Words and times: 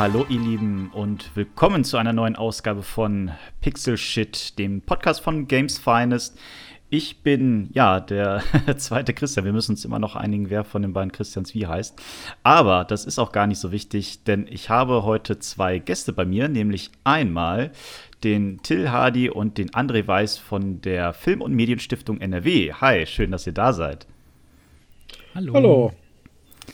Hallo 0.00 0.24
ihr 0.30 0.40
Lieben 0.40 0.90
und 0.94 1.36
willkommen 1.36 1.84
zu 1.84 1.98
einer 1.98 2.14
neuen 2.14 2.34
Ausgabe 2.34 2.82
von 2.82 3.32
Pixel 3.60 3.98
Shit, 3.98 4.58
dem 4.58 4.80
Podcast 4.80 5.20
von 5.20 5.46
Games 5.46 5.78
Finest. 5.78 6.38
Ich 6.88 7.18
bin 7.22 7.68
ja 7.74 8.00
der 8.00 8.42
zweite 8.78 9.12
Christian. 9.12 9.44
Wir 9.44 9.52
müssen 9.52 9.72
uns 9.72 9.84
immer 9.84 9.98
noch 9.98 10.16
einigen, 10.16 10.48
wer 10.48 10.64
von 10.64 10.80
den 10.80 10.94
beiden 10.94 11.12
Christians 11.12 11.52
wie 11.54 11.66
heißt. 11.66 12.00
Aber 12.42 12.86
das 12.86 13.04
ist 13.04 13.18
auch 13.18 13.30
gar 13.30 13.46
nicht 13.46 13.58
so 13.58 13.72
wichtig, 13.72 14.24
denn 14.24 14.46
ich 14.48 14.70
habe 14.70 15.02
heute 15.02 15.38
zwei 15.38 15.78
Gäste 15.78 16.14
bei 16.14 16.24
mir, 16.24 16.48
nämlich 16.48 16.90
einmal 17.04 17.70
den 18.24 18.62
Till 18.62 18.90
Hardy 18.90 19.28
und 19.28 19.58
den 19.58 19.68
André 19.68 20.06
Weiß 20.06 20.38
von 20.38 20.80
der 20.80 21.12
Film- 21.12 21.42
und 21.42 21.52
Medienstiftung 21.52 22.22
NRW. 22.22 22.72
Hi, 22.72 23.04
schön, 23.04 23.32
dass 23.32 23.46
ihr 23.46 23.52
da 23.52 23.74
seid. 23.74 24.06
Hallo. 25.34 25.52
Hallo. 25.52 25.92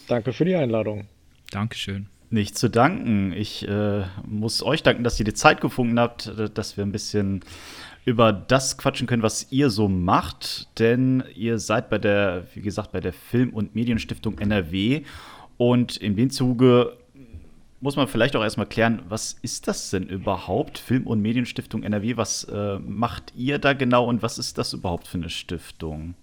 Danke 0.07 0.33
für 0.33 0.45
die 0.45 0.55
Einladung. 0.55 1.09
Dankeschön. 1.51 2.09
Nicht 2.29 2.59
zu 2.59 2.69
danken. 2.69 3.33
Ich 3.33 3.67
äh, 3.69 4.03
muss 4.27 4.63
euch 4.63 4.83
danken, 4.83 5.05
dass 5.05 5.19
ihr 5.19 5.25
die 5.25 5.35
Zeit 5.35 5.61
gefunden 5.61 5.99
habt, 6.01 6.27
äh, 6.27 6.51
dass 6.51 6.77
wir 6.77 6.85
ein 6.85 6.93
bisschen 6.93 7.41
über 8.05 8.33
das 8.33 8.79
quatschen 8.79 9.07
können, 9.07 9.23
was 9.23 9.53
ihr 9.53 9.71
so 9.71 9.89
macht. 9.89 10.69
Denn 10.79 11.23
ihr 11.35 11.59
seid 11.59 11.89
bei 11.89 11.99
der, 11.99 12.47
wie 12.55 12.63
gesagt, 12.63 12.93
bei 12.93 13.01
der 13.01 13.13
Film- 13.13 13.55
und 13.55 13.75
Medienstiftung 13.75 14.39
NRW. 14.39 15.03
Und 15.57 15.97
in 15.97 16.17
dem 16.17 16.31
Zuge 16.31 16.97
muss 17.81 17.97
man 17.97 18.09
vielleicht 18.09 18.35
auch 18.35 18.43
erstmal 18.43 18.67
klären, 18.67 19.03
was 19.09 19.37
ist 19.43 19.69
das 19.69 19.91
denn 19.91 20.05
überhaupt? 20.09 20.79
Film- 20.79 21.07
und 21.07 21.21
Medienstiftung 21.21 21.83
NRW, 21.83 22.17
was 22.17 22.45
äh, 22.45 22.79
macht 22.81 23.33
ihr 23.37 23.59
da 23.59 23.73
genau 23.73 24.09
und 24.09 24.23
was 24.23 24.39
ist 24.39 24.59
das 24.59 24.73
überhaupt 24.73 25.07
für 25.07 25.19
eine 25.19 25.31
Stiftung? 25.31 26.15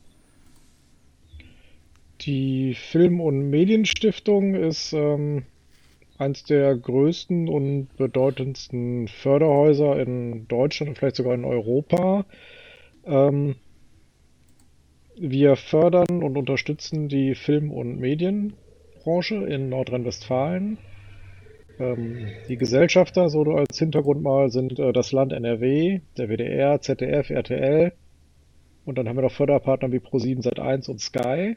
Die 2.22 2.74
Film- 2.74 3.22
und 3.22 3.50
Medienstiftung 3.50 4.56
ist 4.56 4.94
ähm, 4.94 5.46
eines 6.24 6.44
der 6.44 6.76
größten 6.76 7.48
und 7.50 7.90
bedeutendsten 7.98 9.08
Förderhäuser 9.08 10.00
in 10.00 10.48
Deutschland 10.48 10.90
und 10.90 10.98
vielleicht 10.98 11.18
sogar 11.18 11.34
in 11.34 11.46
Europa. 11.46 12.26
Ähm, 13.06 13.56
wir 15.16 15.56
fördern 15.56 16.24
und 16.24 16.38
unterstützen 16.38 17.08
die 17.08 17.36
Film- 17.36 17.72
und 17.72 18.00
Medienbranche 18.00 19.36
in 19.36 19.70
Nordrhein-Westfalen. 19.70 20.78
Ähm, 21.80 22.28
die 22.48 22.58
Gesellschafter, 22.58 23.30
so 23.30 23.44
als 23.44 23.78
Hintergrund 23.78 24.24
mal, 24.24 24.50
sind 24.50 24.80
äh, 24.80 24.94
das 24.94 25.12
Land 25.12 25.34
NRW, 25.34 26.02
der 26.18 26.30
WDR, 26.30 26.82
ZDF, 26.82 27.30
RTL. 27.30 27.94
Und 28.86 28.98
dann 28.98 29.08
haben 29.08 29.18
wir 29.18 29.24
noch 29.24 29.32
Förderpartner 29.32 29.92
wie 29.92 30.00
Pro7 30.00 30.44
Sat1 30.44 30.90
und 30.90 31.00
Sky. 31.00 31.56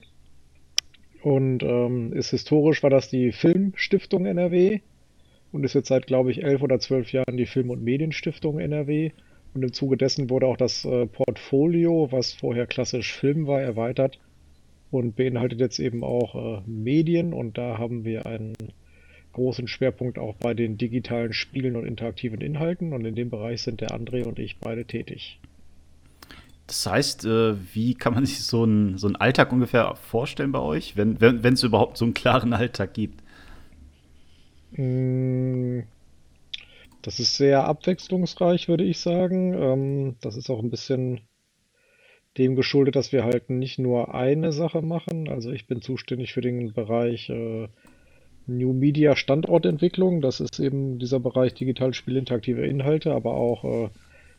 Und 1.26 1.64
ähm, 1.64 2.12
ist 2.12 2.30
historisch 2.30 2.84
war 2.84 2.90
das 2.90 3.10
die 3.10 3.32
Filmstiftung 3.32 4.26
NRW 4.26 4.78
und 5.50 5.64
ist 5.64 5.74
jetzt 5.74 5.88
seit, 5.88 6.06
glaube 6.06 6.30
ich, 6.30 6.44
elf 6.44 6.62
oder 6.62 6.78
zwölf 6.78 7.10
Jahren 7.10 7.36
die 7.36 7.46
Film- 7.46 7.70
und 7.70 7.82
Medienstiftung 7.82 8.60
NRW. 8.60 9.10
Und 9.52 9.64
im 9.64 9.72
Zuge 9.72 9.96
dessen 9.96 10.30
wurde 10.30 10.46
auch 10.46 10.56
das 10.56 10.84
äh, 10.84 11.06
Portfolio, 11.06 12.12
was 12.12 12.32
vorher 12.32 12.68
klassisch 12.68 13.12
Film 13.12 13.48
war, 13.48 13.60
erweitert 13.60 14.20
und 14.92 15.16
beinhaltet 15.16 15.58
jetzt 15.58 15.80
eben 15.80 16.04
auch 16.04 16.36
äh, 16.36 16.62
Medien. 16.64 17.32
Und 17.32 17.58
da 17.58 17.76
haben 17.76 18.04
wir 18.04 18.26
einen 18.26 18.54
großen 19.32 19.66
Schwerpunkt 19.66 20.20
auch 20.20 20.36
bei 20.36 20.54
den 20.54 20.78
digitalen 20.78 21.32
Spielen 21.32 21.74
und 21.74 21.88
interaktiven 21.88 22.40
Inhalten. 22.40 22.92
Und 22.92 23.04
in 23.04 23.16
dem 23.16 23.30
Bereich 23.30 23.62
sind 23.62 23.80
der 23.80 23.90
André 23.90 24.22
und 24.22 24.38
ich 24.38 24.58
beide 24.60 24.84
tätig. 24.84 25.40
Das 26.66 26.86
heißt, 26.86 27.24
äh, 27.24 27.56
wie 27.74 27.94
kann 27.94 28.14
man 28.14 28.26
sich 28.26 28.42
so 28.42 28.64
einen, 28.64 28.98
so 28.98 29.06
einen 29.06 29.16
Alltag 29.16 29.52
ungefähr 29.52 29.94
vorstellen 29.96 30.52
bei 30.52 30.60
euch, 30.60 30.96
wenn 30.96 31.14
es 31.14 31.20
wenn, 31.20 31.56
überhaupt 31.56 31.96
so 31.96 32.04
einen 32.04 32.14
klaren 32.14 32.52
Alltag 32.52 32.94
gibt? 32.94 33.22
Mm, 34.72 35.80
das 37.02 37.20
ist 37.20 37.36
sehr 37.36 37.64
abwechslungsreich, 37.64 38.68
würde 38.68 38.84
ich 38.84 38.98
sagen. 38.98 39.54
Ähm, 39.54 40.16
das 40.20 40.36
ist 40.36 40.50
auch 40.50 40.62
ein 40.62 40.70
bisschen 40.70 41.20
dem 42.36 42.56
geschuldet, 42.56 42.96
dass 42.96 43.12
wir 43.12 43.24
halt 43.24 43.48
nicht 43.48 43.78
nur 43.78 44.14
eine 44.14 44.52
Sache 44.52 44.82
machen. 44.82 45.28
Also 45.28 45.52
ich 45.52 45.66
bin 45.66 45.80
zuständig 45.80 46.32
für 46.32 46.42
den 46.42 46.72
Bereich 46.72 47.30
äh, 47.30 47.68
New 48.46 48.72
Media 48.72 49.16
Standortentwicklung. 49.16 50.20
Das 50.20 50.40
ist 50.40 50.58
eben 50.58 50.98
dieser 50.98 51.20
Bereich 51.20 51.54
digital 51.54 51.94
Spiel, 51.94 52.16
interaktive 52.16 52.66
Inhalte, 52.66 53.12
aber 53.12 53.34
auch 53.34 53.64
äh, 53.64 53.88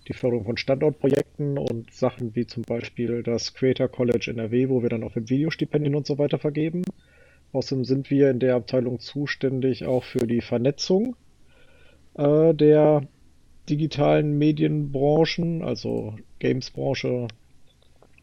die 0.08 0.14
Förderung 0.14 0.46
von 0.46 0.58
Standortprojekten 0.58 1.58
und 1.58 1.94
Sachen 1.94 2.36
wie 2.36 2.48
zum 2.48 2.64
Beispiel 2.64 3.24
das 3.24 3.54
Creator 3.54 3.88
College 3.88 4.32
NRW, 4.32 4.70
wo 4.70 4.82
wir 4.82 4.90
dann 4.90 5.04
auch 5.04 5.16
Videostipendien 5.16 5.96
und 5.96 6.08
so 6.08 6.18
weiter 6.18 6.40
vergeben. 6.40 6.84
Außerdem 7.54 7.86
sind 7.86 8.10
wir 8.10 8.30
in 8.30 8.40
der 8.40 8.56
Abteilung 8.56 9.00
zuständig 9.00 9.86
auch 9.86 10.04
für 10.04 10.28
die 10.28 10.42
Vernetzung 10.42 11.16
äh, 12.16 12.54
der 12.54 13.08
digitalen 13.70 14.38
Medienbranchen, 14.38 15.64
also 15.64 16.16
Gamesbranche, 16.40 17.28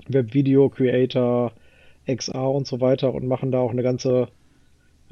Webvideo, 0.08 0.68
Creator, 0.68 1.52
XR 2.06 2.50
und 2.50 2.66
so 2.66 2.80
weiter 2.80 3.14
und 3.14 3.26
machen 3.26 3.50
da 3.50 3.60
auch 3.60 3.70
eine 3.70 3.82
ganze 3.82 4.28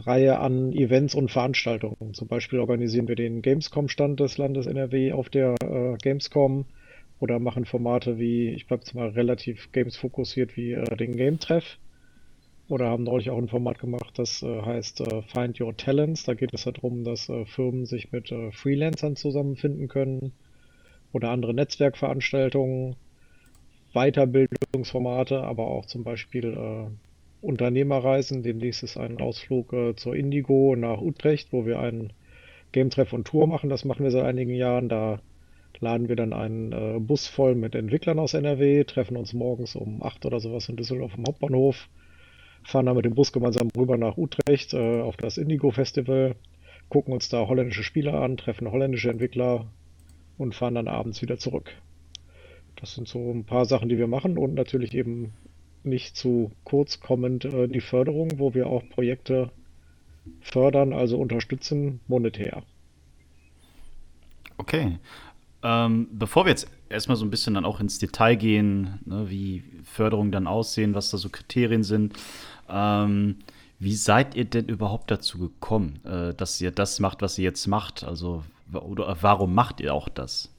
Reihe 0.06 0.38
an 0.38 0.72
Events 0.72 1.14
und 1.14 1.30
Veranstaltungen. 1.30 2.14
Zum 2.14 2.28
Beispiel 2.28 2.58
organisieren 2.58 3.08
wir 3.08 3.16
den 3.16 3.42
Gamescom-Stand 3.42 4.20
des 4.20 4.38
Landes 4.38 4.66
NRW 4.66 5.12
auf 5.12 5.28
der 5.28 5.54
äh, 5.62 5.96
Gamescom 5.96 6.66
oder 7.20 7.38
machen 7.38 7.64
Formate 7.64 8.18
wie, 8.18 8.48
ich 8.48 8.66
bleibe 8.66 8.82
jetzt 8.82 8.94
mal 8.94 9.08
relativ 9.10 9.70
games 9.72 9.96
fokussiert, 9.96 10.56
wie 10.56 10.72
äh, 10.72 10.96
den 10.96 11.16
Game 11.16 11.38
Treff. 11.38 11.78
Oder 12.68 12.86
haben 12.86 13.04
neulich 13.04 13.30
auch 13.30 13.38
ein 13.38 13.48
Format 13.48 13.78
gemacht, 13.78 14.18
das 14.18 14.42
äh, 14.42 14.62
heißt 14.62 15.02
äh, 15.02 15.22
Find 15.22 15.60
Your 15.60 15.76
Talents. 15.76 16.24
Da 16.24 16.34
geht 16.34 16.54
es 16.54 16.64
darum, 16.64 17.04
dass 17.04 17.28
äh, 17.28 17.44
Firmen 17.44 17.86
sich 17.86 18.12
mit 18.12 18.32
äh, 18.32 18.50
Freelancern 18.50 19.14
zusammenfinden 19.14 19.88
können. 19.88 20.32
Oder 21.12 21.30
andere 21.30 21.52
Netzwerkveranstaltungen, 21.52 22.96
Weiterbildungsformate, 23.92 25.42
aber 25.42 25.66
auch 25.66 25.84
zum 25.84 26.04
Beispiel 26.04 26.56
Unternehmerreisen. 27.42 28.42
Demnächst 28.42 28.82
ist 28.82 28.96
ein 28.96 29.20
Ausflug 29.20 29.72
äh, 29.72 29.94
zur 29.96 30.16
Indigo 30.16 30.74
nach 30.76 31.00
Utrecht, 31.00 31.52
wo 31.52 31.66
wir 31.66 31.80
einen 31.80 32.12
Game-Treff 32.72 33.12
und 33.12 33.26
Tour 33.26 33.46
machen. 33.46 33.68
Das 33.68 33.84
machen 33.84 34.04
wir 34.04 34.10
seit 34.10 34.24
einigen 34.24 34.54
Jahren. 34.54 34.88
Da 34.88 35.20
laden 35.80 36.08
wir 36.08 36.16
dann 36.16 36.32
einen 36.32 36.72
äh, 36.72 36.98
Bus 37.00 37.26
voll 37.26 37.54
mit 37.54 37.74
Entwicklern 37.74 38.18
aus 38.18 38.34
NRW, 38.34 38.84
treffen 38.84 39.16
uns 39.16 39.32
morgens 39.32 39.74
um 39.74 40.02
8 40.02 40.24
oder 40.24 40.40
sowas 40.40 40.68
in 40.68 40.76
Düsseldorf 40.76 41.14
am 41.16 41.24
Hauptbahnhof, 41.26 41.88
fahren 42.62 42.86
dann 42.86 42.96
mit 42.96 43.04
dem 43.04 43.14
Bus 43.14 43.32
gemeinsam 43.32 43.68
rüber 43.76 43.96
nach 43.96 44.16
Utrecht 44.16 44.74
äh, 44.74 45.00
auf 45.00 45.16
das 45.16 45.38
Indigo 45.38 45.72
Festival, 45.72 46.36
gucken 46.88 47.12
uns 47.12 47.28
da 47.28 47.48
holländische 47.48 47.82
Spieler 47.82 48.14
an, 48.14 48.36
treffen 48.36 48.70
holländische 48.70 49.10
Entwickler 49.10 49.66
und 50.38 50.54
fahren 50.54 50.76
dann 50.76 50.88
abends 50.88 51.20
wieder 51.20 51.38
zurück. 51.38 51.72
Das 52.76 52.94
sind 52.94 53.08
so 53.08 53.30
ein 53.30 53.44
paar 53.44 53.64
Sachen, 53.64 53.88
die 53.88 53.98
wir 53.98 54.06
machen 54.06 54.38
und 54.38 54.54
natürlich 54.54 54.94
eben 54.94 55.32
nicht 55.84 56.16
zu 56.16 56.52
kurz 56.64 57.00
kommend 57.00 57.44
äh, 57.44 57.68
die 57.68 57.80
Förderung, 57.80 58.38
wo 58.38 58.54
wir 58.54 58.66
auch 58.66 58.82
Projekte 58.88 59.50
fördern, 60.40 60.92
also 60.92 61.18
unterstützen, 61.18 62.00
monetär. 62.06 62.62
Okay. 64.56 64.98
Ähm, 65.64 66.08
bevor 66.12 66.44
wir 66.44 66.50
jetzt 66.50 66.68
erstmal 66.88 67.16
so 67.16 67.24
ein 67.24 67.30
bisschen 67.30 67.54
dann 67.54 67.64
auch 67.64 67.80
ins 67.80 67.98
Detail 67.98 68.36
gehen, 68.36 68.98
ne, 69.04 69.30
wie 69.30 69.62
Förderungen 69.84 70.32
dann 70.32 70.46
aussehen, 70.46 70.94
was 70.94 71.10
da 71.10 71.18
so 71.18 71.28
Kriterien 71.28 71.84
sind, 71.84 72.14
ähm, 72.68 73.36
wie 73.78 73.94
seid 73.94 74.34
ihr 74.34 74.44
denn 74.44 74.66
überhaupt 74.66 75.10
dazu 75.10 75.38
gekommen, 75.38 76.00
äh, 76.04 76.34
dass 76.34 76.60
ihr 76.60 76.70
das 76.70 77.00
macht, 77.00 77.22
was 77.22 77.38
ihr 77.38 77.44
jetzt 77.44 77.66
macht? 77.66 78.04
Also, 78.04 78.44
oder 78.72 79.16
warum 79.20 79.54
macht 79.54 79.80
ihr 79.80 79.94
auch 79.94 80.08
das? 80.08 80.52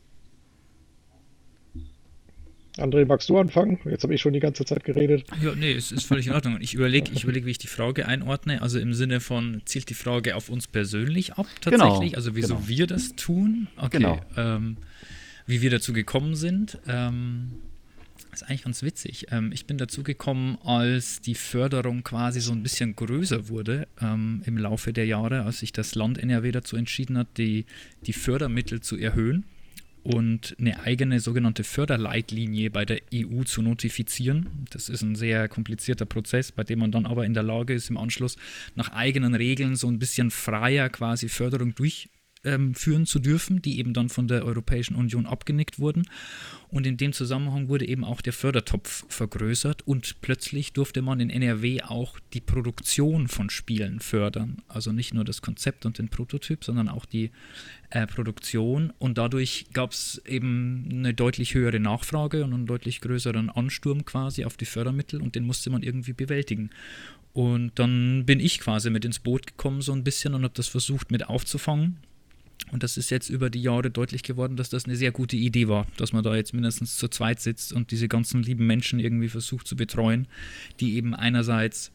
André, 2.77 3.05
magst 3.05 3.29
du 3.29 3.37
anfangen? 3.37 3.79
Jetzt 3.85 4.03
habe 4.03 4.15
ich 4.15 4.21
schon 4.21 4.33
die 4.33 4.39
ganze 4.39 4.65
Zeit 4.65 4.83
geredet. 4.83 5.25
Ja, 5.41 5.53
nee, 5.55 5.73
es 5.73 5.91
ist 5.91 6.05
völlig 6.05 6.27
in 6.27 6.33
Ordnung. 6.33 6.57
Ich 6.59 6.73
überlege, 6.73 7.11
ich 7.13 7.23
überleg, 7.23 7.45
wie 7.45 7.51
ich 7.51 7.59
die 7.59 7.67
Frage 7.67 8.07
einordne. 8.07 8.61
Also 8.61 8.79
im 8.79 8.93
Sinne 8.93 9.19
von, 9.19 9.61
zielt 9.65 9.89
die 9.89 9.93
Frage 9.93 10.35
auf 10.35 10.49
uns 10.49 10.67
persönlich 10.67 11.33
ab 11.33 11.45
tatsächlich? 11.61 12.11
Genau, 12.11 12.15
also 12.15 12.35
wieso 12.35 12.55
genau. 12.55 12.67
wir 12.67 12.87
das 12.87 13.15
tun? 13.15 13.67
Okay. 13.77 13.97
Genau. 13.97 14.19
Ähm, 14.37 14.77
wie 15.45 15.61
wir 15.61 15.69
dazu 15.69 15.93
gekommen 15.93 16.35
sind. 16.35 16.79
Ähm, 16.87 17.51
ist 18.31 18.43
eigentlich 18.43 18.63
ganz 18.63 18.81
witzig. 18.81 19.27
Ähm, 19.29 19.51
ich 19.53 19.67
bin 19.67 19.77
dazu 19.77 20.01
gekommen, 20.01 20.57
als 20.63 21.21
die 21.21 21.35
Förderung 21.35 22.03
quasi 22.03 22.39
so 22.39 22.51
ein 22.51 22.63
bisschen 22.63 22.95
größer 22.95 23.49
wurde 23.49 23.87
ähm, 24.01 24.41
im 24.45 24.57
Laufe 24.57 24.93
der 24.93 25.05
Jahre, 25.05 25.43
als 25.43 25.59
sich 25.59 25.71
das 25.71 25.93
Land 25.93 26.17
NRW 26.17 26.51
dazu 26.51 26.75
entschieden 26.75 27.17
hat, 27.17 27.27
die, 27.37 27.65
die 28.07 28.13
Fördermittel 28.13 28.81
zu 28.81 28.97
erhöhen 28.97 29.45
und 30.03 30.55
eine 30.59 30.81
eigene 30.81 31.19
sogenannte 31.19 31.63
Förderleitlinie 31.63 32.69
bei 32.69 32.85
der 32.85 33.01
EU 33.13 33.43
zu 33.43 33.61
notifizieren. 33.61 34.65
Das 34.69 34.89
ist 34.89 35.01
ein 35.01 35.15
sehr 35.15 35.47
komplizierter 35.47 36.05
Prozess, 36.05 36.51
bei 36.51 36.63
dem 36.63 36.79
man 36.79 36.91
dann 36.91 37.05
aber 37.05 37.25
in 37.25 37.33
der 37.33 37.43
Lage 37.43 37.73
ist, 37.73 37.89
im 37.89 37.97
Anschluss 37.97 38.37
nach 38.75 38.91
eigenen 38.91 39.33
Regeln 39.33 39.75
so 39.75 39.87
ein 39.87 39.99
bisschen 39.99 40.29
freier 40.29 40.89
quasi 40.89 41.29
Förderung 41.29 41.73
durch 41.75 42.09
ähm, 42.43 42.75
führen 42.75 43.05
zu 43.05 43.19
dürfen, 43.19 43.61
die 43.61 43.79
eben 43.79 43.93
dann 43.93 44.09
von 44.09 44.27
der 44.27 44.45
Europäischen 44.45 44.95
Union 44.95 45.25
abgenickt 45.25 45.79
wurden. 45.79 46.03
Und 46.69 46.87
in 46.87 46.97
dem 46.97 47.13
Zusammenhang 47.13 47.67
wurde 47.69 47.87
eben 47.87 48.03
auch 48.03 48.21
der 48.21 48.33
Fördertopf 48.33 49.05
vergrößert 49.07 49.87
und 49.87 50.21
plötzlich 50.21 50.73
durfte 50.73 51.01
man 51.01 51.19
in 51.19 51.29
NRW 51.29 51.83
auch 51.83 52.19
die 52.33 52.41
Produktion 52.41 53.27
von 53.27 53.49
Spielen 53.49 53.99
fördern. 53.99 54.57
Also 54.67 54.91
nicht 54.91 55.13
nur 55.13 55.23
das 55.23 55.41
Konzept 55.41 55.85
und 55.85 55.97
den 55.97 56.09
Prototyp, 56.09 56.63
sondern 56.63 56.89
auch 56.89 57.05
die 57.05 57.31
äh, 57.91 58.07
Produktion. 58.07 58.91
Und 58.97 59.17
dadurch 59.17 59.67
gab 59.73 59.91
es 59.91 60.21
eben 60.25 60.87
eine 60.91 61.13
deutlich 61.13 61.53
höhere 61.53 61.79
Nachfrage 61.79 62.43
und 62.43 62.53
einen 62.53 62.65
deutlich 62.65 63.01
größeren 63.01 63.49
Ansturm 63.49 64.05
quasi 64.05 64.45
auf 64.45 64.57
die 64.57 64.65
Fördermittel 64.65 65.21
und 65.21 65.35
den 65.35 65.45
musste 65.45 65.69
man 65.69 65.83
irgendwie 65.83 66.13
bewältigen. 66.13 66.71
Und 67.33 67.71
dann 67.79 68.25
bin 68.25 68.39
ich 68.39 68.59
quasi 68.59 68.89
mit 68.89 69.05
ins 69.05 69.19
Boot 69.19 69.47
gekommen, 69.47 69.81
so 69.81 69.91
ein 69.91 70.03
bisschen, 70.03 70.35
und 70.35 70.43
habe 70.43 70.53
das 70.55 70.67
versucht 70.67 71.11
mit 71.11 71.27
aufzufangen. 71.27 71.97
Und 72.71 72.83
das 72.83 72.97
ist 72.97 73.09
jetzt 73.11 73.29
über 73.29 73.49
die 73.49 73.61
Jahre 73.61 73.91
deutlich 73.91 74.23
geworden, 74.23 74.57
dass 74.57 74.69
das 74.69 74.85
eine 74.85 74.95
sehr 74.95 75.11
gute 75.11 75.35
Idee 75.35 75.67
war, 75.67 75.85
dass 75.97 76.13
man 76.13 76.23
da 76.23 76.35
jetzt 76.35 76.53
mindestens 76.53 76.97
zu 76.97 77.07
zweit 77.07 77.39
sitzt 77.39 77.73
und 77.73 77.91
diese 77.91 78.07
ganzen 78.07 78.41
lieben 78.41 78.65
Menschen 78.65 78.99
irgendwie 78.99 79.29
versucht 79.29 79.67
zu 79.67 79.75
betreuen, 79.75 80.27
die 80.79 80.95
eben 80.95 81.13
einerseits 81.13 81.91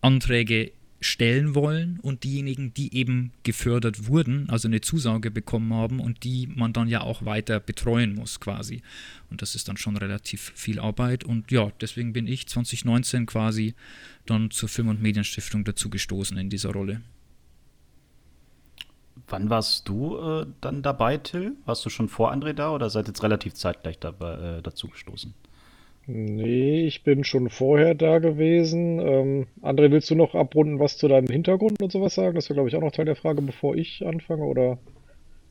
Anträge 0.00 0.72
stellen 1.04 1.54
wollen 1.54 1.98
und 2.00 2.24
diejenigen, 2.24 2.72
die 2.74 2.94
eben 2.94 3.32
gefördert 3.42 4.06
wurden, 4.06 4.48
also 4.48 4.68
eine 4.68 4.80
Zusage 4.80 5.30
bekommen 5.30 5.72
haben 5.74 6.00
und 6.00 6.24
die 6.24 6.46
man 6.46 6.72
dann 6.72 6.88
ja 6.88 7.00
auch 7.00 7.24
weiter 7.24 7.60
betreuen 7.60 8.14
muss 8.14 8.40
quasi. 8.40 8.82
Und 9.30 9.42
das 9.42 9.54
ist 9.54 9.68
dann 9.68 9.76
schon 9.76 9.96
relativ 9.96 10.52
viel 10.54 10.78
Arbeit. 10.78 11.24
Und 11.24 11.50
ja, 11.50 11.72
deswegen 11.80 12.12
bin 12.12 12.26
ich 12.26 12.46
2019 12.46 13.26
quasi 13.26 13.74
dann 14.26 14.50
zur 14.50 14.68
Film- 14.68 14.88
und 14.88 15.02
Medienstiftung 15.02 15.64
dazu 15.64 15.90
gestoßen 15.90 16.36
in 16.36 16.50
dieser 16.50 16.70
Rolle. 16.70 17.00
Wann 19.28 19.50
warst 19.50 19.88
du 19.88 20.18
äh, 20.18 20.46
dann 20.60 20.82
dabei, 20.82 21.16
Till? 21.16 21.56
Warst 21.64 21.84
du 21.84 21.90
schon 21.90 22.08
vor 22.08 22.32
André 22.32 22.52
da 22.52 22.74
oder 22.74 22.90
seid 22.90 23.08
jetzt 23.08 23.22
relativ 23.22 23.54
zeitgleich 23.54 23.98
dabei, 23.98 24.58
äh, 24.58 24.62
dazu 24.62 24.88
gestoßen? 24.88 25.34
Nee, 26.06 26.84
ich 26.86 27.04
bin 27.04 27.22
schon 27.22 27.48
vorher 27.48 27.94
da 27.94 28.18
gewesen. 28.18 28.98
Ähm, 28.98 29.46
André, 29.62 29.90
willst 29.90 30.10
du 30.10 30.16
noch 30.16 30.34
abrunden, 30.34 30.80
was 30.80 30.98
zu 30.98 31.06
deinem 31.06 31.28
Hintergrund 31.28 31.80
und 31.80 31.92
sowas 31.92 32.14
sagen? 32.14 32.34
Das 32.34 32.48
wäre, 32.48 32.56
glaube 32.56 32.68
ich, 32.68 32.76
auch 32.76 32.80
noch 32.80 32.90
Teil 32.90 33.04
der 33.04 33.16
Frage, 33.16 33.40
bevor 33.40 33.76
ich 33.76 34.04
anfange. 34.04 34.42
Oder 34.44 34.78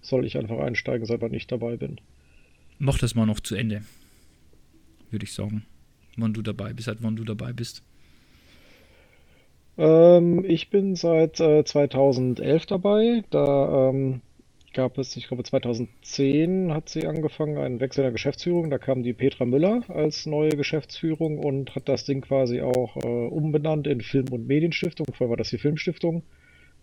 soll 0.01 0.25
ich 0.25 0.37
einfach 0.37 0.59
einsteigen, 0.59 1.05
seit 1.05 1.21
wann 1.21 1.33
ich 1.33 1.47
dabei 1.47 1.77
bin? 1.77 2.01
Mach 2.79 2.97
das 2.97 3.15
mal 3.15 3.25
noch 3.25 3.39
zu 3.39 3.55
Ende, 3.55 3.83
würde 5.09 5.23
ich 5.23 5.33
sagen. 5.33 5.65
Wann 6.17 6.33
du 6.33 6.41
dabei 6.41 6.73
bist, 6.73 6.87
seit 6.87 7.01
wann 7.01 7.15
du 7.15 7.23
dabei 7.23 7.53
bist. 7.53 7.83
Ähm, 9.81 10.45
ich 10.47 10.69
bin 10.69 10.95
seit 10.95 11.39
äh, 11.39 11.63
2011 11.63 12.67
dabei. 12.67 13.23
Da 13.31 13.89
ähm, 13.89 14.21
gab 14.75 14.99
es, 14.99 15.17
ich 15.17 15.27
glaube 15.27 15.43
2010 15.43 16.71
hat 16.71 16.87
sie 16.89 17.07
angefangen, 17.07 17.57
einen 17.57 17.79
Wechsel 17.79 18.03
der 18.03 18.11
Geschäftsführung. 18.11 18.69
Da 18.69 18.77
kam 18.77 19.01
die 19.01 19.13
Petra 19.13 19.45
Müller 19.45 19.81
als 19.87 20.27
neue 20.27 20.51
Geschäftsführung 20.51 21.39
und 21.39 21.73
hat 21.73 21.89
das 21.89 22.05
Ding 22.05 22.21
quasi 22.21 22.61
auch 22.61 22.95
äh, 22.97 23.07
umbenannt 23.07 23.87
in 23.87 24.01
Film- 24.01 24.31
und 24.31 24.45
Medienstiftung. 24.45 25.07
Vorher 25.13 25.31
war 25.31 25.37
das 25.37 25.49
die 25.49 25.57
Filmstiftung, 25.57 26.21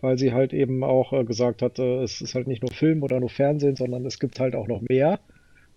weil 0.00 0.18
sie 0.18 0.32
halt 0.32 0.52
eben 0.52 0.82
auch 0.82 1.12
äh, 1.12 1.22
gesagt 1.22 1.62
hat, 1.62 1.78
äh, 1.78 2.02
es 2.02 2.20
ist 2.20 2.34
halt 2.34 2.48
nicht 2.48 2.62
nur 2.62 2.72
Film 2.72 3.04
oder 3.04 3.20
nur 3.20 3.30
Fernsehen, 3.30 3.76
sondern 3.76 4.06
es 4.06 4.18
gibt 4.18 4.40
halt 4.40 4.56
auch 4.56 4.66
noch 4.66 4.80
mehr. 4.80 5.20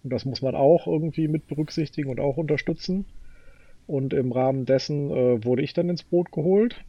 Und 0.04 0.12
das 0.12 0.26
muss 0.26 0.42
man 0.42 0.56
auch 0.56 0.88
irgendwie 0.88 1.28
mit 1.28 1.46
berücksichtigen 1.46 2.10
und 2.10 2.20
auch 2.20 2.38
unterstützen. 2.38 3.06
Und 3.86 4.12
im 4.12 4.32
Rahmen 4.32 4.66
dessen 4.66 5.12
äh, 5.12 5.46
wurde 5.46 5.62
ich 5.62 5.74
dann 5.74 5.90
ins 5.90 6.02
Boot 6.02 6.32
geholt 6.32 6.84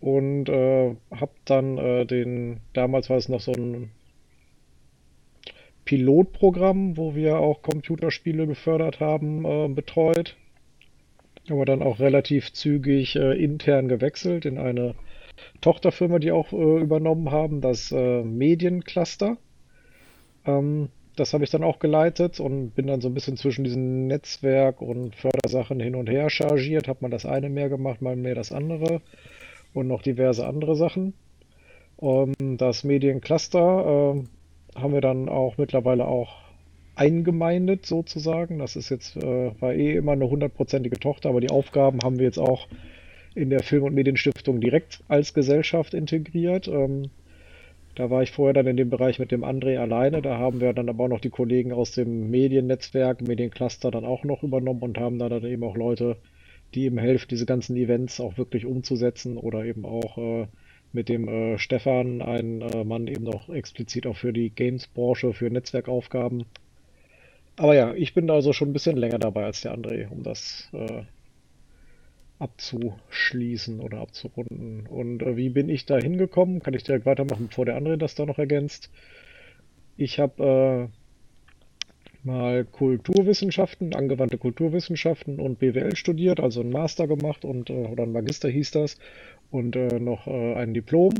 und 0.00 0.48
äh, 0.48 0.94
habe 1.10 1.32
dann 1.44 1.78
äh, 1.78 2.06
den, 2.06 2.60
damals 2.72 3.10
war 3.10 3.16
es 3.16 3.28
noch 3.28 3.40
so 3.40 3.52
ein 3.52 3.90
Pilotprogramm, 5.84 6.96
wo 6.96 7.14
wir 7.14 7.38
auch 7.38 7.62
Computerspiele 7.62 8.46
gefördert 8.46 9.00
haben, 9.00 9.44
äh, 9.44 9.68
betreut. 9.68 10.36
Aber 11.48 11.64
dann 11.64 11.82
auch 11.82 11.98
relativ 11.98 12.52
zügig 12.52 13.16
äh, 13.16 13.32
intern 13.42 13.88
gewechselt 13.88 14.44
in 14.44 14.58
eine 14.58 14.94
Tochterfirma, 15.60 16.18
die 16.18 16.30
auch 16.30 16.52
äh, 16.52 16.80
übernommen 16.80 17.30
haben, 17.30 17.60
das 17.60 17.90
äh, 17.90 18.22
Mediencluster. 18.22 19.38
Ähm, 20.44 20.90
das 21.16 21.32
habe 21.32 21.42
ich 21.42 21.50
dann 21.50 21.64
auch 21.64 21.78
geleitet 21.78 22.38
und 22.38 22.70
bin 22.76 22.86
dann 22.86 23.00
so 23.00 23.08
ein 23.08 23.14
bisschen 23.14 23.36
zwischen 23.36 23.64
diesem 23.64 24.06
Netzwerk 24.06 24.80
und 24.80 25.16
Fördersachen 25.16 25.80
hin 25.80 25.96
und 25.96 26.08
her 26.08 26.30
chargiert. 26.30 26.86
Hat 26.86 27.02
man 27.02 27.10
das 27.10 27.26
eine 27.26 27.48
mehr 27.48 27.68
gemacht, 27.68 28.02
mal 28.02 28.14
mehr 28.14 28.34
das 28.34 28.52
andere 28.52 29.00
und 29.74 29.86
noch 29.86 30.02
diverse 30.02 30.46
andere 30.46 30.76
Sachen. 30.76 31.14
Ähm, 32.00 32.34
das 32.56 32.84
Mediencluster 32.84 34.16
äh, 34.16 34.78
haben 34.80 34.92
wir 34.92 35.00
dann 35.00 35.28
auch 35.28 35.58
mittlerweile 35.58 36.06
auch 36.06 36.36
eingemeindet 36.94 37.86
sozusagen. 37.86 38.58
Das 38.58 38.76
ist 38.76 38.90
jetzt, 38.90 39.16
äh, 39.16 39.60
war 39.60 39.72
eh 39.72 39.94
immer 39.94 40.12
eine 40.12 40.28
hundertprozentige 40.28 40.98
Tochter, 40.98 41.28
aber 41.28 41.40
die 41.40 41.50
Aufgaben 41.50 42.00
haben 42.02 42.18
wir 42.18 42.26
jetzt 42.26 42.38
auch 42.38 42.66
in 43.34 43.50
der 43.50 43.62
Film- 43.62 43.84
und 43.84 43.94
Medienstiftung 43.94 44.60
direkt 44.60 45.02
als 45.08 45.32
Gesellschaft 45.32 45.94
integriert. 45.94 46.66
Ähm, 46.66 47.10
da 47.94 48.10
war 48.10 48.22
ich 48.22 48.32
vorher 48.32 48.54
dann 48.54 48.66
in 48.66 48.76
dem 48.76 48.90
Bereich 48.90 49.18
mit 49.18 49.32
dem 49.32 49.44
André 49.44 49.78
alleine. 49.78 50.22
Da 50.22 50.38
haben 50.38 50.60
wir 50.60 50.72
dann 50.72 50.88
aber 50.88 51.04
auch 51.04 51.08
noch 51.08 51.20
die 51.20 51.30
Kollegen 51.30 51.72
aus 51.72 51.92
dem 51.92 52.30
Mediennetzwerk, 52.30 53.22
Mediencluster 53.22 53.90
dann 53.90 54.04
auch 54.04 54.24
noch 54.24 54.42
übernommen 54.42 54.82
und 54.82 54.98
haben 54.98 55.18
da 55.18 55.28
dann 55.28 55.44
eben 55.44 55.64
auch 55.64 55.76
Leute 55.76 56.16
die 56.74 56.86
ihm 56.86 56.98
hilft, 56.98 57.30
diese 57.30 57.46
ganzen 57.46 57.76
Events 57.76 58.20
auch 58.20 58.38
wirklich 58.38 58.66
umzusetzen 58.66 59.36
oder 59.36 59.64
eben 59.64 59.84
auch 59.84 60.18
äh, 60.18 60.46
mit 60.92 61.08
dem 61.08 61.28
äh, 61.28 61.58
Stefan, 61.58 62.22
ein 62.22 62.62
äh, 62.62 62.84
Mann 62.84 63.06
eben 63.06 63.24
noch 63.24 63.48
explizit 63.48 64.06
auch 64.06 64.16
für 64.16 64.32
die 64.32 64.50
Games-Branche, 64.50 65.32
für 65.32 65.50
Netzwerkaufgaben. 65.50 66.44
Aber 67.56 67.74
ja, 67.74 67.92
ich 67.94 68.14
bin 68.14 68.26
da 68.26 68.34
also 68.34 68.52
schon 68.52 68.70
ein 68.70 68.72
bisschen 68.72 68.96
länger 68.96 69.18
dabei 69.18 69.44
als 69.44 69.62
der 69.62 69.76
André, 69.76 70.08
um 70.08 70.22
das 70.22 70.68
äh, 70.72 71.02
abzuschließen 72.38 73.80
oder 73.80 73.98
abzurunden. 73.98 74.86
Und 74.86 75.22
äh, 75.22 75.36
wie 75.36 75.48
bin 75.48 75.68
ich 75.68 75.86
da 75.86 75.98
hingekommen? 75.98 76.62
Kann 76.62 76.74
ich 76.74 76.84
direkt 76.84 77.06
weitermachen, 77.06 77.48
bevor 77.48 77.64
der 77.64 77.80
André 77.80 77.96
das 77.96 78.14
da 78.14 78.26
noch 78.26 78.38
ergänzt. 78.38 78.90
Ich 79.96 80.20
habe 80.20 80.90
äh, 82.28 82.32
mal 82.32 82.64
Kulturwissenschaften, 82.64 83.94
angewandte 83.94 84.38
Kulturwissenschaften 84.38 85.40
und 85.40 85.58
BWL 85.58 85.96
studiert, 85.96 86.40
also 86.40 86.60
einen 86.60 86.70
Master 86.70 87.06
gemacht 87.06 87.44
und 87.44 87.70
äh, 87.70 87.86
oder 87.86 88.04
ein 88.04 88.12
Magister 88.12 88.48
hieß 88.48 88.70
das 88.72 88.98
und 89.50 89.76
äh, 89.76 89.98
noch 89.98 90.26
äh, 90.26 90.54
ein 90.54 90.74
Diplom. 90.74 91.14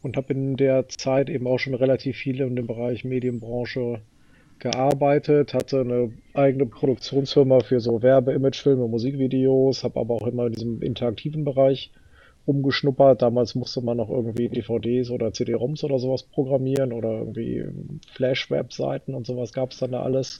Und 0.00 0.16
habe 0.16 0.32
in 0.32 0.56
der 0.56 0.88
Zeit 0.88 1.28
eben 1.28 1.48
auch 1.48 1.58
schon 1.58 1.74
relativ 1.74 2.16
viel 2.16 2.40
in 2.40 2.54
dem 2.54 2.68
Bereich 2.68 3.04
Medienbranche 3.04 4.00
gearbeitet, 4.60 5.54
hatte 5.54 5.80
eine 5.80 6.12
eigene 6.34 6.66
Produktionsfirma 6.66 7.60
für 7.60 7.80
so 7.80 8.00
Werbe, 8.00 8.32
Imagefilme, 8.32 8.86
Musikvideos, 8.86 9.82
habe 9.82 9.98
aber 9.98 10.14
auch 10.14 10.26
immer 10.26 10.46
in 10.46 10.52
diesem 10.52 10.82
interaktiven 10.82 11.44
Bereich 11.44 11.90
rumgeschnuppert. 12.48 13.22
Damals 13.22 13.54
musste 13.54 13.82
man 13.82 13.98
noch 13.98 14.10
irgendwie 14.10 14.48
DVDs 14.48 15.10
oder 15.10 15.32
CD-ROMs 15.32 15.84
oder 15.84 15.98
sowas 15.98 16.24
programmieren 16.24 16.92
oder 16.92 17.10
irgendwie 17.10 17.64
Flash-Webseiten 18.14 19.14
und 19.14 19.26
sowas 19.26 19.52
gab 19.52 19.70
es 19.70 19.78
dann 19.78 19.92
da 19.92 20.02
alles. 20.02 20.38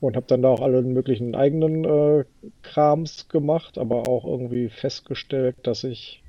Und 0.00 0.16
habe 0.16 0.26
dann 0.26 0.42
da 0.42 0.48
auch 0.50 0.60
alle 0.60 0.82
möglichen 0.82 1.34
eigenen 1.34 1.84
äh, 1.84 2.24
Krams 2.62 3.28
gemacht, 3.28 3.78
aber 3.78 4.06
auch 4.08 4.26
irgendwie 4.26 4.68
festgestellt, 4.68 5.56
dass 5.62 5.84
ich 5.84 6.22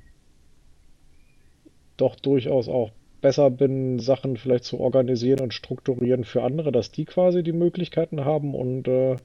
doch 1.98 2.16
durchaus 2.16 2.68
auch 2.68 2.90
besser 3.20 3.50
bin, 3.50 3.98
Sachen 3.98 4.36
vielleicht 4.36 4.64
zu 4.64 4.78
organisieren 4.80 5.40
und 5.40 5.52
strukturieren 5.52 6.24
für 6.24 6.42
andere, 6.42 6.72
dass 6.72 6.92
die 6.92 7.04
quasi 7.04 7.42
die 7.42 7.52
Möglichkeiten 7.52 8.24
haben 8.24 8.54
und 8.54 8.88
äh, 8.88 9.16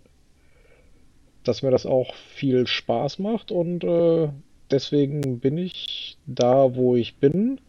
dass 1.44 1.62
mir 1.62 1.72
das 1.72 1.86
auch 1.86 2.13
viel 2.15 2.68
Spaß 2.68 3.20
macht 3.20 3.51
und 3.51 3.84
äh, 3.84 4.30
deswegen 4.72 5.40
bin 5.40 5.58
ich 5.58 6.18
da, 6.25 6.75
wo 6.75 6.96
ich 6.96 7.18
bin, 7.18 7.60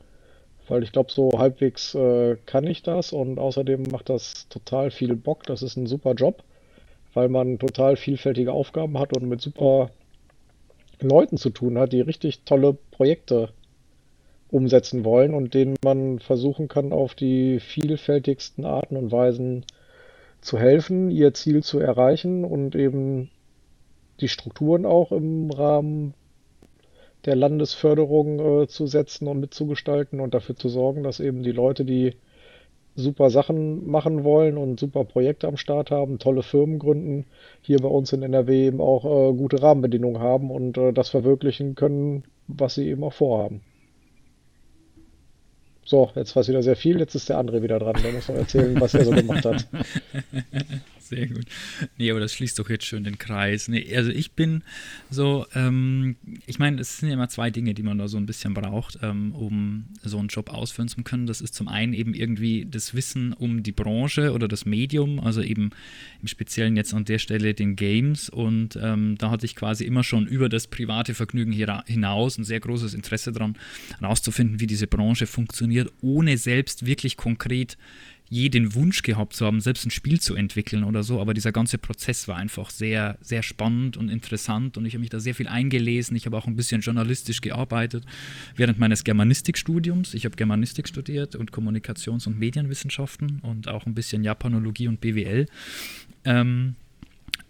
weil 0.69 0.83
ich 0.83 0.93
glaube, 0.93 1.13
so 1.13 1.33
halbwegs 1.37 1.95
äh, 1.95 2.37
kann 2.47 2.67
ich 2.67 2.83
das 2.83 3.13
und 3.13 3.39
außerdem 3.39 3.85
macht 3.91 4.09
das 4.09 4.49
total 4.49 4.91
viel 4.91 5.17
Bock. 5.17 5.45
Das 5.45 5.63
ist 5.63 5.77
ein 5.77 5.87
super 5.87 6.15
Job, 6.15 6.43
weil 7.15 7.29
man 7.29 7.59
total 7.59 7.97
vielfältige 7.97 8.53
Aufgaben 8.53 8.99
hat 8.99 9.17
und 9.17 9.29
mit 9.29 9.41
super 9.41 9.91
Leuten 11.01 11.37
zu 11.37 11.51
tun 11.51 11.79
hat, 11.79 11.93
die 11.93 12.01
richtig 12.01 12.43
tolle 12.45 12.77
Projekte 12.93 13.51
umsetzen 14.51 15.05
wollen 15.05 15.35
und 15.35 15.55
denen 15.55 15.77
man 15.83 16.19
versuchen 16.19 16.69
kann, 16.69 16.93
auf 16.93 17.15
die 17.15 17.59
vielfältigsten 17.59 18.65
Arten 18.65 18.97
und 18.97 19.11
Weisen 19.11 19.65
zu 20.43 20.59
helfen, 20.59 21.11
ihr 21.11 21.35
Ziel 21.35 21.63
zu 21.63 21.79
erreichen 21.79 22.45
und 22.45 22.75
eben 22.75 23.31
die 24.21 24.29
Strukturen 24.29 24.85
auch 24.85 25.11
im 25.11 25.51
Rahmen 25.51 26.15
der 27.25 27.37
Landesförderung 27.37 28.63
äh, 28.63 28.69
zu 28.69 28.87
setzen 28.87 29.29
und 29.29 29.41
mitzugestalten 29.41 30.21
und 30.21 30.35
dafür 30.35 30.57
zu 30.57 30.69
sorgen, 30.69 31.03
dass 31.03 31.21
eben 31.21 31.43
die 31.43 31.53
Leute, 31.53 31.85
die 31.85 32.15
super 32.95 33.31
Sachen 33.31 33.89
machen 33.89 34.23
wollen 34.25 34.59
und 34.59 34.79
super 34.79 35.05
Projekte 35.05 35.49
am 35.49 35.57
Start 35.57 35.91
haben, 35.91 36.19
tolle 36.19 36.43
Firmen 36.43 36.79
gründen, 36.79 37.25
hier 37.63 37.79
bei 37.79 37.89
uns 37.89 38.13
in 38.13 38.23
NRW 38.23 38.67
eben 38.67 38.81
auch 38.81 39.05
äh, 39.05 39.35
gute 39.35 39.63
Rahmenbedingungen 39.63 40.21
haben 40.21 40.51
und 40.51 40.77
äh, 40.77 40.93
das 40.93 41.09
verwirklichen 41.09 41.75
können, 41.75 42.25
was 42.49 42.75
sie 42.75 42.89
eben 42.89 43.03
auch 43.05 43.15
vorhaben. 43.15 43.63
So, 45.85 46.11
jetzt 46.15 46.37
war 46.37 46.43
es 46.43 46.49
wieder 46.49 46.63
sehr 46.63 46.77
viel, 46.77 46.99
jetzt 47.01 47.15
ist 47.15 47.29
der 47.29 47.39
andere 47.39 47.63
wieder 47.63 47.79
dran. 47.79 47.97
Der 48.03 48.13
muss 48.13 48.29
noch 48.29 48.37
erzählen, 48.37 48.81
was 48.81 48.95
er 48.95 49.05
so 49.05 49.11
gemacht 49.11 49.45
hat. 49.45 49.67
Sehr 51.13 51.27
gut. 51.27 51.45
Nee, 51.99 52.11
aber 52.11 52.21
das 52.21 52.33
schließt 52.33 52.59
doch 52.59 52.71
jetzt 52.71 52.87
schön 52.87 53.05
den 53.05 53.19
Kreis. 53.19 53.69
Nee, 53.69 53.95
also 53.95 54.11
ich 54.11 54.33
bin 54.33 54.63
so, 55.11 55.47
ähm, 55.55 56.17
ich 56.47 56.59
meine, 56.59 56.81
es 56.81 56.99
sind 56.99 57.11
ja 57.11 57.15
immer 57.15 57.29
zwei 57.29 57.51
Dinge, 57.51 57.75
die 57.75 57.83
man 57.83 57.99
da 57.99 58.09
so 58.09 58.17
ein 58.17 58.25
bisschen 58.25 58.55
braucht, 58.55 58.99
ähm, 59.03 59.35
um 59.35 59.89
so 60.03 60.19
einen 60.19 60.29
Job 60.29 60.49
ausführen 60.49 60.89
zu 60.89 61.03
können. 61.03 61.27
Das 61.27 61.43
ist 61.43 61.55
zum 61.55 61.69
einen 61.69 61.93
eben 61.93 62.15
irgendwie 62.15 62.65
das 62.65 62.95
Wissen 62.95 63.35
um 63.35 63.63
die 63.63 63.73
Branche 63.73 64.33
oder 64.33 64.49
das 64.49 64.65
Medium, 64.65 65.21
also 65.21 65.43
eben 65.43 65.69
im 66.23 66.29
Speziellen 66.29 66.77
jetzt 66.77 66.95
an 66.95 67.05
der 67.05 67.19
Stelle 67.19 67.53
den 67.53 67.77
Games. 67.77 68.31
Und 68.31 68.79
ähm, 68.81 69.19
da 69.19 69.31
hatte 69.31 69.45
ich 69.45 69.55
quasi 69.55 69.85
immer 69.85 70.05
schon 70.05 70.27
über 70.27 70.49
das 70.49 70.67
private 70.67 71.13
Vergnügen 71.13 71.53
hinaus 71.53 72.39
ein 72.39 72.45
sehr 72.45 72.61
großes 72.61 72.95
Interesse 72.95 73.33
daran, 73.33 73.59
herauszufinden, 74.01 74.61
wie 74.61 74.67
diese 74.67 74.87
Branche 74.87 75.27
funktioniert, 75.27 75.93
ohne 76.01 76.39
selbst 76.39 76.87
wirklich 76.87 77.19
konkret 77.19 77.77
je 78.33 78.49
den 78.49 78.75
Wunsch 78.75 79.03
gehabt 79.03 79.35
zu 79.35 79.45
haben, 79.45 79.61
selbst 79.61 79.85
ein 79.85 79.91
Spiel 79.91 80.19
zu 80.19 80.35
entwickeln 80.35 80.85
oder 80.85 81.03
so, 81.03 81.21
aber 81.21 81.35
dieser 81.35 81.53
ganze 81.53 81.77
Prozess 81.77 82.29
war 82.29 82.37
einfach 82.37 82.71
sehr, 82.71 83.19
sehr 83.21 83.43
spannend 83.43 83.99
und 83.99 84.09
interessant 84.09 84.79
und 84.79 84.87
ich 84.87 84.95
habe 84.95 85.01
mich 85.01 85.11
da 85.11 85.21
sehr 85.21 85.35
viel 85.35 85.49
eingelesen. 85.49 86.17
Ich 86.17 86.25
habe 86.25 86.39
auch 86.39 86.47
ein 86.47 86.57
bisschen 86.57 86.81
journalistisch 86.81 87.43
gearbeitet 87.43 88.07
während 88.57 88.79
meines 88.79 89.05
Germanistikstudiums. 89.05 90.15
Ich 90.15 90.25
habe 90.25 90.35
Germanistik 90.35 90.89
studiert 90.89 91.37
und 91.37 91.53
Kommunikations- 91.53 92.27
und 92.27 92.39
Medienwissenschaften 92.39 93.41
und 93.41 93.69
auch 93.69 93.85
ein 93.85 93.93
bisschen 93.93 94.25
Japanologie 94.25 94.89
und 94.89 95.03
BWL. 95.03 95.45
Ähm, 96.25 96.77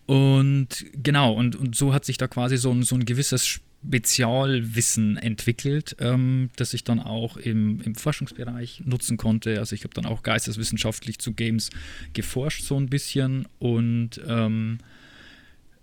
und 0.07 0.85
genau, 1.01 1.33
und, 1.35 1.55
und 1.55 1.77
so 1.77 1.95
hat 1.95 2.05
sich 2.05 2.19
da 2.19 2.27
quasi 2.27 2.57
so 2.57 2.73
ein, 2.73 2.83
so 2.83 2.97
ein 2.97 3.05
gewisses 3.05 3.61
Spezialwissen 3.87 5.17
entwickelt, 5.17 5.97
ähm, 5.99 6.51
das 6.57 6.73
ich 6.73 6.85
dann 6.85 7.01
auch 7.01 7.37
im, 7.37 7.81
im 7.81 7.95
Forschungsbereich 7.95 8.83
nutzen 8.85 9.17
konnte. 9.17 9.59
Also 9.59 9.75
ich 9.75 9.85
habe 9.85 9.95
dann 9.95 10.07
auch 10.07 10.23
geisteswissenschaftlich 10.23 11.19
zu 11.19 11.33
Games 11.33 11.71
geforscht 12.13 12.63
so 12.63 12.77
ein 12.77 12.87
bisschen 12.87 13.47
und 13.59 14.21
ähm, 14.27 14.79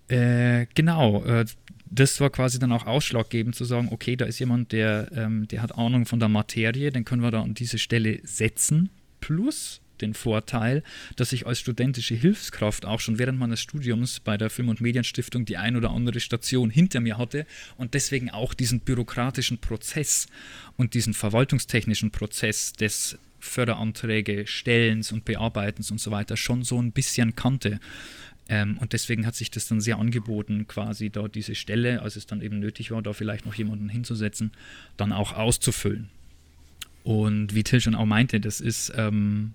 äh, 0.07 0.65
genau, 0.75 1.23
äh, 1.25 1.45
das 1.91 2.21
war 2.21 2.29
quasi 2.29 2.59
dann 2.59 2.71
auch 2.71 2.85
ausschlaggebend 2.85 3.55
zu 3.55 3.65
sagen, 3.65 3.89
okay, 3.91 4.15
da 4.15 4.25
ist 4.25 4.39
jemand, 4.39 4.71
der, 4.71 5.11
ähm, 5.13 5.47
der 5.47 5.61
hat 5.61 5.77
Ahnung 5.77 6.05
von 6.05 6.19
der 6.19 6.29
Materie, 6.29 6.91
den 6.91 7.05
können 7.05 7.21
wir 7.21 7.31
da 7.31 7.41
an 7.41 7.53
diese 7.53 7.77
Stelle 7.77 8.19
setzen. 8.23 8.89
Plus, 9.21 9.81
den 10.01 10.13
Vorteil, 10.13 10.83
dass 11.15 11.33
ich 11.33 11.45
als 11.45 11.59
studentische 11.59 12.15
Hilfskraft 12.15 12.85
auch 12.85 12.99
schon 12.99 13.19
während 13.19 13.39
meines 13.39 13.59
Studiums 13.59 14.19
bei 14.19 14.37
der 14.37 14.49
Film- 14.49 14.69
und 14.69 14.81
Medienstiftung 14.81 15.45
die 15.45 15.57
ein 15.57 15.75
oder 15.75 15.91
andere 15.91 16.19
Station 16.19 16.69
hinter 16.69 16.99
mir 16.99 17.17
hatte 17.17 17.45
und 17.77 17.93
deswegen 17.93 18.29
auch 18.29 18.53
diesen 18.53 18.79
bürokratischen 18.81 19.59
Prozess 19.59 20.27
und 20.77 20.93
diesen 20.93 21.13
verwaltungstechnischen 21.13 22.11
Prozess 22.11 22.73
des 22.73 23.17
Förderanträge 23.39 24.47
stellens 24.47 25.11
und 25.11 25.25
bearbeitens 25.25 25.91
und 25.91 25.99
so 25.99 26.11
weiter 26.11 26.37
schon 26.37 26.63
so 26.63 26.81
ein 26.81 26.91
bisschen 26.91 27.35
kannte. 27.35 27.79
Ähm, 28.49 28.77
und 28.79 28.93
deswegen 28.93 29.25
hat 29.25 29.35
sich 29.35 29.51
das 29.51 29.67
dann 29.67 29.79
sehr 29.79 29.99
angeboten, 29.99 30.67
quasi 30.67 31.09
da 31.09 31.27
diese 31.27 31.55
Stelle, 31.55 32.01
als 32.01 32.15
es 32.15 32.25
dann 32.25 32.41
eben 32.41 32.59
nötig 32.59 32.91
war, 32.91 33.01
da 33.01 33.13
vielleicht 33.13 33.45
noch 33.45 33.53
jemanden 33.53 33.89
hinzusetzen, 33.89 34.51
dann 34.97 35.13
auch 35.13 35.33
auszufüllen. 35.33 36.09
Und 37.03 37.55
wie 37.55 37.63
Till 37.63 37.79
schon 37.79 37.95
auch 37.95 38.05
meinte, 38.05 38.39
das 38.39 38.59
ist 38.59 38.91
ähm, 38.95 39.53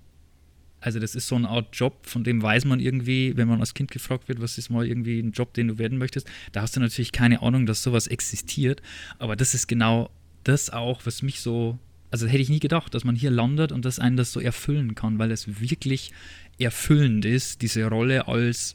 also 0.84 1.00
das 1.00 1.14
ist 1.14 1.28
so 1.28 1.36
eine 1.36 1.48
Art 1.48 1.74
Job, 1.74 2.04
von 2.04 2.24
dem 2.24 2.42
weiß 2.42 2.66
man 2.66 2.78
irgendwie, 2.78 3.38
wenn 3.38 3.48
man 3.48 3.60
als 3.60 3.72
Kind 3.72 3.90
gefragt 3.90 4.28
wird, 4.28 4.42
was 4.42 4.58
ist 4.58 4.68
mal 4.68 4.86
irgendwie 4.86 5.18
ein 5.18 5.32
Job, 5.32 5.54
den 5.54 5.68
du 5.68 5.78
werden 5.78 5.96
möchtest, 5.96 6.28
da 6.52 6.60
hast 6.60 6.76
du 6.76 6.80
natürlich 6.80 7.10
keine 7.10 7.40
Ahnung, 7.40 7.64
dass 7.64 7.82
sowas 7.82 8.06
existiert. 8.06 8.82
Aber 9.18 9.34
das 9.34 9.54
ist 9.54 9.66
genau 9.66 10.10
das 10.44 10.68
auch, 10.68 11.00
was 11.06 11.22
mich 11.22 11.40
so, 11.40 11.78
also 12.10 12.26
hätte 12.26 12.42
ich 12.42 12.50
nie 12.50 12.60
gedacht, 12.60 12.92
dass 12.92 13.02
man 13.02 13.16
hier 13.16 13.30
landet 13.30 13.72
und 13.72 13.86
dass 13.86 13.98
einen 13.98 14.18
das 14.18 14.30
so 14.30 14.40
erfüllen 14.40 14.94
kann, 14.94 15.18
weil 15.18 15.30
es 15.30 15.58
wirklich 15.58 16.12
erfüllend 16.58 17.24
ist, 17.24 17.62
diese 17.62 17.86
Rolle 17.86 18.28
als 18.28 18.74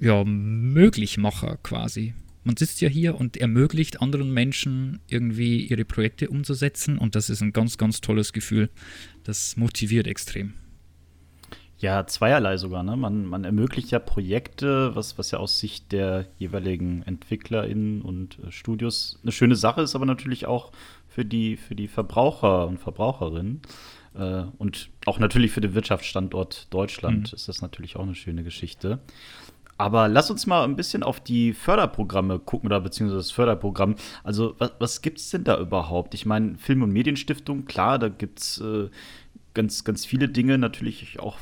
ja, 0.00 0.24
Möglichmacher 0.24 1.58
quasi. 1.62 2.12
Man 2.42 2.56
sitzt 2.56 2.80
ja 2.80 2.88
hier 2.88 3.14
und 3.14 3.36
ermöglicht 3.36 4.02
anderen 4.02 4.32
Menschen 4.32 4.98
irgendwie 5.06 5.64
ihre 5.64 5.84
Projekte 5.84 6.28
umzusetzen 6.28 6.98
und 6.98 7.14
das 7.14 7.30
ist 7.30 7.40
ein 7.40 7.52
ganz, 7.52 7.78
ganz 7.78 8.00
tolles 8.00 8.32
Gefühl. 8.32 8.68
Das 9.22 9.56
motiviert 9.56 10.08
extrem. 10.08 10.54
Ja, 11.80 12.06
zweierlei 12.06 12.58
sogar. 12.58 12.82
Ne? 12.82 12.94
Man, 12.94 13.24
man 13.24 13.44
ermöglicht 13.44 13.90
ja 13.90 13.98
Projekte, 13.98 14.94
was, 14.94 15.16
was 15.16 15.30
ja 15.30 15.38
aus 15.38 15.58
Sicht 15.58 15.92
der 15.92 16.26
jeweiligen 16.38 17.02
EntwicklerInnen 17.02 18.02
und 18.02 18.38
äh, 18.40 18.52
Studios 18.52 19.18
eine 19.22 19.32
schöne 19.32 19.56
Sache 19.56 19.80
ist, 19.80 19.94
aber 19.94 20.04
natürlich 20.04 20.44
auch 20.44 20.72
für 21.08 21.24
die, 21.24 21.56
für 21.56 21.74
die 21.74 21.88
Verbraucher 21.88 22.66
und 22.66 22.78
Verbraucherinnen. 22.78 23.62
Äh, 24.14 24.42
und 24.58 24.90
auch 25.06 25.18
natürlich 25.18 25.52
für 25.52 25.62
den 25.62 25.74
Wirtschaftsstandort 25.74 26.72
Deutschland 26.72 27.32
mhm. 27.32 27.36
ist 27.36 27.48
das 27.48 27.62
natürlich 27.62 27.96
auch 27.96 28.02
eine 28.02 28.14
schöne 28.14 28.44
Geschichte. 28.44 29.00
Aber 29.78 30.08
lass 30.08 30.30
uns 30.30 30.46
mal 30.46 30.64
ein 30.64 30.76
bisschen 30.76 31.02
auf 31.02 31.20
die 31.20 31.54
Förderprogramme 31.54 32.40
gucken 32.40 32.66
oder 32.66 32.82
beziehungsweise 32.82 33.20
das 33.20 33.30
Förderprogramm. 33.30 33.94
Also, 34.22 34.54
was, 34.58 34.72
was 34.78 35.00
gibt 35.00 35.16
es 35.16 35.30
denn 35.30 35.44
da 35.44 35.58
überhaupt? 35.58 36.12
Ich 36.12 36.26
meine, 36.26 36.58
Film- 36.58 36.82
und 36.82 36.92
Medienstiftung, 36.92 37.64
klar, 37.64 37.98
da 37.98 38.10
gibt 38.10 38.40
es 38.40 38.60
äh, 38.60 38.90
ganz, 39.54 39.84
ganz 39.84 40.04
viele 40.04 40.28
Dinge, 40.28 40.58
natürlich 40.58 41.18
auch 41.20 41.38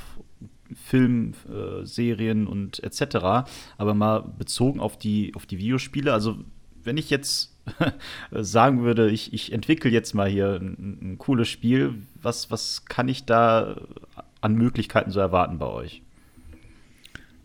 Film, 0.84 1.34
äh, 1.48 1.84
Serien 1.84 2.46
und 2.46 2.82
etc. 2.82 3.48
Aber 3.76 3.94
mal 3.94 4.20
bezogen 4.38 4.80
auf 4.80 4.98
die, 4.98 5.34
auf 5.34 5.46
die 5.46 5.58
Videospiele, 5.58 6.12
also 6.12 6.38
wenn 6.82 6.96
ich 6.96 7.10
jetzt 7.10 7.54
sagen 8.30 8.82
würde, 8.82 9.10
ich, 9.10 9.32
ich 9.32 9.52
entwickle 9.52 9.90
jetzt 9.90 10.14
mal 10.14 10.28
hier 10.28 10.58
ein, 10.60 10.98
ein 11.02 11.18
cooles 11.18 11.48
Spiel, 11.48 11.94
was, 12.20 12.50
was 12.50 12.86
kann 12.86 13.08
ich 13.08 13.24
da 13.24 13.76
an 14.40 14.54
Möglichkeiten 14.54 15.10
so 15.10 15.20
erwarten 15.20 15.58
bei 15.58 15.66
euch? 15.66 16.02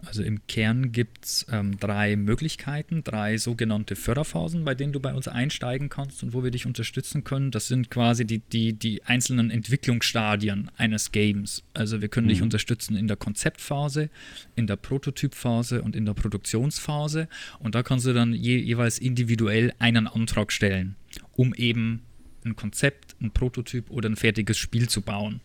Also 0.05 0.23
im 0.23 0.45
Kern 0.47 0.91
gibt 0.91 1.25
es 1.25 1.45
ähm, 1.51 1.79
drei 1.79 2.15
Möglichkeiten, 2.15 3.03
drei 3.03 3.37
sogenannte 3.37 3.95
Förderphasen, 3.95 4.65
bei 4.65 4.75
denen 4.75 4.93
du 4.93 4.99
bei 4.99 5.13
uns 5.13 5.27
einsteigen 5.27 5.89
kannst 5.89 6.23
und 6.23 6.33
wo 6.33 6.43
wir 6.43 6.51
dich 6.51 6.65
unterstützen 6.65 7.23
können. 7.23 7.51
Das 7.51 7.67
sind 7.67 7.89
quasi 7.89 8.25
die, 8.25 8.39
die, 8.39 8.73
die 8.73 9.03
einzelnen 9.03 9.49
Entwicklungsstadien 9.49 10.69
eines 10.77 11.11
Games. 11.11 11.63
Also 11.73 12.01
wir 12.01 12.09
können 12.09 12.27
mhm. 12.27 12.31
dich 12.31 12.41
unterstützen 12.41 12.95
in 12.95 13.07
der 13.07 13.17
Konzeptphase, 13.17 14.09
in 14.55 14.67
der 14.67 14.75
Prototypphase 14.75 15.81
und 15.81 15.95
in 15.95 16.05
der 16.05 16.13
Produktionsphase. 16.13 17.27
Und 17.59 17.75
da 17.75 17.83
kannst 17.83 18.05
du 18.05 18.13
dann 18.13 18.33
je, 18.33 18.57
jeweils 18.57 18.99
individuell 18.99 19.73
einen 19.79 20.07
Antrag 20.07 20.51
stellen, 20.51 20.95
um 21.31 21.53
eben 21.53 22.01
ein 22.45 22.55
Konzept, 22.55 23.15
ein 23.21 23.31
Prototyp 23.31 23.89
oder 23.89 24.09
ein 24.09 24.15
fertiges 24.15 24.57
Spiel 24.57 24.89
zu 24.89 25.01
bauen. 25.01 25.41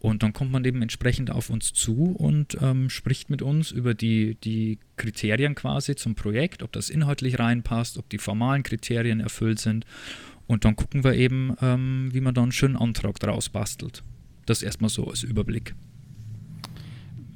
Und 0.00 0.22
dann 0.22 0.32
kommt 0.32 0.50
man 0.50 0.64
eben 0.64 0.80
entsprechend 0.80 1.30
auf 1.30 1.50
uns 1.50 1.74
zu 1.74 2.16
und 2.16 2.56
ähm, 2.62 2.88
spricht 2.88 3.28
mit 3.28 3.42
uns 3.42 3.70
über 3.70 3.92
die, 3.92 4.34
die 4.36 4.78
Kriterien 4.96 5.54
quasi 5.54 5.94
zum 5.94 6.14
Projekt, 6.14 6.62
ob 6.62 6.72
das 6.72 6.88
inhaltlich 6.88 7.38
reinpasst, 7.38 7.98
ob 7.98 8.08
die 8.08 8.16
formalen 8.16 8.62
Kriterien 8.62 9.20
erfüllt 9.20 9.60
sind. 9.60 9.84
Und 10.46 10.64
dann 10.64 10.74
gucken 10.74 11.04
wir 11.04 11.14
eben, 11.14 11.54
ähm, 11.60 12.08
wie 12.12 12.22
man 12.22 12.34
da 12.34 12.42
einen 12.42 12.50
schönen 12.50 12.76
Antrag 12.76 13.20
daraus 13.20 13.50
bastelt. 13.50 14.02
Das 14.46 14.62
erstmal 14.62 14.88
so 14.88 15.06
als 15.06 15.22
Überblick. 15.22 15.74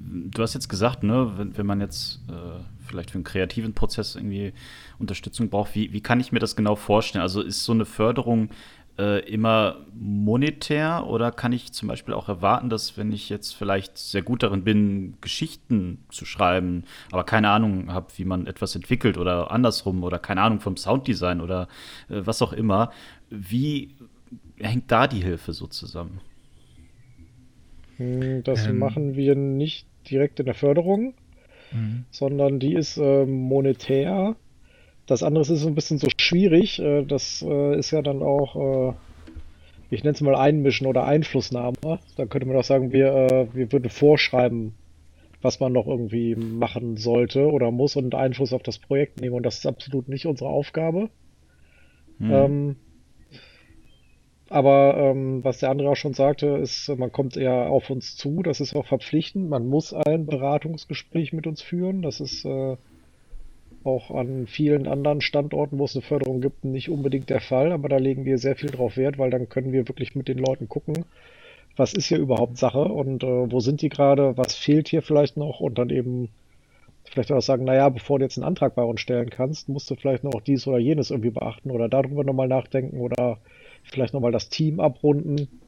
Du 0.00 0.42
hast 0.42 0.54
jetzt 0.54 0.68
gesagt, 0.68 1.02
ne, 1.02 1.32
wenn, 1.36 1.56
wenn 1.58 1.66
man 1.66 1.80
jetzt 1.80 2.20
äh, 2.28 2.62
vielleicht 2.86 3.10
für 3.10 3.16
einen 3.16 3.24
kreativen 3.24 3.74
Prozess 3.74 4.16
irgendwie 4.16 4.54
Unterstützung 4.98 5.50
braucht, 5.50 5.74
wie, 5.74 5.92
wie 5.92 6.00
kann 6.00 6.18
ich 6.18 6.32
mir 6.32 6.38
das 6.38 6.56
genau 6.56 6.76
vorstellen? 6.76 7.22
Also 7.22 7.42
ist 7.42 7.64
so 7.64 7.72
eine 7.72 7.84
Förderung 7.84 8.48
äh, 8.98 9.20
immer 9.28 9.84
monetär 9.92 11.06
oder 11.06 11.32
kann 11.32 11.52
ich 11.52 11.72
zum 11.72 11.88
Beispiel 11.88 12.14
auch 12.14 12.28
erwarten, 12.28 12.68
dass 12.68 12.96
wenn 12.96 13.12
ich 13.12 13.28
jetzt 13.28 13.52
vielleicht 13.52 13.98
sehr 13.98 14.22
gut 14.22 14.42
darin 14.42 14.62
bin, 14.62 15.14
Geschichten 15.20 16.04
zu 16.10 16.24
schreiben, 16.24 16.84
aber 17.10 17.24
keine 17.24 17.50
Ahnung 17.50 17.92
habe, 17.92 18.06
wie 18.16 18.24
man 18.24 18.46
etwas 18.46 18.76
entwickelt 18.76 19.18
oder 19.18 19.50
andersrum 19.50 20.04
oder 20.04 20.18
keine 20.18 20.42
Ahnung 20.42 20.60
vom 20.60 20.76
Sounddesign 20.76 21.40
oder 21.40 21.68
äh, 22.08 22.20
was 22.24 22.40
auch 22.42 22.52
immer, 22.52 22.92
wie 23.30 23.94
hängt 24.58 24.90
da 24.90 25.08
die 25.08 25.22
Hilfe 25.22 25.52
so 25.52 25.66
zusammen? 25.66 26.20
Hm, 27.96 28.42
das 28.44 28.66
ähm. 28.66 28.78
machen 28.78 29.16
wir 29.16 29.34
nicht 29.34 29.86
direkt 30.08 30.40
in 30.40 30.46
der 30.46 30.54
Förderung, 30.54 31.14
mhm. 31.72 32.04
sondern 32.10 32.60
die 32.60 32.74
ist 32.74 32.96
äh, 32.96 33.26
monetär 33.26 34.36
das 35.06 35.22
andere 35.22 35.42
ist 35.42 35.48
so 35.48 35.68
ein 35.68 35.74
bisschen 35.74 35.98
so 35.98 36.08
schwierig. 36.16 36.80
Äh, 36.80 37.04
das 37.04 37.44
äh, 37.46 37.78
ist 37.78 37.90
ja 37.90 38.02
dann 38.02 38.22
auch, 38.22 38.56
äh, 38.90 38.94
ich 39.90 40.02
nenne 40.02 40.14
es 40.14 40.20
mal 40.20 40.34
Einmischen 40.34 40.86
oder 40.86 41.04
Einflussnahme. 41.04 41.98
Da 42.16 42.26
könnte 42.26 42.46
man 42.46 42.56
auch 42.56 42.64
sagen, 42.64 42.92
wir, 42.92 43.48
wir 43.52 43.72
würden 43.72 43.90
vorschreiben, 43.90 44.74
was 45.42 45.60
man 45.60 45.72
noch 45.72 45.86
irgendwie 45.86 46.34
machen 46.34 46.96
sollte 46.96 47.50
oder 47.50 47.70
muss 47.70 47.96
und 47.96 48.14
Einfluss 48.14 48.52
auf 48.52 48.62
das 48.62 48.78
Projekt 48.78 49.20
nehmen. 49.20 49.34
Und 49.34 49.44
das 49.44 49.58
ist 49.58 49.66
absolut 49.66 50.08
nicht 50.08 50.26
unsere 50.26 50.48
Aufgabe. 50.50 51.10
Hm. 52.18 52.30
Ähm, 52.32 52.76
aber 54.48 54.96
ähm, 54.96 55.42
was 55.42 55.58
der 55.58 55.70
andere 55.70 55.90
auch 55.90 55.96
schon 55.96 56.14
sagte, 56.14 56.46
ist, 56.46 56.88
man 56.96 57.12
kommt 57.12 57.36
eher 57.36 57.70
auf 57.70 57.90
uns 57.90 58.16
zu. 58.16 58.42
Das 58.42 58.60
ist 58.60 58.74
auch 58.74 58.86
verpflichtend. 58.86 59.48
Man 59.48 59.66
muss 59.66 59.92
ein 59.92 60.26
Beratungsgespräch 60.26 61.32
mit 61.32 61.46
uns 61.46 61.62
führen. 61.62 62.02
Das 62.02 62.20
ist 62.20 62.44
äh, 62.44 62.76
auch 63.84 64.10
an 64.10 64.46
vielen 64.46 64.86
anderen 64.86 65.20
Standorten, 65.20 65.78
wo 65.78 65.84
es 65.84 65.94
eine 65.94 66.02
Förderung 66.02 66.40
gibt, 66.40 66.64
nicht 66.64 66.88
unbedingt 66.90 67.30
der 67.30 67.40
Fall. 67.40 67.72
Aber 67.72 67.88
da 67.88 67.96
legen 67.96 68.24
wir 68.24 68.38
sehr 68.38 68.56
viel 68.56 68.70
drauf 68.70 68.96
Wert, 68.96 69.18
weil 69.18 69.30
dann 69.30 69.48
können 69.48 69.72
wir 69.72 69.88
wirklich 69.88 70.14
mit 70.14 70.28
den 70.28 70.38
Leuten 70.38 70.68
gucken, 70.68 71.04
was 71.76 71.92
ist 71.92 72.06
hier 72.06 72.18
überhaupt 72.18 72.56
Sache 72.56 72.84
und 72.84 73.24
äh, 73.24 73.50
wo 73.50 73.60
sind 73.60 73.82
die 73.82 73.88
gerade, 73.88 74.36
was 74.36 74.54
fehlt 74.54 74.88
hier 74.88 75.02
vielleicht 75.02 75.36
noch 75.36 75.60
und 75.60 75.78
dann 75.78 75.90
eben 75.90 76.28
vielleicht 77.04 77.32
auch 77.32 77.42
sagen, 77.42 77.64
naja, 77.64 77.88
bevor 77.88 78.18
du 78.18 78.24
jetzt 78.24 78.38
einen 78.38 78.46
Antrag 78.46 78.74
bei 78.74 78.82
uns 78.82 79.00
stellen 79.00 79.30
kannst, 79.30 79.68
musst 79.68 79.90
du 79.90 79.96
vielleicht 79.96 80.24
noch 80.24 80.40
dies 80.40 80.66
oder 80.66 80.78
jenes 80.78 81.10
irgendwie 81.10 81.30
beachten 81.30 81.70
oder 81.70 81.88
darüber 81.88 82.24
nochmal 82.24 82.48
nachdenken 82.48 83.00
oder 83.00 83.38
vielleicht 83.82 84.14
nochmal 84.14 84.32
das 84.32 84.48
Team 84.48 84.80
abrunden. 84.80 85.60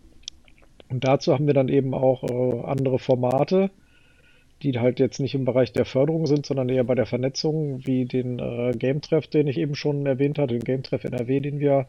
Und 0.89 1.05
dazu 1.05 1.35
haben 1.35 1.47
wir 1.47 1.55
dann 1.55 1.69
eben 1.69 1.95
auch 1.95 2.23
äh, 2.23 2.61
andere 2.65 2.99
Formate, 2.99 3.71
die 4.63 4.79
halt 4.79 4.99
jetzt 5.01 5.21
nicht 5.21 5.35
im 5.35 5.45
Bereich 5.45 5.73
der 5.73 5.85
Förderung 5.85 6.27
sind, 6.27 6.47
sondern 6.47 6.69
eher 6.69 6.85
bei 6.85 6.95
der 6.95 7.07
Vernetzung, 7.07 7.87
wie 7.87 8.07
den 8.07 8.39
äh, 8.39 8.73
Game 8.77 9.03
Treff, 9.03 9.27
den 9.27 9.47
ich 9.47 9.59
eben 9.59 9.75
schon 9.75 10.07
erwähnt 10.07 10.39
hatte, 10.39 10.55
den 10.55 10.65
Game 10.65 10.83
Treff 10.83 11.05
NRW, 11.05 11.41
den 11.41 11.61
wir 11.61 11.87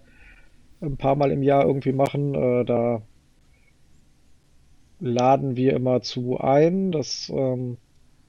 ein 0.81 0.97
paar 0.97 1.15
Mal 1.15 1.31
im 1.31 1.43
Jahr 1.43 1.65
irgendwie 1.65 1.93
machen. 1.93 2.35
Äh, 2.35 2.65
da 2.65 3.01
laden 4.99 5.55
wir 5.55 5.73
immer 5.73 6.01
zu 6.01 6.39
ein. 6.39 6.91
Das 6.91 7.31
ähm, 7.33 7.77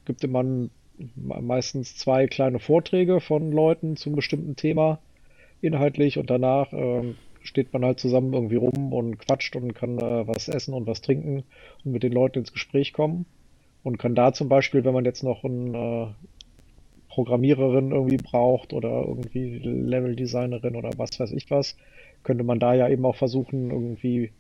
gibt 0.04 0.22
immer 0.22 0.44
meistens 1.16 1.96
zwei 1.96 2.26
kleine 2.26 2.60
Vorträge 2.60 3.20
von 3.20 3.50
Leuten 3.52 3.96
zum 3.96 4.14
bestimmten 4.14 4.56
Thema 4.56 5.00
inhaltlich 5.60 6.18
und 6.18 6.30
danach 6.30 6.72
ähm, 6.72 7.16
steht 7.42 7.72
man 7.72 7.84
halt 7.84 7.98
zusammen 7.98 8.32
irgendwie 8.32 8.56
rum 8.56 8.92
und 8.92 9.18
quatscht 9.18 9.56
und 9.56 9.74
kann 9.74 9.98
äh, 9.98 10.26
was 10.26 10.48
essen 10.48 10.74
und 10.74 10.86
was 10.86 11.00
trinken 11.00 11.44
und 11.84 11.92
mit 11.92 12.02
den 12.02 12.12
Leuten 12.12 12.40
ins 12.40 12.52
Gespräch 12.52 12.92
kommen 12.92 13.26
und 13.88 13.96
kann 13.96 14.14
da 14.14 14.34
zum 14.34 14.50
Beispiel, 14.50 14.84
wenn 14.84 14.92
man 14.92 15.06
jetzt 15.06 15.22
noch 15.24 15.44
eine 15.44 15.78
äh, 15.78 16.28
Programmiererin 17.08 17.90
irgendwie 17.90 18.18
braucht 18.18 18.74
oder 18.74 19.02
irgendwie 19.06 19.58
Level-Designerin 19.58 20.76
oder 20.76 20.90
was 20.98 21.18
weiß 21.18 21.32
ich 21.32 21.50
was, 21.50 21.74
könnte 22.22 22.44
man 22.44 22.58
da 22.58 22.74
ja 22.74 22.86
eben 22.90 23.06
auch 23.06 23.16
versuchen, 23.16 23.70
irgendwie 23.70 24.30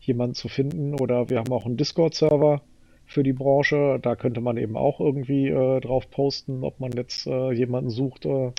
jemanden 0.00 0.34
zu 0.34 0.48
finden. 0.48 0.94
Oder 1.00 1.30
wir 1.30 1.38
haben 1.38 1.52
auch 1.52 1.66
einen 1.66 1.76
Discord-Server 1.76 2.62
für 3.06 3.22
die 3.22 3.32
Branche. 3.32 4.00
Da 4.02 4.16
könnte 4.16 4.40
man 4.40 4.56
eben 4.56 4.76
auch 4.76 4.98
irgendwie 4.98 5.50
äh, 5.50 5.80
drauf 5.80 6.10
posten, 6.10 6.64
ob 6.64 6.80
man 6.80 6.90
jetzt 6.90 7.28
äh, 7.28 7.52
jemanden 7.52 7.90
sucht 7.90 8.26
äh, 8.26 8.50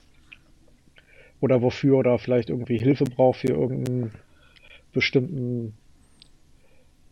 oder 1.41 1.61
wofür 1.61 1.97
oder 1.97 2.17
vielleicht 2.19 2.49
irgendwie 2.49 2.77
Hilfe 2.77 3.03
braucht 3.03 3.41
für 3.41 3.49
irgendeinen 3.49 4.11
bestimmten 4.93 5.73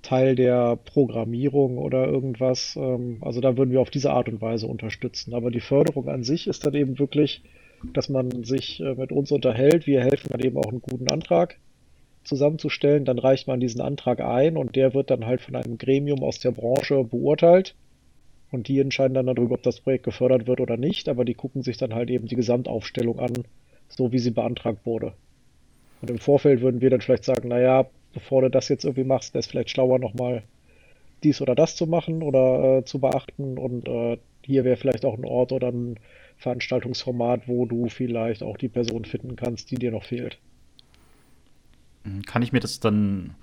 Teil 0.05 0.35
der 0.35 0.75
Programmierung 0.75 1.79
oder 1.79 2.05
irgendwas. 2.05 2.75
Ähm, 2.77 3.17
also 3.21 3.41
da 3.41 3.57
würden 3.57 3.71
wir 3.71 3.81
auf 3.81 3.89
diese 3.89 4.11
Art 4.11 4.29
und 4.29 4.39
Weise 4.39 4.67
unterstützen. 4.67 5.33
Aber 5.33 5.49
die 5.49 5.61
Förderung 5.61 6.07
an 6.07 6.23
sich 6.23 6.47
ist 6.47 6.65
dann 6.65 6.75
eben 6.75 6.99
wirklich, 6.99 7.41
dass 7.93 8.07
man 8.07 8.43
sich 8.43 8.79
äh, 8.81 8.93
mit 8.93 9.11
uns 9.11 9.31
unterhält. 9.31 9.87
Wir 9.87 10.01
helfen 10.01 10.29
dann 10.29 10.41
eben 10.41 10.57
auch 10.57 10.69
einen 10.69 10.81
guten 10.81 11.09
Antrag 11.09 11.57
zusammenzustellen. 12.23 13.03
Dann 13.03 13.17
reicht 13.17 13.47
man 13.47 13.59
diesen 13.59 13.81
Antrag 13.81 14.21
ein 14.21 14.57
und 14.57 14.75
der 14.75 14.93
wird 14.93 15.09
dann 15.09 15.25
halt 15.25 15.41
von 15.41 15.55
einem 15.55 15.79
Gremium 15.79 16.23
aus 16.23 16.39
der 16.39 16.51
Branche 16.51 17.03
beurteilt. 17.03 17.75
Und 18.51 18.67
die 18.67 18.79
entscheiden 18.79 19.15
dann 19.15 19.25
darüber, 19.25 19.55
ob 19.55 19.63
das 19.63 19.81
Projekt 19.81 20.03
gefördert 20.03 20.45
wird 20.45 20.61
oder 20.61 20.77
nicht. 20.77 21.09
Aber 21.09 21.25
die 21.25 21.33
gucken 21.33 21.63
sich 21.63 21.77
dann 21.77 21.95
halt 21.95 22.11
eben 22.11 22.27
die 22.27 22.35
Gesamtaufstellung 22.35 23.19
an, 23.19 23.33
so 23.89 24.11
wie 24.11 24.19
sie 24.19 24.31
beantragt 24.31 24.85
wurde. 24.85 25.13
Und 26.03 26.11
im 26.11 26.19
Vorfeld 26.19 26.61
würden 26.61 26.81
wir 26.81 26.91
dann 26.91 27.01
vielleicht 27.01 27.23
sagen, 27.23 27.47
naja, 27.47 27.87
bevor 28.15 28.41
du 28.41 28.49
das 28.49 28.69
jetzt 28.69 28.85
irgendwie 28.85 29.03
machst, 29.03 29.33
wäre 29.33 29.41
es 29.41 29.47
vielleicht 29.47 29.69
schlauer, 29.69 29.99
nochmal 29.99 30.41
dies 31.23 31.41
oder 31.41 31.53
das 31.53 31.75
zu 31.75 31.85
machen 31.85 32.23
oder 32.23 32.77
äh, 32.77 32.85
zu 32.85 32.99
beachten. 32.99 33.59
Und 33.59 33.87
äh, 33.87 34.17
hier 34.41 34.63
wäre 34.63 34.77
vielleicht 34.77 35.05
auch 35.05 35.17
ein 35.17 35.25
Ort 35.25 35.51
oder 35.51 35.67
ein 35.67 35.99
Veranstaltungsformat, 36.37 37.47
wo 37.47 37.65
du 37.65 37.89
vielleicht 37.89 38.41
auch 38.41 38.57
die 38.57 38.69
Person 38.69 39.05
finden 39.05 39.35
kannst, 39.35 39.69
die 39.69 39.75
dir 39.75 39.91
noch 39.91 40.03
fehlt. 40.03 40.39
Kann 42.25 42.41
ich 42.41 42.51
mir 42.51 42.59
das 42.59 42.79
dann 42.79 43.35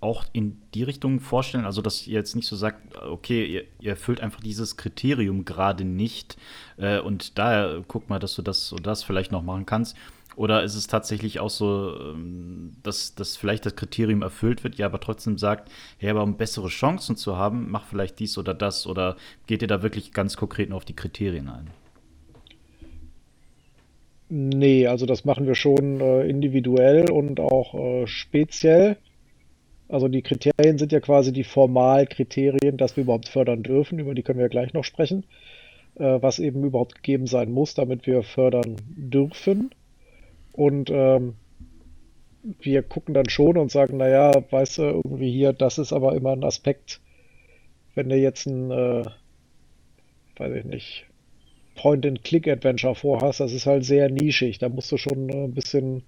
auch 0.00 0.24
in 0.32 0.60
die 0.74 0.82
Richtung 0.82 1.20
vorstellen, 1.20 1.64
also 1.64 1.80
dass 1.80 2.06
ihr 2.08 2.14
jetzt 2.14 2.34
nicht 2.34 2.48
so 2.48 2.56
sagt, 2.56 2.96
okay, 2.96 3.46
ihr, 3.46 3.64
ihr 3.78 3.90
erfüllt 3.90 4.20
einfach 4.20 4.40
dieses 4.40 4.76
Kriterium 4.76 5.44
gerade 5.44 5.84
nicht 5.84 6.36
äh, 6.76 6.98
und 6.98 7.38
daher 7.38 7.84
guck 7.86 8.10
mal, 8.10 8.18
dass 8.18 8.34
du 8.34 8.42
das 8.42 8.72
und 8.72 8.84
das 8.84 9.04
vielleicht 9.04 9.30
noch 9.30 9.42
machen 9.42 9.64
kannst. 9.64 9.96
Oder 10.36 10.62
ist 10.62 10.74
es 10.74 10.86
tatsächlich 10.86 11.40
auch 11.40 11.50
so, 11.50 11.94
ähm, 11.98 12.72
dass, 12.82 13.14
dass 13.14 13.36
vielleicht 13.36 13.66
das 13.66 13.76
Kriterium 13.76 14.22
erfüllt 14.22 14.64
wird, 14.64 14.78
ihr 14.78 14.86
aber 14.86 15.00
trotzdem 15.00 15.38
sagt, 15.38 15.70
hey, 15.98 16.10
aber 16.10 16.22
um 16.22 16.36
bessere 16.36 16.68
Chancen 16.68 17.16
zu 17.16 17.36
haben, 17.36 17.70
mach 17.70 17.86
vielleicht 17.86 18.18
dies 18.18 18.38
oder 18.38 18.54
das 18.54 18.86
oder 18.86 19.16
geht 19.46 19.62
ihr 19.62 19.68
da 19.68 19.82
wirklich 19.82 20.12
ganz 20.12 20.36
konkret 20.36 20.70
nur 20.70 20.78
auf 20.78 20.84
die 20.84 20.96
Kriterien 20.96 21.48
ein? 21.48 21.70
Nee, 24.28 24.86
also 24.86 25.04
das 25.04 25.26
machen 25.26 25.46
wir 25.46 25.54
schon 25.54 26.00
äh, 26.00 26.26
individuell 26.26 27.10
und 27.10 27.38
auch 27.38 27.74
äh, 27.74 28.06
speziell. 28.06 28.96
Also 29.88 30.08
die 30.08 30.22
Kriterien 30.22 30.78
sind 30.78 30.90
ja 30.90 31.00
quasi 31.00 31.34
die 31.34 31.44
Formalkriterien, 31.44 32.78
dass 32.78 32.96
wir 32.96 33.04
überhaupt 33.04 33.28
fördern 33.28 33.62
dürfen. 33.62 33.98
Über 33.98 34.14
die 34.14 34.22
können 34.22 34.38
wir 34.38 34.46
ja 34.46 34.48
gleich 34.48 34.72
noch 34.72 34.84
sprechen. 34.84 35.24
Äh, 35.96 36.22
was 36.22 36.38
eben 36.38 36.64
überhaupt 36.64 36.94
gegeben 36.94 37.26
sein 37.26 37.52
muss, 37.52 37.74
damit 37.74 38.06
wir 38.06 38.22
fördern 38.22 38.76
dürfen. 38.96 39.70
Und 40.52 40.90
ähm, 40.90 41.34
wir 42.60 42.82
gucken 42.82 43.14
dann 43.14 43.28
schon 43.28 43.56
und 43.56 43.70
sagen, 43.70 43.96
naja, 43.96 44.32
weißt 44.50 44.78
du, 44.78 44.82
irgendwie 44.82 45.30
hier, 45.30 45.52
das 45.52 45.78
ist 45.78 45.92
aber 45.92 46.14
immer 46.14 46.32
ein 46.32 46.44
Aspekt, 46.44 47.00
wenn 47.94 48.08
du 48.08 48.16
jetzt 48.16 48.46
ein, 48.46 48.70
äh, 48.70 49.04
weiß 50.36 50.56
ich 50.56 50.64
nicht, 50.64 51.06
Point-and-Click-Adventure 51.76 52.94
vorhast, 52.94 53.40
das 53.40 53.52
ist 53.52 53.66
halt 53.66 53.84
sehr 53.84 54.10
nischig. 54.10 54.58
Da 54.58 54.68
musst 54.68 54.92
du 54.92 54.96
schon 54.96 55.28
äh, 55.28 55.44
ein 55.44 55.54
bisschen 55.54 56.02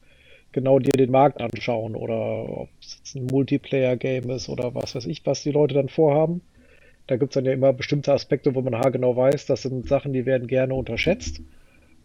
genau 0.53 0.79
dir 0.79 0.93
den 0.93 1.11
Markt 1.11 1.41
anschauen 1.41 1.97
oder 1.97 2.49
ob 2.49 2.69
es 2.81 2.97
jetzt 2.99 3.17
ein 3.17 3.27
Multiplayer-Game 3.27 4.31
ist 4.31 4.49
oder 4.49 4.75
was 4.75 4.95
weiß 4.95 5.07
ich, 5.07 5.25
was 5.27 5.43
die 5.43 5.51
Leute 5.51 5.75
dann 5.75 5.89
vorhaben. 5.89 6.43
Da 7.07 7.17
gibt 7.17 7.33
es 7.33 7.35
dann 7.35 7.45
ja 7.45 7.53
immer 7.53 7.73
bestimmte 7.73 8.13
Aspekte, 8.13 8.55
wo 8.55 8.63
man 8.63 8.77
haargenau 8.77 9.17
weiß, 9.17 9.47
das 9.47 9.63
sind 9.63 9.89
Sachen, 9.89 10.13
die 10.13 10.27
werden 10.27 10.47
gerne 10.47 10.75
unterschätzt 10.75 11.43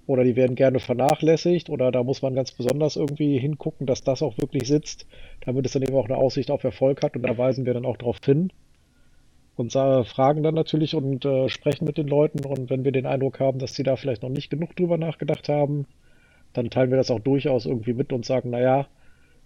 oder 0.10 0.24
die 0.24 0.36
werden 0.36 0.56
gerne 0.56 0.80
vernachlässigt 0.80 1.70
oder 1.70 1.92
da 1.92 2.04
muss 2.04 2.24
man 2.24 2.34
ganz 2.34 2.52
besonders 2.52 2.96
irgendwie 2.96 3.38
hingucken, 3.38 3.86
dass 3.86 4.04
das 4.04 4.24
auch 4.24 4.38
wirklich 4.40 4.68
sitzt, 4.68 5.06
damit 5.46 5.68
es 5.68 5.74
dann 5.74 5.84
eben 5.84 5.96
auch 5.96 6.06
eine 6.06 6.18
Aussicht 6.18 6.50
auf 6.50 6.64
Erfolg 6.64 7.04
hat 7.04 7.16
und 7.16 7.22
da 7.22 7.38
weisen 7.38 7.68
wir 7.68 7.76
dann 7.76 7.86
auch 7.86 7.98
darauf 7.98 8.18
hin 8.26 8.52
und 9.56 9.74
fragen 9.74 10.42
dann 10.42 10.56
natürlich 10.56 10.96
und 10.96 11.26
äh, 11.26 11.50
sprechen 11.50 11.86
mit 11.86 11.98
den 11.98 12.08
Leuten. 12.08 12.46
Und 12.46 12.70
wenn 12.70 12.86
wir 12.86 12.94
den 12.94 13.06
Eindruck 13.06 13.40
haben, 13.42 13.60
dass 13.60 13.76
sie 13.76 13.84
da 13.84 13.98
vielleicht 13.98 14.24
noch 14.24 14.30
nicht 14.30 14.50
genug 14.50 14.76
drüber 14.76 14.98
nachgedacht 14.98 15.50
haben, 15.50 15.86
dann 16.54 16.70
teilen 16.70 16.92
wir 16.92 16.98
das 16.98 17.12
auch 17.12 17.20
durchaus 17.20 17.66
irgendwie 17.66 17.94
mit 17.94 18.14
und 18.14 18.26
sagen, 18.26 18.50
naja, 18.50 18.88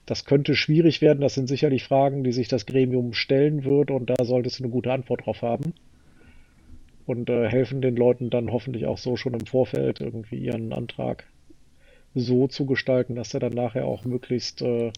das 0.06 0.24
könnte 0.24 0.56
schwierig 0.56 1.02
werden. 1.02 1.22
Das 1.22 1.34
sind 1.34 1.48
sicherlich 1.48 1.84
Fragen, 1.84 2.24
die 2.24 2.32
sich 2.32 2.48
das 2.48 2.68
Gremium 2.68 3.14
stellen 3.14 3.64
wird 3.66 3.90
und 3.90 4.10
da 4.10 4.24
solltest 4.24 4.60
du 4.60 4.66
eine 4.66 4.72
gute 4.72 4.94
Antwort 4.94 5.26
drauf 5.26 5.42
haben. 5.42 5.74
Und 7.06 7.30
äh, 7.30 7.50
helfen 7.50 7.82
den 7.82 7.96
Leuten 7.96 8.30
dann 8.30 8.52
hoffentlich 8.52 8.86
auch 8.86 8.98
so 8.98 9.18
schon 9.18 9.34
im 9.34 9.46
Vorfeld 9.46 10.00
irgendwie 10.00 10.38
ihren 10.38 10.72
Antrag 10.72 11.26
so 12.16 12.48
zu 12.48 12.66
gestalten, 12.66 13.16
dass 13.16 13.34
er 13.34 13.40
dann 13.40 13.54
nachher 13.54 13.86
auch 13.86 14.06
möglichst 14.06 14.62
äh, 14.62 14.92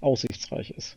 aussichtsreich 0.00 0.70
ist. 0.70 0.96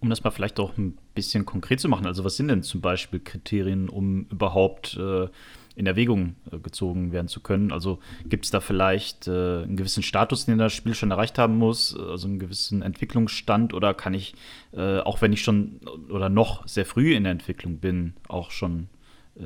Um 0.00 0.10
das 0.10 0.22
mal 0.22 0.30
vielleicht 0.30 0.60
auch 0.60 0.76
ein 0.76 0.98
bisschen 1.14 1.46
konkret 1.46 1.80
zu 1.80 1.88
machen, 1.88 2.06
also 2.06 2.22
was 2.22 2.36
sind 2.36 2.48
denn 2.48 2.62
zum 2.62 2.80
Beispiel 2.80 3.18
Kriterien, 3.18 3.88
um 3.88 4.26
überhaupt 4.30 4.96
äh, 5.00 5.28
in 5.76 5.86
Erwägung 5.86 6.34
äh, 6.50 6.58
gezogen 6.58 7.12
werden 7.12 7.28
zu 7.28 7.40
können? 7.40 7.70
Also 7.70 8.00
gibt 8.24 8.46
es 8.46 8.50
da 8.50 8.60
vielleicht 8.60 9.28
äh, 9.28 9.62
einen 9.62 9.76
gewissen 9.76 10.02
Status, 10.02 10.46
den 10.46 10.58
das 10.58 10.72
Spiel 10.72 10.94
schon 10.94 11.10
erreicht 11.10 11.38
haben 11.38 11.56
muss, 11.56 11.96
also 11.96 12.26
einen 12.26 12.38
gewissen 12.38 12.82
Entwicklungsstand 12.82 13.74
oder 13.74 13.94
kann 13.94 14.14
ich, 14.14 14.34
äh, 14.72 14.98
auch 15.00 15.22
wenn 15.22 15.32
ich 15.32 15.42
schon 15.42 15.80
oder 16.08 16.28
noch 16.28 16.66
sehr 16.66 16.86
früh 16.86 17.14
in 17.14 17.22
der 17.22 17.32
Entwicklung 17.32 17.78
bin, 17.78 18.14
auch 18.26 18.50
schon 18.50 18.88
äh, 19.36 19.42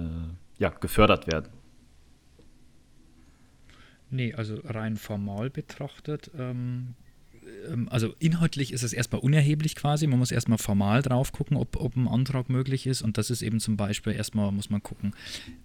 ja, 0.59 0.71
gefördert 0.71 1.27
werden? 1.27 1.51
Nee, 4.11 4.35
also 4.35 4.59
rein 4.64 4.97
formal 4.97 5.51
betrachtet 5.51 6.31
ähm, 6.37 6.95
also 7.88 8.14
inhaltlich 8.18 8.72
ist 8.72 8.83
es 8.83 8.92
erstmal 8.92 9.20
unerheblich 9.20 9.76
quasi. 9.76 10.07
Man 10.07 10.18
muss 10.18 10.31
erstmal 10.31 10.59
formal 10.59 11.03
drauf 11.03 11.33
gucken, 11.33 11.57
ob, 11.57 11.76
ob 11.76 11.96
ein 11.96 12.09
Antrag 12.09 12.48
möglich 12.48 12.87
ist. 12.87 13.03
Und 13.03 13.18
das 13.18 13.31
ist 13.31 13.42
eben 13.42 13.61
zum 13.61 13.76
Beispiel 13.76 14.12
erstmal, 14.12 14.53
muss 14.53 14.70
man 14.70 14.83
gucken, 14.83 15.12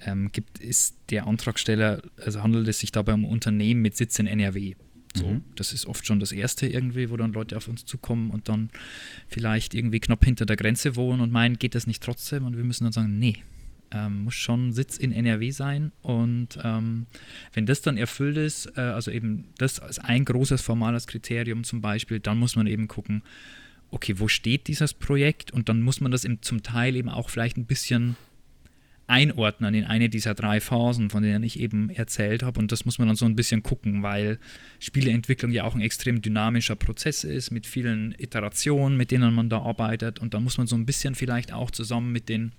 ähm, 0.05 0.31
gibt, 0.31 0.59
ist 0.59 0.97
der 1.09 1.27
Antragsteller, 1.27 2.01
also 2.17 2.43
handelt 2.43 2.67
es 2.67 2.79
sich 2.79 2.91
dabei 2.91 3.13
um 3.13 3.25
ein 3.25 3.29
Unternehmen 3.29 3.81
mit 3.81 3.97
Sitz 3.97 4.19
in 4.19 4.27
NRW. 4.27 4.75
So, 5.15 5.27
mhm. 5.27 5.43
Das 5.55 5.71
ist 5.71 5.85
oft 5.85 6.05
schon 6.05 6.19
das 6.19 6.31
Erste 6.31 6.67
irgendwie, 6.67 7.09
wo 7.09 7.17
dann 7.17 7.31
Leute 7.31 7.55
auf 7.55 7.67
uns 7.67 7.85
zukommen 7.85 8.31
und 8.31 8.49
dann 8.49 8.69
vielleicht 9.27 9.73
irgendwie 9.73 9.99
knapp 9.99 10.25
hinter 10.25 10.45
der 10.45 10.57
Grenze 10.57 10.95
wohnen 10.95 11.21
und 11.21 11.31
meinen, 11.31 11.57
geht 11.57 11.73
das 11.73 11.87
nicht 11.87 12.03
trotzdem? 12.03 12.45
Und 12.45 12.57
wir 12.57 12.63
müssen 12.63 12.83
dann 12.83 12.93
sagen, 12.93 13.17
nee, 13.17 13.37
Ähm, 13.95 14.25
muss 14.25 14.35
schon 14.35 14.73
Sitz 14.73 14.97
in 14.97 15.13
NRW 15.13 15.51
sein. 15.51 15.93
Und 16.01 16.59
ähm, 16.63 17.05
wenn 17.53 17.65
das 17.65 17.81
dann 17.81 17.97
erfüllt 17.97 18.35
ist, 18.35 18.77
äh, 18.77 18.81
also 18.81 19.09
eben 19.09 19.45
das 19.57 19.79
als 19.79 19.99
ein 19.99 20.25
großes 20.25 20.61
formales 20.61 21.07
Kriterium 21.07 21.63
zum 21.63 21.79
Beispiel, 21.79 22.19
dann 22.19 22.37
muss 22.37 22.57
man 22.57 22.67
eben 22.67 22.89
gucken, 22.89 23.23
okay, 23.91 24.19
wo 24.19 24.27
steht 24.27 24.67
dieses 24.67 24.93
Projekt? 24.93 25.51
Und 25.51 25.69
dann 25.69 25.81
muss 25.81 26.01
man 26.01 26.11
das 26.11 26.25
eben 26.25 26.41
zum 26.41 26.61
Teil 26.61 26.95
eben 26.97 27.07
auch 27.07 27.29
vielleicht 27.29 27.55
ein 27.55 27.65
bisschen 27.65 28.17
einordnen 29.07 29.73
in 29.75 29.85
eine 29.85 30.09
dieser 30.09 30.33
drei 30.33 30.59
Phasen, 30.59 31.09
von 31.09 31.23
denen 31.23 31.43
ich 31.43 31.59
eben 31.59 31.89
erzählt 31.89 32.43
habe. 32.43 32.59
Und 32.59 32.71
das 32.71 32.85
muss 32.85 32.97
man 32.97 33.07
dann 33.07 33.15
so 33.15 33.25
ein 33.25 33.35
bisschen 33.35 33.63
gucken, 33.63 34.03
weil 34.03 34.39
Spieleentwicklung 34.79 35.51
ja 35.51 35.63
auch 35.63 35.75
ein 35.75 35.81
extrem 35.81 36.21
dynamischer 36.21 36.75
Prozess 36.75 37.23
ist, 37.23 37.51
mit 37.51 37.65
vielen 37.67 38.15
Iterationen, 38.17 38.97
mit 38.97 39.11
denen 39.11 39.33
man 39.33 39.49
da 39.49 39.59
arbeitet. 39.59 40.19
Und 40.19 40.33
da 40.33 40.39
muss 40.39 40.57
man 40.57 40.67
so 40.67 40.75
ein 40.75 40.85
bisschen 40.85 41.15
vielleicht 41.15 41.53
auch 41.53 41.71
zusammen 41.71 42.11
mit 42.11 42.27
den 42.29 42.51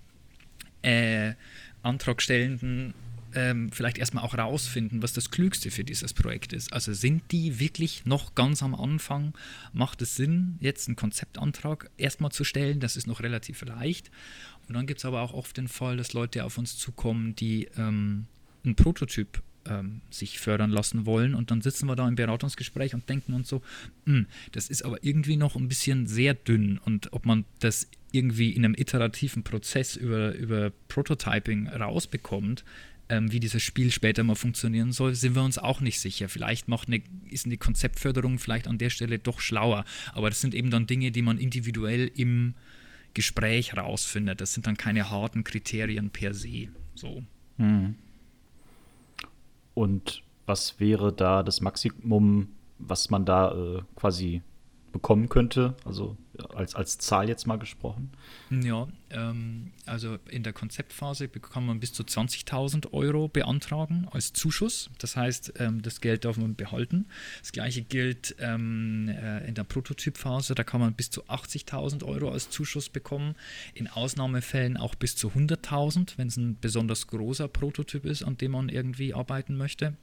äh, 0.87 1.35
Antragstellenden 1.83 2.95
ähm, 3.35 3.71
vielleicht 3.71 3.99
erstmal 3.99 4.25
auch 4.25 4.37
rausfinden, 4.37 5.03
was 5.03 5.13
das 5.13 5.31
Klügste 5.31 5.71
für 5.71 5.85
dieses 5.85 6.15
Projekt 6.15 6.53
ist. 6.53 6.73
Also 6.73 6.95
sind 6.95 7.23
die 7.33 7.59
wirklich 7.61 8.07
noch 8.07 8.35
ganz 8.35 8.63
am 8.63 8.75
Anfang? 8.75 9.35
Macht 9.73 10.01
es 10.01 10.17
Sinn, 10.17 10.57
jetzt 10.61 10.89
einen 10.89 10.97
Konzeptantrag 10.97 11.91
erstmal 11.99 12.33
zu 12.33 12.45
stellen? 12.45 12.81
Das 12.81 12.97
ist 12.97 13.07
noch 13.07 13.21
relativ 13.21 13.63
leicht. 13.63 14.11
Und 14.69 14.75
dann 14.75 14.87
gibt 14.87 14.99
es 14.99 15.05
aber 15.05 15.21
auch 15.21 15.35
oft 15.35 15.57
den 15.57 15.69
Fall, 15.69 15.97
dass 15.97 16.13
Leute 16.13 16.45
auf 16.45 16.57
uns 16.57 16.79
zukommen, 16.79 17.37
die 17.37 17.69
ähm, 17.77 18.27
einen 18.65 18.75
Prototyp 18.75 19.43
ähm, 19.69 20.01
sich 20.11 20.39
fördern 20.39 20.71
lassen 20.71 21.05
wollen. 21.05 21.35
Und 21.35 21.51
dann 21.51 21.61
sitzen 21.61 21.87
wir 21.87 21.97
da 21.97 22.09
im 22.09 22.17
Beratungsgespräch 22.17 22.95
und 22.95 23.09
denken 23.09 23.35
uns 23.35 23.49
so, 23.49 23.63
hm, 24.07 24.27
das 24.53 24.71
ist 24.71 24.83
aber 24.83 25.03
irgendwie 25.05 25.37
noch 25.37 25.57
ein 25.57 25.69
bisschen 25.69 26.07
sehr 26.07 26.35
dünn. 26.35 26.79
Und 26.79 27.13
ob 27.13 27.27
man 27.27 27.45
das 27.61 27.89
irgendwie 28.17 28.51
in 28.51 28.65
einem 28.65 28.75
iterativen 28.75 29.45
Prozess 29.45 29.97
über, 29.97 30.35
über 30.35 30.71
Prototyping 30.89 31.69
rausbekommt, 31.69 32.65
ähm, 33.09 33.31
wie 33.31 33.41
dieses 33.41 33.63
Spiel 33.63 33.91
später 33.93 34.25
mal 34.25 34.35
funktionieren 34.35 34.93
soll, 34.93 35.15
sind 35.15 35.35
wir 35.35 35.43
uns 35.43 35.59
auch 35.59 35.81
nicht 35.81 36.01
sicher. 36.01 36.29
Vielleicht 36.29 36.69
macht 36.69 36.89
eine, 36.89 37.03
ist 37.31 37.47
eine 37.47 37.57
Konzeptförderung 37.57 38.39
vielleicht 38.39 38.67
an 38.67 38.79
der 38.79 38.91
Stelle 38.91 39.19
doch 39.19 39.41
schlauer. 39.41 39.85
Aber 40.13 40.29
das 40.29 40.41
sind 40.41 40.55
eben 40.55 40.71
dann 40.71 40.87
Dinge, 40.87 41.13
die 41.13 41.23
man 41.23 41.39
individuell 41.39 42.11
im 42.15 42.55
Gespräch 43.15 43.77
rausfindet. 43.77 44.41
Das 44.41 44.55
sind 44.55 44.67
dann 44.67 44.77
keine 44.77 45.11
harten 45.11 45.45
Kriterien 45.45 46.11
per 46.11 46.35
se. 46.35 46.69
So. 46.95 47.23
Hm. 47.59 47.95
Und 49.75 50.23
was 50.47 50.81
wäre 50.81 51.13
da 51.13 51.43
das 51.43 51.61
Maximum, 51.61 52.49
was 52.79 53.11
man 53.11 53.25
da 53.25 53.53
äh, 53.53 53.83
quasi 53.95 54.43
bekommen 54.97 55.29
könnte? 55.29 55.75
Also 55.85 56.17
als, 56.55 56.75
als 56.75 56.97
Zahl 56.97 57.29
jetzt 57.29 57.47
mal 57.47 57.59
gesprochen. 57.59 58.11
Ja, 58.51 58.89
ähm, 59.11 59.73
also 59.85 60.17
in 60.31 60.43
der 60.43 60.55
Konzeptphase 60.55 61.29
kann 61.29 61.67
man 61.67 61.81
bis 61.81 61.93
zu 61.93 62.03
20.000 62.03 62.93
Euro 62.93 63.29
beantragen 63.29 64.09
als 64.11 64.33
Zuschuss. 64.33 64.89
Das 64.99 65.17
heißt, 65.17 65.55
ähm, 65.59 65.83
das 65.83 66.01
Geld 66.01 66.25
darf 66.25 66.39
man 66.39 66.55
behalten. 66.55 67.07
Das 67.41 67.53
gleiche 67.53 67.83
gilt 67.83 68.37
ähm, 68.39 69.09
äh, 69.09 69.47
in 69.47 69.55
der 69.55 69.65
Prototypphase. 69.65 70.55
Da 70.55 70.65
kann 70.65 70.81
man 70.81 70.95
bis 70.95 71.11
zu 71.11 71.25
80.000 71.25 72.03
Euro 72.05 72.31
als 72.31 72.49
Zuschuss 72.49 72.89
bekommen. 72.89 73.35
In 73.75 73.89
Ausnahmefällen 73.89 74.79
auch 74.79 74.95
bis 74.95 75.15
zu 75.15 75.29
100.000, 75.29 76.15
wenn 76.17 76.29
es 76.29 76.39
ein 76.39 76.57
besonders 76.59 77.07
großer 77.07 77.49
Prototyp 77.49 78.07
ist, 78.07 78.23
an 78.23 78.39
dem 78.39 78.53
man 78.53 78.71
irgendwie 78.71 79.13
arbeiten 79.13 79.57
möchte. 79.57 79.95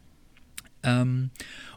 Ähm, 0.84 1.32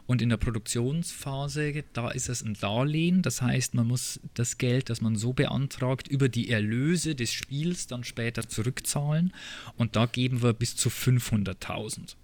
und 0.05 0.21
in 0.21 0.29
der 0.29 0.37
Produktionsphase, 0.37 1.83
da 1.93 2.09
ist 2.11 2.29
es 2.29 2.41
ein 2.41 2.53
Darlehen. 2.53 3.21
Das 3.21 3.41
heißt, 3.41 3.73
man 3.73 3.87
muss 3.87 4.19
das 4.35 4.57
Geld, 4.57 4.89
das 4.89 5.01
man 5.01 5.15
so 5.15 5.33
beantragt, 5.33 6.07
über 6.07 6.29
die 6.29 6.49
Erlöse 6.49 7.13
des 7.13 7.33
Spiels 7.33 7.87
dann 7.87 8.03
später 8.03 8.47
zurückzahlen. 8.47 9.33
Und 9.75 9.95
da 9.95 10.05
geben 10.05 10.41
wir 10.41 10.53
bis 10.53 10.75
zu 10.75 10.89
500.000. 10.89 12.15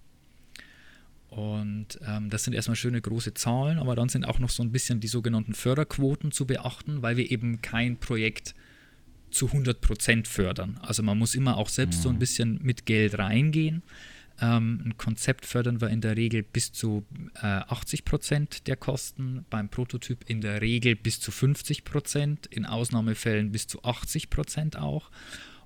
Und 1.29 1.99
ähm, 2.07 2.29
das 2.29 2.43
sind 2.43 2.53
erstmal 2.53 2.75
schöne 2.75 3.01
große 3.01 3.33
Zahlen, 3.33 3.79
aber 3.79 3.95
dann 3.95 4.07
sind 4.07 4.23
auch 4.23 4.37
noch 4.37 4.51
so 4.51 4.61
ein 4.61 4.71
bisschen 4.71 4.99
die 4.99 5.07
sogenannten 5.07 5.55
Förderquoten 5.55 6.31
zu 6.31 6.45
beachten, 6.45 7.01
weil 7.01 7.17
wir 7.17 7.31
eben 7.31 7.61
kein 7.61 7.97
Projekt 7.97 8.53
zu 9.31 9.47
100% 9.47 10.27
fördern. 10.27 10.79
Also 10.83 11.01
man 11.01 11.17
muss 11.17 11.33
immer 11.33 11.57
auch 11.57 11.69
selbst 11.69 11.97
mhm. 11.97 12.03
so 12.03 12.09
ein 12.09 12.15
mhm. 12.15 12.19
bisschen 12.19 12.59
mit 12.61 12.85
Geld 12.85 13.17
reingehen. 13.17 13.81
Ähm, 14.41 14.81
ein 14.85 14.97
Konzept 14.97 15.45
fördern 15.45 15.79
wir 15.79 15.89
in 15.89 16.01
der 16.01 16.17
Regel 16.17 16.43
bis 16.43 16.71
zu 16.71 17.05
äh, 17.35 17.45
80 17.45 18.03
Prozent 18.03 18.67
der 18.67 18.75
Kosten, 18.75 19.45
beim 19.49 19.69
Prototyp 19.69 20.27
in 20.27 20.41
der 20.41 20.61
Regel 20.61 20.95
bis 20.95 21.19
zu 21.19 21.31
50 21.31 21.83
Prozent, 21.83 22.47
in 22.47 22.65
Ausnahmefällen 22.65 23.51
bis 23.51 23.67
zu 23.67 23.83
80 23.83 24.29
Prozent 24.29 24.77
auch. 24.77 25.11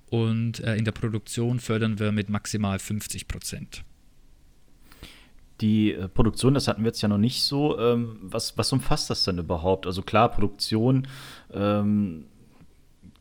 Und 0.09 0.59
äh, 0.61 0.75
in 0.75 0.85
der 0.85 0.91
Produktion 0.91 1.59
fördern 1.59 1.99
wir 1.99 2.11
mit 2.11 2.29
maximal 2.29 2.79
50 2.79 3.27
Prozent. 3.27 3.83
Die 5.61 5.93
äh, 5.93 6.07
Produktion, 6.07 6.53
das 6.53 6.67
hatten 6.67 6.83
wir 6.83 6.89
jetzt 6.89 7.01
ja 7.01 7.07
noch 7.09 7.17
nicht 7.17 7.43
so. 7.43 7.79
Ähm, 7.79 8.17
was, 8.21 8.57
was 8.57 8.71
umfasst 8.71 9.09
das 9.09 9.23
denn 9.23 9.37
überhaupt? 9.37 9.85
Also 9.85 10.01
klar, 10.01 10.29
Produktion. 10.29 11.07
Ähm 11.53 12.25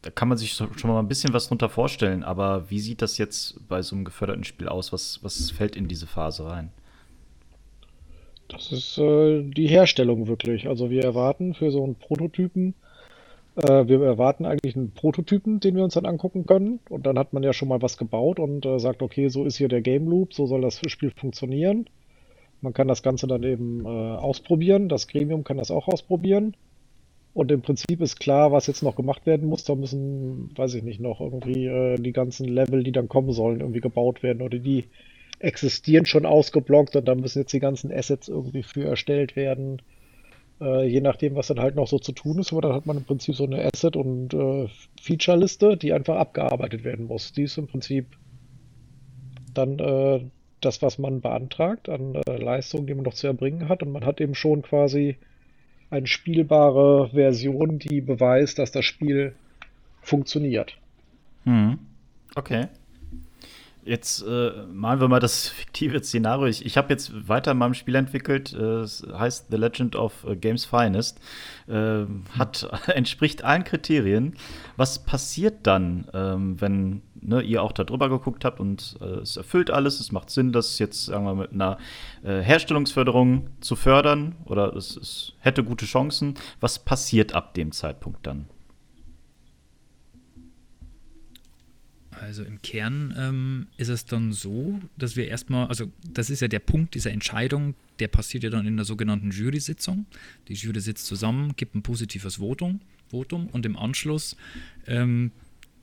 da 0.07 0.13
kann 0.13 0.29
man 0.29 0.39
sich 0.39 0.53
schon 0.53 0.71
mal 0.85 1.01
ein 1.01 1.09
bisschen 1.09 1.35
was 1.35 1.49
drunter 1.49 1.69
vorstellen, 1.69 2.23
aber 2.23 2.71
wie 2.71 2.79
sieht 2.79 3.03
das 3.03 3.19
jetzt 3.19 3.67
bei 3.69 3.83
so 3.83 3.97
einem 3.97 4.05
geförderten 4.05 4.45
Spiel 4.45 4.69
aus? 4.69 4.93
Was, 4.93 5.19
was 5.25 5.51
fällt 5.51 5.75
in 5.75 5.89
diese 5.89 6.07
Phase 6.07 6.47
rein? 6.47 6.71
Das 8.47 8.71
ist 8.71 8.99
äh, 8.99 9.43
die 9.43 9.67
Herstellung 9.67 10.29
wirklich. 10.29 10.69
Also 10.69 10.91
wir 10.91 11.03
erwarten 11.03 11.55
für 11.55 11.73
so 11.73 11.83
einen 11.83 11.97
Prototypen, 11.97 12.75
äh, 13.57 13.89
wir 13.89 14.01
erwarten 14.01 14.47
eigentlich 14.47 14.77
einen 14.77 14.93
Prototypen, 14.93 15.59
den 15.59 15.75
wir 15.75 15.83
uns 15.83 15.95
dann 15.95 16.07
angucken 16.07 16.47
können. 16.47 16.79
Und 16.89 17.05
dann 17.05 17.19
hat 17.19 17.33
man 17.33 17.43
ja 17.43 17.53
schon 17.53 17.67
mal 17.67 17.83
was 17.83 17.99
gebaut 17.99 18.39
und 18.39 18.65
äh, 18.65 18.79
sagt, 18.79 19.03
okay, 19.03 19.29
so 19.29 19.45
ist 19.45 19.57
hier 19.57 19.67
der 19.67 19.83
Game 19.83 20.07
Loop, 20.09 20.35
so 20.35 20.47
soll 20.47 20.61
das 20.61 20.81
Spiel 20.87 21.11
funktionieren. 21.11 21.87
Man 22.61 22.75
kann 22.75 22.87
das 22.87 23.03
Ganze 23.03 23.27
dann 23.27 23.43
eben 23.43 23.85
äh, 23.85 23.89
ausprobieren. 23.89 24.89
Das 24.89 25.09
Gremium 25.09 25.43
kann 25.43 25.57
das 25.57 25.73
auch 25.73 25.89
ausprobieren. 25.89 26.55
Und 27.37 27.53
im 27.53 27.61
Prinzip 27.61 28.01
ist 28.01 28.19
klar, 28.19 28.51
was 28.51 28.67
jetzt 28.67 28.83
noch 28.83 28.97
gemacht 28.97 29.27
werden 29.27 29.47
muss. 29.47 29.63
Da 29.63 29.75
müssen, 29.75 30.57
weiß 30.57 30.73
ich 30.73 30.83
nicht, 30.83 31.01
noch 31.01 31.21
irgendwie 31.21 31.67
äh, 31.67 31.97
die 31.97 32.13
ganzen 32.13 32.49
Level, 32.49 32.83
die 32.83 32.93
dann 32.93 33.11
kommen 33.11 33.31
sollen, 33.33 33.61
irgendwie 33.61 33.83
gebaut 33.83 34.23
werden 34.23 34.41
oder 34.41 34.59
die 34.59 34.85
existieren 35.39 36.07
schon 36.07 36.25
ausgeblockt 36.25 36.97
und 36.97 37.07
dann 37.07 37.21
müssen 37.21 37.41
jetzt 37.41 37.53
die 37.53 37.61
ganzen 37.61 37.93
Assets 37.93 38.29
irgendwie 38.29 38.63
für 38.63 38.85
erstellt 38.87 39.37
werden. 39.37 39.83
Äh, 40.63 40.89
je 40.89 41.03
nachdem, 41.03 41.35
was 41.35 41.49
dann 41.49 41.61
halt 41.61 41.75
noch 41.75 41.89
so 41.89 41.99
zu 41.99 42.13
tun 42.13 42.39
ist, 42.39 42.53
aber 42.53 42.63
dann 42.63 42.73
hat 42.73 42.87
man 42.87 42.97
im 42.97 43.05
Prinzip 43.05 43.35
so 43.35 43.45
eine 43.45 43.63
Asset- 43.63 43.97
und 43.97 44.33
äh, 44.33 44.69
Feature-Liste, 45.03 45.77
die 45.77 45.93
einfach 45.93 46.17
abgearbeitet 46.17 46.85
werden 46.85 47.07
muss. 47.07 47.35
Die 47.35 47.43
ist 47.43 47.59
im 47.59 47.67
Prinzip 47.67 48.07
dann 49.53 49.79
äh, 49.79 50.21
das, 50.63 50.81
was 50.81 50.97
man 50.97 51.21
beantragt 51.21 51.91
an 51.91 52.15
äh, 52.15 52.39
Leistungen, 52.39 52.87
die 52.87 52.95
man 52.95 53.05
noch 53.05 53.13
zu 53.13 53.27
erbringen 53.27 53.69
hat. 53.69 53.83
Und 53.83 53.93
man 53.93 54.07
hat 54.07 54.23
eben 54.23 54.35
schon 54.35 54.63
quasi 54.63 55.19
eine 55.91 56.07
spielbare 56.07 57.11
Version, 57.11 57.79
die 57.79 58.01
beweist, 58.01 58.59
dass 58.59 58.73
das 58.73 58.85
Spiel 58.85 59.35
funktioniert. 60.03 60.77
Hm. 61.45 61.79
Okay. 62.35 62.69
Jetzt 63.87 64.23
äh, 64.23 64.51
malen 64.73 65.01
wir 65.01 65.07
mal 65.07 65.21
das 65.21 65.49
fiktive 65.49 66.03
Szenario. 66.03 66.47
Ich, 66.47 66.67
ich 66.67 66.77
habe 66.77 66.93
jetzt 66.93 67.29
weiter 67.29 67.53
in 67.53 67.59
meinem 67.59 67.75
Spiel 67.75 67.95
entwickelt. 67.95 68.53
Äh, 68.53 68.81
es 68.81 69.07
heißt 69.11 69.47
The 69.51 69.57
Legend 69.57 69.95
of 69.95 70.25
äh, 70.29 70.35
Games 70.35 70.65
Finest. 70.65 71.21
Äh, 71.69 72.05
hat, 72.37 72.69
entspricht 72.89 73.45
allen 73.45 73.63
Kriterien. 73.63 74.35
Was 74.77 75.05
passiert 75.05 75.67
dann, 75.69 76.09
ähm, 76.13 76.61
wenn 76.61 77.03
ne, 77.21 77.43
ihr 77.43 77.63
auch 77.63 77.73
da 77.73 77.85
drüber 77.85 78.09
geguckt 78.09 78.45
habt 78.45 78.61
und 78.61 78.97
äh, 79.01 79.21
es 79.21 79.37
erfüllt 79.37 79.71
alles? 79.71 80.01
Es 80.01 80.13
macht 80.13 80.31
Sinn, 80.31 80.53
das 80.53 80.79
jetzt 80.79 81.07
sagen 81.07 81.25
wir, 81.25 81.35
mit 81.35 81.53
einer 81.53 81.79
äh, 82.23 82.41
Herstellungsförderung 82.41 83.49
zu 83.61 83.77
fördern 83.77 84.37
oder 84.45 84.75
es, 84.75 84.97
es 84.97 85.33
hätte 85.41 85.65
gute 85.65 85.87
Chancen. 85.87 86.35
Was 86.61 86.79
passiert 86.79 87.35
ab 87.35 87.55
dem 87.55 87.73
Zeitpunkt 87.73 88.27
dann? 88.27 88.47
Also 92.21 92.45
im 92.45 92.63
Kern 92.63 93.15
ähm, 93.19 93.67
ist 93.77 93.89
es 93.89 94.07
dann 94.07 94.33
so, 94.33 94.81
dass 94.97 95.17
wir 95.17 95.29
erstmal, 95.29 95.67
also 95.67 95.91
das 96.11 96.31
ist 96.31 96.41
ja 96.41 96.49
der 96.49 96.61
Punkt 96.61 96.95
dieser 96.95 97.11
Entscheidung, 97.11 97.75
der 97.99 98.09
passiert 98.09 98.43
ja 98.43 98.51
dann 98.51 98.67
in 98.67 98.77
der 98.77 98.87
sogenannten 98.87 99.31
Jury-Sitzung. 99.31 100.07
Die 100.49 100.55
Jury 100.55 100.81
sitzt 100.81 101.07
zusammen, 101.07 101.55
gibt 101.57 101.75
ein 101.75 101.83
positives 101.83 102.37
Votum, 102.37 102.81
Votum 103.09 103.49
und 103.49 103.67
im 103.67 103.77
Anschluss 103.77 104.37
ähm, 104.87 105.31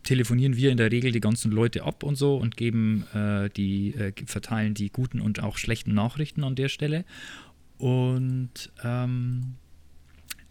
telefonieren 0.04 0.56
wir 0.56 0.72
in 0.72 0.78
der 0.78 0.92
Regel 0.92 1.12
die 1.12 1.20
ganzen 1.20 1.52
Leute 1.52 1.84
ab 1.84 2.04
und 2.04 2.16
so 2.16 2.38
und 2.38 2.58
geben 2.58 3.06
äh, 3.14 3.50
die, 3.50 3.94
äh, 3.96 4.14
verteilen 4.26 4.74
die 4.74 4.90
guten 4.90 5.22
und 5.22 5.42
auch 5.42 5.58
schlechten 5.58 5.94
Nachrichten 5.94 6.44
an 6.44 6.56
der 6.56 6.70
Stelle. 6.70 7.06
Und 7.78 8.72
ähm, 8.84 9.56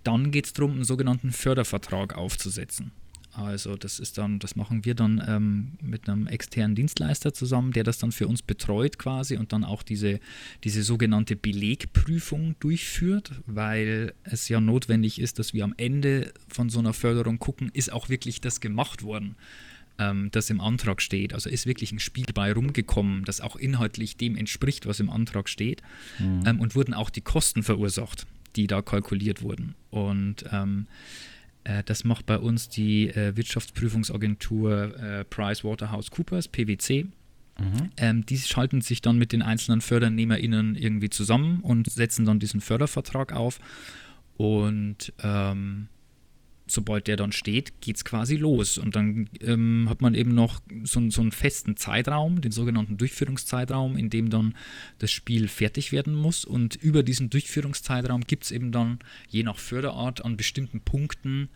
dann 0.04 0.30
geht 0.30 0.46
es 0.46 0.52
darum, 0.52 0.72
einen 0.72 0.84
sogenannten 0.84 1.32
Fördervertrag 1.32 2.16
aufzusetzen. 2.16 2.92
Also 3.34 3.76
das 3.76 3.98
ist 3.98 4.18
dann, 4.18 4.38
das 4.38 4.56
machen 4.56 4.84
wir 4.84 4.94
dann 4.94 5.22
ähm, 5.26 5.72
mit 5.80 6.08
einem 6.08 6.26
externen 6.26 6.74
Dienstleister 6.74 7.32
zusammen, 7.32 7.72
der 7.72 7.82
das 7.82 7.98
dann 7.98 8.12
für 8.12 8.28
uns 8.28 8.42
betreut 8.42 8.98
quasi 8.98 9.38
und 9.38 9.52
dann 9.52 9.64
auch 9.64 9.82
diese, 9.82 10.20
diese 10.64 10.82
sogenannte 10.82 11.34
Belegprüfung 11.34 12.56
durchführt, 12.60 13.32
weil 13.46 14.12
es 14.24 14.48
ja 14.48 14.60
notwendig 14.60 15.18
ist, 15.18 15.38
dass 15.38 15.54
wir 15.54 15.64
am 15.64 15.74
Ende 15.78 16.32
von 16.48 16.68
so 16.68 16.78
einer 16.78 16.92
Förderung 16.92 17.38
gucken, 17.38 17.70
ist 17.72 17.90
auch 17.90 18.10
wirklich 18.10 18.42
das 18.42 18.60
gemacht 18.60 19.02
worden. 19.02 19.36
ähm, 19.98 20.30
das 20.32 20.50
im 20.50 20.60
Antrag 20.60 21.02
steht. 21.02 21.34
Also 21.34 21.50
ist 21.50 21.66
wirklich 21.66 21.92
ein 21.92 21.98
Spiel 21.98 22.26
bei 22.34 22.52
rumgekommen, 22.52 23.24
das 23.24 23.40
auch 23.40 23.56
inhaltlich 23.56 24.16
dem 24.16 24.36
entspricht, 24.36 24.86
was 24.86 25.00
im 25.00 25.10
Antrag 25.10 25.48
steht. 25.48 25.82
Mhm. 26.18 26.42
Ähm, 26.46 26.60
und 26.60 26.74
wurden 26.74 26.94
auch 26.94 27.10
die 27.10 27.20
Kosten 27.20 27.62
verursacht, 27.62 28.26
die 28.56 28.66
da 28.66 28.82
kalkuliert 28.82 29.42
wurden. 29.42 29.74
Und 29.90 30.44
ähm, 30.50 30.86
äh, 31.64 31.82
das 31.84 32.04
macht 32.04 32.26
bei 32.26 32.38
uns 32.38 32.68
die 32.68 33.08
äh, 33.08 33.36
Wirtschaftsprüfungsagentur 33.36 34.98
äh, 34.98 35.24
PricewaterhouseCoopers, 35.24 36.48
PwC. 36.48 37.06
Mhm. 37.58 37.90
Ähm, 37.96 38.26
die 38.26 38.38
schalten 38.38 38.80
sich 38.80 39.02
dann 39.02 39.18
mit 39.18 39.32
den 39.32 39.42
einzelnen 39.42 39.80
FördernehmerInnen 39.80 40.74
irgendwie 40.74 41.10
zusammen 41.10 41.60
und 41.60 41.90
setzen 41.90 42.24
dann 42.24 42.38
diesen 42.38 42.60
Fördervertrag 42.60 43.32
auf. 43.32 43.58
Und 44.36 45.12
ähm, 45.22 45.88
sobald 46.72 47.06
der 47.06 47.16
dann 47.16 47.32
steht, 47.32 47.80
geht 47.80 47.96
es 47.96 48.04
quasi 48.04 48.36
los. 48.36 48.78
Und 48.78 48.96
dann 48.96 49.28
ähm, 49.40 49.86
hat 49.88 50.00
man 50.00 50.14
eben 50.14 50.34
noch 50.34 50.60
so, 50.84 51.08
so, 51.10 51.20
einen 51.20 51.32
festen 51.32 51.76
Zeitraum, 51.76 52.40
den 52.40 52.52
sogenannten 52.52 52.96
Durchführungszeitraum, 52.96 53.96
in 53.96 54.10
dem 54.10 54.30
dann 54.30 54.54
das 54.98 55.10
Spiel 55.10 55.48
fertig 55.48 55.92
werden 55.92 56.14
muss. 56.14 56.44
Und 56.44 56.76
über 56.76 57.02
diesen 57.02 57.30
Durchführungszeitraum 57.30 58.22
gibt 58.22 58.44
es 58.44 58.50
eben 58.50 58.72
dann 58.72 58.98
je 59.28 59.42
nach 59.42 59.58
Förderart 59.58 60.24
an 60.24 60.36
bestimmten 60.36 60.80
Punkten 60.80 61.48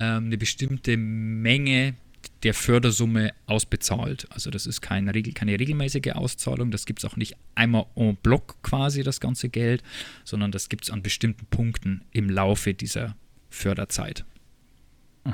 ähm, 0.00 0.26
eine 0.26 0.38
bestimmte 0.38 0.96
Menge 0.96 1.94
der 2.42 2.54
Fördersumme 2.54 3.32
ausbezahlt. 3.46 4.26
Also 4.30 4.50
das 4.50 4.66
ist 4.66 4.80
kein, 4.80 5.10
keine 5.34 5.58
regelmäßige 5.58 6.12
Auszahlung, 6.14 6.70
das 6.70 6.86
gibt 6.86 7.00
es 7.00 7.04
auch 7.04 7.16
nicht 7.16 7.36
einmal 7.54 7.86
en 7.96 8.16
bloc 8.16 8.62
quasi 8.62 9.02
das 9.02 9.20
ganze 9.20 9.48
Geld, 9.48 9.82
sondern 10.24 10.52
das 10.52 10.68
gibt 10.68 10.84
es 10.84 10.90
an 10.90 11.02
bestimmten 11.02 11.46
Punkten 11.46 12.02
im 12.12 12.30
Laufe 12.30 12.74
dieser 12.74 13.16
Förderzeit. 13.50 14.24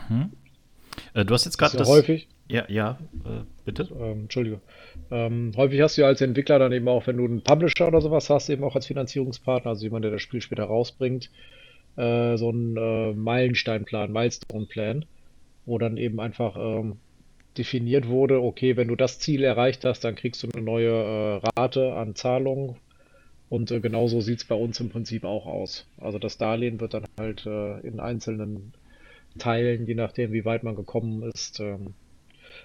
Mhm. 0.09 0.31
Äh, 1.15 1.25
du 1.25 1.35
hast 1.35 1.45
jetzt 1.45 1.59
gerade 1.59 1.77
das. 1.77 1.89
Häufig. 1.89 2.29
Ja, 2.49 2.65
ja, 2.69 2.99
äh, 3.25 3.45
bitte. 3.65 3.89
Ähm, 3.99 4.23
Entschuldige. 4.23 4.61
Ähm, 5.11 5.53
häufig 5.57 5.81
hast 5.81 5.97
du 5.97 6.03
ja 6.03 6.09
als 6.09 6.21
Entwickler 6.21 6.59
dann 6.59 6.73
eben 6.73 6.89
auch, 6.89 7.07
wenn 7.07 7.17
du 7.17 7.25
einen 7.25 7.43
Publisher 7.43 7.89
oder 7.89 8.01
sowas 8.01 8.29
hast, 8.29 8.51
eben 8.51 8.65
auch 8.65 8.75
als 8.75 8.87
Finanzierungspartner, 8.87 9.71
also 9.71 9.85
jemand, 9.85 10.05
der 10.05 10.13
das 10.13 10.23
Spiel 10.23 10.41
später 10.41 10.65
rausbringt, 10.65 11.31
äh, 11.97 12.37
so 12.37 12.51
einen 12.51 12.77
äh, 12.77 13.13
Meilensteinplan, 13.15 14.13
Milestone-Plan, 14.13 15.07
wo 15.65 15.79
dann 15.79 15.97
eben 15.97 16.21
einfach 16.21 16.57
ähm, 16.57 16.97
definiert 17.57 18.09
wurde, 18.09 18.43
okay, 18.43 18.77
wenn 18.77 18.89
du 18.89 18.97
das 18.97 19.19
Ziel 19.21 19.43
erreicht 19.45 19.85
hast, 19.85 20.05
dann 20.05 20.17
kriegst 20.17 20.43
du 20.43 20.49
eine 20.53 20.63
neue 20.63 20.91
äh, 20.91 21.41
Rate 21.57 21.95
an 21.95 22.15
Zahlungen. 22.15 22.77
Und 23.49 23.71
äh, 23.71 23.81
genauso 23.81 24.21
sieht 24.21 24.41
es 24.41 24.45
bei 24.45 24.55
uns 24.55 24.81
im 24.81 24.91
Prinzip 24.91 25.25
auch 25.25 25.47
aus. 25.47 25.87
Also 25.99 26.19
das 26.19 26.39
Darlehen 26.39 26.81
wird 26.81 26.95
dann 26.95 27.05
halt 27.19 27.47
äh, 27.47 27.79
in 27.81 28.01
einzelnen 28.01 28.73
Teilen, 29.39 29.87
je 29.87 29.95
nachdem, 29.95 30.33
wie 30.33 30.45
weit 30.45 30.63
man 30.63 30.77
gekommen 30.77 31.23
ist, 31.23 31.61
ähm, 31.61 31.95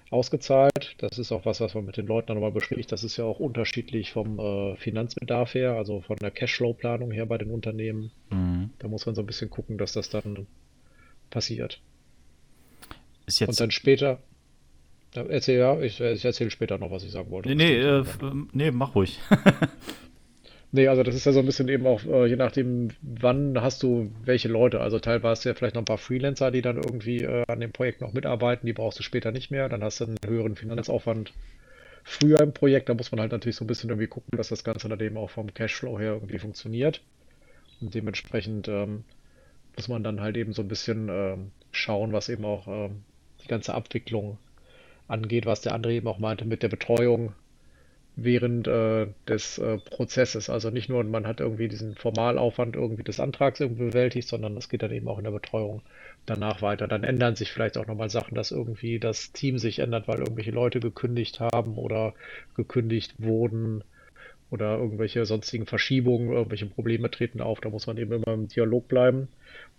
ausgezahlt. 0.09 0.95
Das 0.99 1.17
ist 1.17 1.31
auch 1.31 1.45
was, 1.45 1.61
was 1.61 1.73
man 1.73 1.85
mit 1.85 1.97
den 1.97 2.07
Leuten 2.07 2.33
nochmal 2.33 2.51
bespricht. 2.51 2.91
Das 2.91 3.03
ist 3.03 3.17
ja 3.17 3.25
auch 3.25 3.39
unterschiedlich 3.39 4.11
vom 4.11 4.39
äh, 4.39 4.75
Finanzbedarf 4.77 5.53
her, 5.53 5.73
also 5.73 6.01
von 6.01 6.17
der 6.17 6.31
Cashflow-Planung 6.31 7.11
her 7.11 7.25
bei 7.25 7.37
den 7.37 7.51
Unternehmen. 7.51 8.11
Mhm. 8.29 8.71
Da 8.79 8.87
muss 8.87 9.05
man 9.05 9.15
so 9.15 9.21
ein 9.21 9.27
bisschen 9.27 9.49
gucken, 9.49 9.77
dass 9.77 9.93
das 9.93 10.09
dann 10.09 10.47
passiert. 11.29 11.81
Und 13.45 13.59
dann 13.59 13.71
später. 13.71 14.19
Erzähl 15.13 15.59
ja, 15.59 15.79
ich, 15.79 15.99
ich 15.99 16.23
erzähle 16.23 16.51
später 16.51 16.77
noch, 16.77 16.91
was 16.91 17.03
ich 17.03 17.11
sagen 17.11 17.31
wollte. 17.31 17.49
Nee, 17.49 17.55
nee, 17.55 17.77
äh, 17.77 18.03
nee 18.51 18.71
mach 18.71 18.93
ruhig. 18.95 19.19
Nee, 20.71 20.87
also 20.87 21.01
das 21.03 21.15
ist 21.15 21.25
ja 21.25 21.31
so 21.31 21.39
ein 21.39 21.45
bisschen 21.47 21.67
eben 21.67 21.87
auch, 21.87 22.03
äh, 22.05 22.27
je 22.27 22.35
nachdem, 22.35 22.89
wann 23.01 23.59
hast 23.59 23.81
du 23.81 24.11
welche 24.23 24.47
Leute. 24.49 24.81
Also 24.81 24.99
teilweise 24.99 25.49
ja 25.49 25.55
vielleicht 25.55 25.73
noch 25.75 25.81
ein 25.81 25.85
paar 25.85 25.97
Freelancer, 25.97 26.51
die 26.51 26.61
dann 26.61 26.77
irgendwie 26.77 27.23
äh, 27.23 27.43
an 27.47 27.59
dem 27.59 27.71
Projekt 27.71 28.01
noch 28.01 28.13
mitarbeiten, 28.13 28.67
die 28.67 28.73
brauchst 28.73 28.99
du 28.99 29.03
später 29.03 29.31
nicht 29.31 29.49
mehr. 29.49 29.67
Dann 29.69 29.83
hast 29.83 29.99
du 29.99 30.05
einen 30.05 30.17
höheren 30.25 30.55
Finanzaufwand 30.55 31.33
früher 32.03 32.41
im 32.41 32.53
Projekt. 32.53 32.89
Da 32.89 32.93
muss 32.93 33.11
man 33.11 33.19
halt 33.21 33.31
natürlich 33.31 33.55
so 33.55 33.63
ein 33.63 33.67
bisschen 33.67 33.89
irgendwie 33.89 34.07
gucken, 34.07 34.37
dass 34.37 34.49
das 34.49 34.63
Ganze 34.63 34.89
dann 34.89 34.99
eben 34.99 35.17
auch 35.17 35.31
vom 35.31 35.53
Cashflow 35.53 35.99
her 35.99 36.13
irgendwie 36.13 36.39
funktioniert. 36.39 37.01
Und 37.81 37.95
dementsprechend 37.95 38.67
ähm, 38.67 39.03
muss 39.75 39.87
man 39.87 40.03
dann 40.03 40.21
halt 40.21 40.37
eben 40.37 40.53
so 40.53 40.61
ein 40.61 40.67
bisschen 40.67 41.09
ähm, 41.09 41.51
schauen, 41.71 42.13
was 42.13 42.29
eben 42.29 42.45
auch 42.45 42.67
ähm, 42.67 43.03
die 43.43 43.47
ganze 43.47 43.73
Abwicklung 43.73 44.37
angeht, 45.07 45.45
was 45.47 45.61
der 45.61 45.73
andere 45.73 45.93
eben 45.93 46.07
auch 46.07 46.19
meinte 46.19 46.45
mit 46.45 46.63
der 46.63 46.69
Betreuung 46.69 47.33
während 48.23 48.67
äh, 48.67 49.07
des 49.27 49.57
äh, 49.57 49.77
Prozesses. 49.77 50.49
Also 50.49 50.69
nicht 50.69 50.89
nur, 50.89 51.03
man 51.03 51.27
hat 51.27 51.39
irgendwie 51.39 51.67
diesen 51.67 51.95
Formalaufwand 51.95 52.75
irgendwie 52.75 53.03
des 53.03 53.19
Antrags 53.19 53.59
irgendwie 53.59 53.85
bewältigt, 53.85 54.27
sondern 54.27 54.57
es 54.57 54.69
geht 54.69 54.83
dann 54.83 54.91
eben 54.91 55.07
auch 55.07 55.17
in 55.17 55.23
der 55.23 55.31
Betreuung 55.31 55.81
danach 56.25 56.61
weiter. 56.61 56.87
Dann 56.87 57.03
ändern 57.03 57.35
sich 57.35 57.51
vielleicht 57.51 57.77
auch 57.77 57.87
nochmal 57.87 58.09
Sachen, 58.09 58.35
dass 58.35 58.51
irgendwie 58.51 58.99
das 58.99 59.31
Team 59.31 59.57
sich 59.57 59.79
ändert, 59.79 60.07
weil 60.07 60.19
irgendwelche 60.19 60.51
Leute 60.51 60.79
gekündigt 60.79 61.39
haben 61.39 61.77
oder 61.77 62.13
gekündigt 62.55 63.13
wurden 63.17 63.83
oder 64.51 64.77
irgendwelche 64.77 65.25
sonstigen 65.25 65.65
Verschiebungen, 65.65 66.31
irgendwelche 66.31 66.65
Probleme 66.65 67.11
treten 67.11 67.41
auf. 67.41 67.61
Da 67.61 67.69
muss 67.69 67.87
man 67.87 67.97
eben 67.97 68.11
immer 68.11 68.33
im 68.33 68.47
Dialog 68.47 68.87
bleiben 68.87 69.27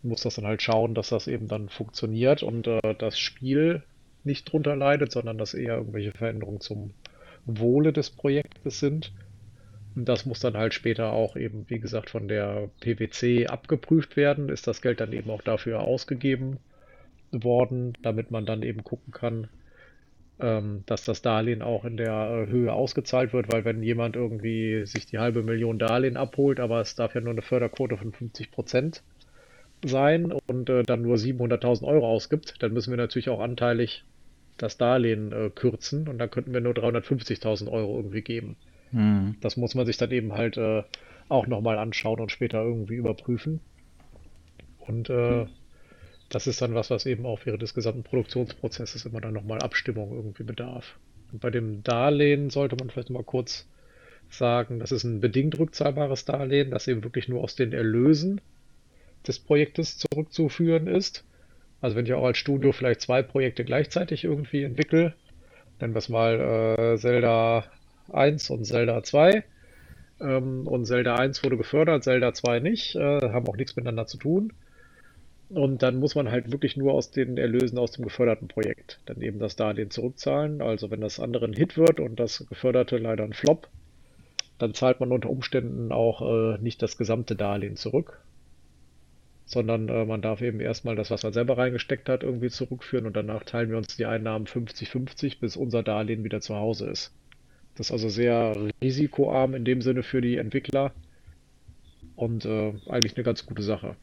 und 0.02 0.10
muss 0.10 0.22
das 0.22 0.36
dann 0.36 0.46
halt 0.46 0.62
schauen, 0.62 0.94
dass 0.94 1.08
das 1.08 1.26
eben 1.26 1.48
dann 1.48 1.68
funktioniert 1.68 2.42
und 2.42 2.66
äh, 2.66 2.94
das 2.98 3.18
Spiel 3.18 3.82
nicht 4.24 4.50
drunter 4.50 4.76
leidet, 4.76 5.12
sondern 5.12 5.38
dass 5.38 5.54
eher 5.54 5.76
irgendwelche 5.76 6.12
Veränderungen 6.12 6.60
zum 6.60 6.92
Wohle 7.46 7.92
des 7.92 8.10
Projektes 8.10 8.80
sind. 8.80 9.12
Und 9.96 10.08
das 10.08 10.24
muss 10.24 10.40
dann 10.40 10.56
halt 10.56 10.74
später 10.74 11.12
auch 11.12 11.36
eben, 11.36 11.64
wie 11.68 11.80
gesagt, 11.80 12.10
von 12.10 12.28
der 12.28 12.70
PwC 12.80 13.46
abgeprüft 13.48 14.16
werden. 14.16 14.48
Ist 14.48 14.66
das 14.66 14.82
Geld 14.82 15.00
dann 15.00 15.12
eben 15.12 15.30
auch 15.30 15.42
dafür 15.42 15.80
ausgegeben 15.80 16.58
worden, 17.32 17.94
damit 18.02 18.30
man 18.30 18.46
dann 18.46 18.62
eben 18.62 18.84
gucken 18.84 19.12
kann, 19.12 19.48
ähm, 20.40 20.82
dass 20.86 21.04
das 21.04 21.22
Darlehen 21.22 21.62
auch 21.62 21.84
in 21.84 21.96
der 21.96 22.46
äh, 22.46 22.50
Höhe 22.50 22.72
ausgezahlt 22.72 23.32
wird, 23.32 23.52
weil 23.52 23.64
wenn 23.64 23.82
jemand 23.82 24.16
irgendwie 24.16 24.86
sich 24.86 25.06
die 25.06 25.18
halbe 25.18 25.42
Million 25.42 25.78
Darlehen 25.78 26.16
abholt, 26.16 26.60
aber 26.60 26.80
es 26.80 26.94
darf 26.94 27.14
ja 27.14 27.20
nur 27.20 27.32
eine 27.32 27.42
Förderquote 27.42 27.96
von 27.96 28.12
50 28.12 28.50
Prozent 28.50 29.02
sein 29.84 30.32
und 30.46 30.68
äh, 30.68 30.82
dann 30.82 31.02
nur 31.02 31.16
700.000 31.16 31.84
Euro 31.84 32.08
ausgibt, 32.08 32.62
dann 32.62 32.72
müssen 32.72 32.90
wir 32.90 32.96
natürlich 32.96 33.28
auch 33.28 33.40
anteilig 33.40 34.04
das 34.62 34.76
Darlehen 34.76 35.32
äh, 35.32 35.50
kürzen 35.50 36.08
und 36.08 36.18
dann 36.18 36.30
könnten 36.30 36.52
wir 36.52 36.60
nur 36.60 36.74
350.000 36.74 37.70
Euro 37.70 37.96
irgendwie 37.96 38.22
geben. 38.22 38.56
Hm. 38.92 39.36
Das 39.40 39.56
muss 39.56 39.74
man 39.74 39.86
sich 39.86 39.96
dann 39.96 40.10
eben 40.10 40.32
halt 40.34 40.56
äh, 40.56 40.82
auch 41.28 41.46
nochmal 41.46 41.78
anschauen 41.78 42.20
und 42.20 42.30
später 42.30 42.62
irgendwie 42.62 42.96
überprüfen. 42.96 43.60
Und 44.78 45.10
äh, 45.10 45.42
hm. 45.42 45.48
das 46.28 46.46
ist 46.46 46.60
dann 46.60 46.74
was, 46.74 46.90
was 46.90 47.06
eben 47.06 47.26
auch 47.26 47.40
während 47.44 47.62
des 47.62 47.74
gesamten 47.74 48.02
Produktionsprozesses 48.02 49.06
immer 49.06 49.20
dann 49.20 49.34
nochmal 49.34 49.60
Abstimmung 49.60 50.12
irgendwie 50.12 50.44
bedarf. 50.44 50.98
Und 51.32 51.40
bei 51.40 51.50
dem 51.50 51.82
Darlehen 51.82 52.50
sollte 52.50 52.76
man 52.76 52.90
vielleicht 52.90 53.10
mal 53.10 53.22
kurz 53.22 53.66
sagen, 54.30 54.78
das 54.78 54.92
ist 54.92 55.04
ein 55.04 55.20
bedingt 55.20 55.58
rückzahlbares 55.58 56.24
Darlehen, 56.24 56.70
das 56.70 56.88
eben 56.88 57.04
wirklich 57.04 57.28
nur 57.28 57.42
aus 57.42 57.56
den 57.56 57.72
Erlösen 57.72 58.40
des 59.26 59.38
Projektes 59.38 59.98
zurückzuführen 59.98 60.86
ist. 60.86 61.24
Also 61.80 61.96
wenn 61.96 62.06
ich 62.06 62.12
auch 62.12 62.24
als 62.24 62.38
Studio 62.38 62.72
vielleicht 62.72 63.00
zwei 63.00 63.22
Projekte 63.22 63.64
gleichzeitig 63.64 64.24
irgendwie 64.24 64.64
entwickle, 64.64 65.14
nennen 65.80 65.94
wir 65.94 65.98
es 65.98 66.08
mal 66.08 66.40
äh, 66.40 66.98
Zelda 66.98 67.64
1 68.12 68.50
und 68.50 68.64
Zelda 68.64 69.02
2. 69.02 69.44
Ähm, 70.20 70.66
und 70.66 70.84
Zelda 70.84 71.16
1 71.16 71.42
wurde 71.42 71.56
gefördert, 71.56 72.04
Zelda 72.04 72.34
2 72.34 72.60
nicht, 72.60 72.96
äh, 72.96 73.20
haben 73.30 73.46
auch 73.46 73.56
nichts 73.56 73.76
miteinander 73.76 74.06
zu 74.06 74.18
tun. 74.18 74.52
Und 75.48 75.82
dann 75.82 75.98
muss 75.98 76.14
man 76.14 76.30
halt 76.30 76.52
wirklich 76.52 76.76
nur 76.76 76.92
aus 76.94 77.10
den 77.10 77.36
Erlösen 77.36 77.76
aus 77.78 77.90
dem 77.90 78.04
geförderten 78.04 78.46
Projekt 78.46 79.00
dann 79.06 79.20
eben 79.20 79.40
das 79.40 79.56
Darlehen 79.56 79.90
zurückzahlen. 79.90 80.62
Also 80.62 80.90
wenn 80.92 81.00
das 81.00 81.18
andere 81.18 81.46
ein 81.46 81.54
Hit 81.54 81.76
wird 81.76 81.98
und 81.98 82.20
das 82.20 82.46
geförderte 82.48 82.98
leider 82.98 83.24
ein 83.24 83.32
Flop, 83.32 83.68
dann 84.58 84.74
zahlt 84.74 85.00
man 85.00 85.10
unter 85.10 85.30
Umständen 85.30 85.90
auch 85.90 86.20
äh, 86.22 86.58
nicht 86.58 86.82
das 86.82 86.98
gesamte 86.98 87.34
Darlehen 87.34 87.76
zurück, 87.76 88.20
sondern 89.50 89.88
äh, 89.88 90.04
man 90.04 90.22
darf 90.22 90.42
eben 90.42 90.60
erstmal 90.60 90.94
das, 90.94 91.10
was 91.10 91.24
man 91.24 91.32
selber 91.32 91.58
reingesteckt 91.58 92.08
hat, 92.08 92.22
irgendwie 92.22 92.50
zurückführen 92.50 93.04
und 93.06 93.16
danach 93.16 93.42
teilen 93.42 93.68
wir 93.70 93.78
uns 93.78 93.96
die 93.96 94.06
Einnahmen 94.06 94.46
50-50, 94.46 95.40
bis 95.40 95.56
unser 95.56 95.82
Darlehen 95.82 96.22
wieder 96.22 96.40
zu 96.40 96.54
Hause 96.54 96.86
ist. 96.86 97.12
Das 97.74 97.88
ist 97.88 97.92
also 97.92 98.08
sehr 98.08 98.54
risikoarm 98.80 99.54
in 99.54 99.64
dem 99.64 99.82
Sinne 99.82 100.04
für 100.04 100.20
die 100.20 100.36
Entwickler 100.36 100.92
und 102.14 102.44
äh, 102.44 102.74
eigentlich 102.88 103.16
eine 103.16 103.24
ganz 103.24 103.44
gute 103.44 103.64
Sache. 103.64 103.96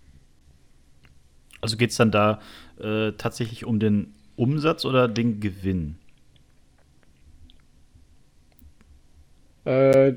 Also 1.61 1.77
geht 1.77 1.91
es 1.91 1.95
dann 1.95 2.11
da 2.11 2.41
äh, 2.81 3.13
tatsächlich 3.13 3.63
um 3.63 3.79
den 3.79 4.13
Umsatz 4.35 4.83
oder 4.83 5.07
den 5.07 5.39
Gewinn? 5.39 5.95
Äh, 9.63 10.15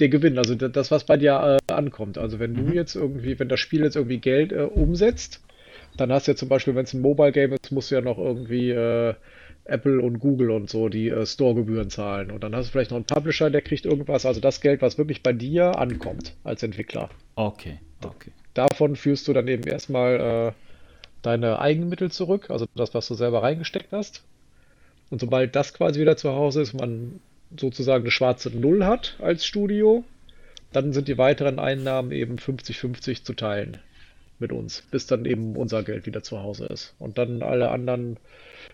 der 0.00 0.08
Gewinn, 0.08 0.38
also 0.38 0.54
das, 0.54 0.90
was 0.90 1.04
bei 1.04 1.16
dir 1.16 1.58
äh, 1.68 1.72
ankommt. 1.72 2.18
Also 2.18 2.38
wenn 2.38 2.54
du 2.54 2.62
mhm. 2.62 2.72
jetzt 2.72 2.94
irgendwie, 2.94 3.38
wenn 3.38 3.48
das 3.48 3.60
Spiel 3.60 3.82
jetzt 3.82 3.96
irgendwie 3.96 4.18
Geld 4.18 4.52
äh, 4.52 4.62
umsetzt, 4.62 5.40
dann 5.96 6.12
hast 6.12 6.26
du 6.26 6.32
ja 6.32 6.36
zum 6.36 6.48
Beispiel, 6.48 6.74
wenn 6.74 6.84
es 6.84 6.94
ein 6.94 7.00
Mobile 7.00 7.32
Game 7.32 7.52
ist, 7.52 7.72
musst 7.72 7.90
du 7.90 7.96
ja 7.96 8.00
noch 8.00 8.18
irgendwie 8.18 8.70
äh, 8.70 9.14
Apple 9.64 10.00
und 10.00 10.18
Google 10.18 10.50
und 10.50 10.70
so 10.70 10.88
die 10.88 11.08
äh, 11.08 11.26
Store-Gebühren 11.26 11.90
zahlen. 11.90 12.30
Und 12.30 12.42
dann 12.42 12.54
hast 12.54 12.68
du 12.68 12.72
vielleicht 12.72 12.90
noch 12.90 12.96
einen 12.96 13.06
Publisher, 13.06 13.50
der 13.50 13.62
kriegt 13.62 13.86
irgendwas, 13.86 14.26
also 14.26 14.40
das 14.40 14.60
Geld, 14.60 14.82
was 14.82 14.98
wirklich 14.98 15.22
bei 15.22 15.32
dir 15.32 15.78
ankommt 15.78 16.34
als 16.44 16.62
Entwickler. 16.62 17.10
Okay, 17.34 17.78
okay. 18.04 18.30
Davon 18.54 18.96
führst 18.96 19.28
du 19.28 19.32
dann 19.32 19.48
eben 19.48 19.64
erstmal 19.64 20.20
äh, 20.48 20.52
deine 21.22 21.60
Eigenmittel 21.60 22.10
zurück, 22.10 22.50
also 22.50 22.66
das, 22.74 22.94
was 22.94 23.06
du 23.06 23.14
selber 23.14 23.42
reingesteckt 23.42 23.92
hast. 23.92 24.24
Und 25.10 25.20
sobald 25.20 25.56
das 25.56 25.74
quasi 25.74 26.00
wieder 26.00 26.16
zu 26.16 26.32
Hause 26.32 26.62
ist, 26.62 26.72
man 26.72 27.20
sozusagen 27.56 28.04
eine 28.04 28.10
schwarze 28.10 28.50
Null 28.50 28.84
hat 28.84 29.16
als 29.20 29.44
Studio, 29.44 30.04
dann 30.72 30.92
sind 30.92 31.08
die 31.08 31.18
weiteren 31.18 31.58
Einnahmen 31.58 32.12
eben 32.12 32.36
50-50 32.36 33.24
zu 33.24 33.34
teilen 33.34 33.78
mit 34.38 34.52
uns, 34.52 34.82
bis 34.90 35.06
dann 35.06 35.24
eben 35.24 35.56
unser 35.56 35.82
Geld 35.82 36.06
wieder 36.06 36.22
zu 36.22 36.40
Hause 36.40 36.66
ist. 36.66 36.94
Und 36.98 37.18
dann 37.18 37.42
alle 37.42 37.70
anderen 37.70 38.16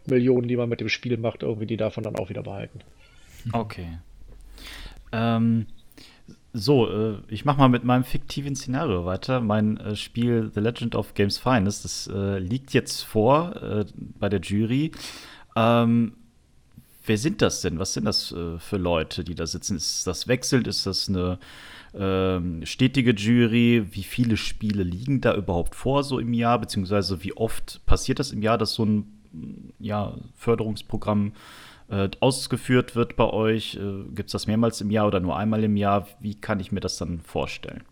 Millionen, 0.07 0.49
die 0.49 0.57
man 0.57 0.69
mit 0.69 0.81
dem 0.81 0.89
Spiel 0.89 1.17
macht, 1.17 1.43
irgendwie 1.43 1.67
die 1.67 1.77
davon 1.77 2.05
dann 2.05 2.17
auch 2.17 2.29
wieder 2.29 2.43
behalten. 2.43 2.81
Okay. 3.53 3.99
Ähm, 5.12 5.67
so, 6.53 6.91
äh, 6.91 7.19
ich 7.29 7.45
mache 7.45 7.59
mal 7.59 7.69
mit 7.69 7.85
meinem 7.85 8.03
fiktiven 8.03 8.57
Szenario 8.57 9.05
weiter. 9.05 9.41
Mein 9.41 9.77
äh, 9.77 9.95
Spiel 9.95 10.51
The 10.53 10.59
Legend 10.59 10.97
of 10.97 11.15
Games 11.15 11.39
Finest, 11.39 11.85
das 11.85 12.11
äh, 12.12 12.39
liegt 12.41 12.73
jetzt 12.73 13.03
vor 13.03 13.55
äh, 13.62 13.85
bei 14.19 14.29
der 14.29 14.41
Jury. 14.41 14.91
Ähm, 15.55 16.15
wer 17.07 17.19
sind 17.19 17.42
das 17.42 17.61
denn? 17.61 17.79
Was 17.79 17.95
sind 17.95 18.05
das 18.05 18.33
äh, 18.33 18.59
für 18.59 18.77
Leute, 18.77 19.25
die 19.25 19.35
da 19.35 19.47
sitzen? 19.47 19.77
Ist 19.77 20.07
das 20.07 20.29
wechselt? 20.29 20.66
Ist 20.66 20.87
das 20.87 21.09
eine 21.09 21.38
ähm, 21.95 22.64
stetige 22.64 23.12
Jury? 23.12 23.87
Wie 23.90 24.03
viele 24.03 24.37
Spiele 24.37 24.83
liegen 24.83 25.21
da 25.21 25.35
überhaupt 25.35 25.75
vor 25.75 26.05
so 26.05 26.19
im 26.19 26.33
Jahr? 26.33 26.59
Beziehungsweise 26.61 27.23
wie 27.23 27.37
oft 27.37 27.85
passiert 27.87 28.19
das 28.19 28.33
im 28.33 28.42
Jahr, 28.42 28.59
dass 28.59 28.75
so 28.75 28.85
ein 28.85 29.12
ja, 29.79 30.16
Förderungsprogramm 30.35 31.33
äh, 31.88 32.09
ausgeführt 32.21 32.97
wird 32.97 33.16
bei 33.16 33.25
euch? 33.25 33.77
Äh, 33.77 34.05
Gibt 34.14 34.29
es 34.29 34.33
das 34.33 34.47
mehrmals 34.47 34.81
im 34.81 34.90
Jahr 34.90 35.07
oder 35.07 35.21
nur 35.21 35.37
einmal 35.37 35.64
im 35.64 35.77
Jahr? 35.77 36.07
Wie 36.21 36.35
kann 36.35 36.61
ich 36.61 36.73
mir 36.73 36.81
das 36.81 36.99
dann 36.99 37.21
vorstellen? 37.21 37.85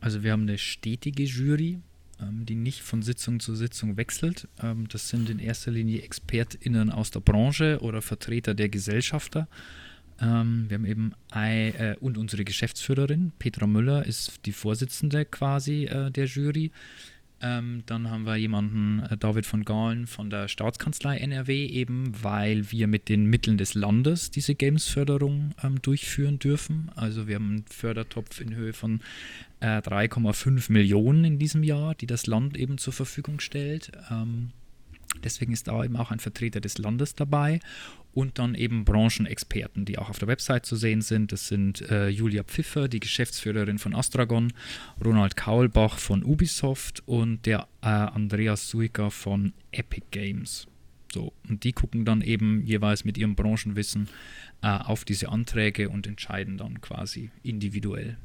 Also 0.00 0.22
wir 0.22 0.32
haben 0.32 0.42
eine 0.42 0.58
stetige 0.58 1.24
Jury, 1.24 1.80
die 2.20 2.54
nicht 2.54 2.82
von 2.82 3.02
Sitzung 3.02 3.40
zu 3.40 3.54
Sitzung 3.54 3.96
wechselt. 3.96 4.48
Ähm, 4.62 4.88
das 4.88 5.08
sind 5.08 5.30
in 5.30 5.38
erster 5.38 5.70
Linie 5.70 6.02
ExpertInnen 6.02 6.90
aus 6.90 7.10
der 7.10 7.20
Branche 7.20 7.78
oder 7.80 8.02
Vertreter 8.02 8.54
der 8.54 8.68
Gesellschafter. 8.68 9.48
Ähm, 10.20 10.66
wir 10.68 10.76
haben 10.76 10.86
eben 10.86 11.12
ein, 11.30 11.74
äh, 11.74 11.96
und 12.00 12.18
unsere 12.18 12.44
Geschäftsführerin, 12.44 13.32
Petra 13.38 13.66
Müller, 13.66 14.06
ist 14.06 14.46
die 14.46 14.52
Vorsitzende 14.52 15.24
quasi 15.24 15.84
äh, 15.84 16.10
der 16.10 16.26
Jury. 16.26 16.70
Ähm, 17.40 17.82
dann 17.86 18.10
haben 18.10 18.24
wir 18.24 18.36
jemanden, 18.36 19.00
äh, 19.00 19.16
David 19.16 19.44
von 19.44 19.64
Gahlen 19.64 20.06
von 20.06 20.30
der 20.30 20.48
Staatskanzlei 20.48 21.18
NRW, 21.18 21.66
eben 21.66 22.12
weil 22.22 22.70
wir 22.70 22.86
mit 22.86 23.08
den 23.08 23.26
Mitteln 23.26 23.58
des 23.58 23.74
Landes 23.74 24.30
diese 24.30 24.54
Games-Förderung 24.54 25.52
ähm, 25.62 25.82
durchführen 25.82 26.38
dürfen. 26.38 26.90
Also 26.94 27.26
wir 27.26 27.34
haben 27.36 27.50
einen 27.50 27.64
Fördertopf 27.66 28.40
in 28.40 28.54
Höhe 28.54 28.72
von 28.72 29.00
äh, 29.60 29.78
3,5 29.78 30.72
Millionen 30.72 31.24
in 31.24 31.38
diesem 31.38 31.62
Jahr, 31.62 31.94
die 31.94 32.06
das 32.06 32.26
Land 32.26 32.56
eben 32.56 32.78
zur 32.78 32.92
Verfügung 32.92 33.40
stellt. 33.40 33.92
Ähm, 34.10 34.50
deswegen 35.22 35.52
ist 35.52 35.68
da 35.68 35.84
eben 35.84 35.96
auch 35.96 36.10
ein 36.10 36.20
Vertreter 36.20 36.60
des 36.60 36.78
Landes 36.78 37.14
dabei 37.14 37.60
und 38.14 38.38
dann 38.38 38.54
eben 38.54 38.84
Branchenexperten, 38.84 39.84
die 39.84 39.98
auch 39.98 40.08
auf 40.08 40.18
der 40.18 40.28
Website 40.28 40.64
zu 40.64 40.76
sehen 40.76 41.02
sind. 41.02 41.32
Das 41.32 41.48
sind 41.48 41.82
äh, 41.90 42.08
Julia 42.08 42.44
Pfiffer, 42.44 42.88
die 42.88 43.00
Geschäftsführerin 43.00 43.78
von 43.78 43.94
Astragon, 43.94 44.52
Ronald 45.04 45.36
Kaulbach 45.36 45.98
von 45.98 46.22
Ubisoft 46.22 47.02
und 47.06 47.44
der 47.46 47.68
äh, 47.82 47.88
Andreas 47.88 48.68
Suiker 48.68 49.10
von 49.10 49.52
Epic 49.72 50.06
Games. 50.10 50.66
So, 51.12 51.32
und 51.48 51.62
die 51.64 51.72
gucken 51.72 52.04
dann 52.04 52.22
eben 52.22 52.62
jeweils 52.64 53.04
mit 53.04 53.18
ihrem 53.18 53.36
Branchenwissen 53.36 54.08
äh, 54.62 54.68
auf 54.68 55.04
diese 55.04 55.28
Anträge 55.28 55.88
und 55.88 56.06
entscheiden 56.06 56.58
dann 56.58 56.80
quasi 56.80 57.30
individuell. 57.42 58.16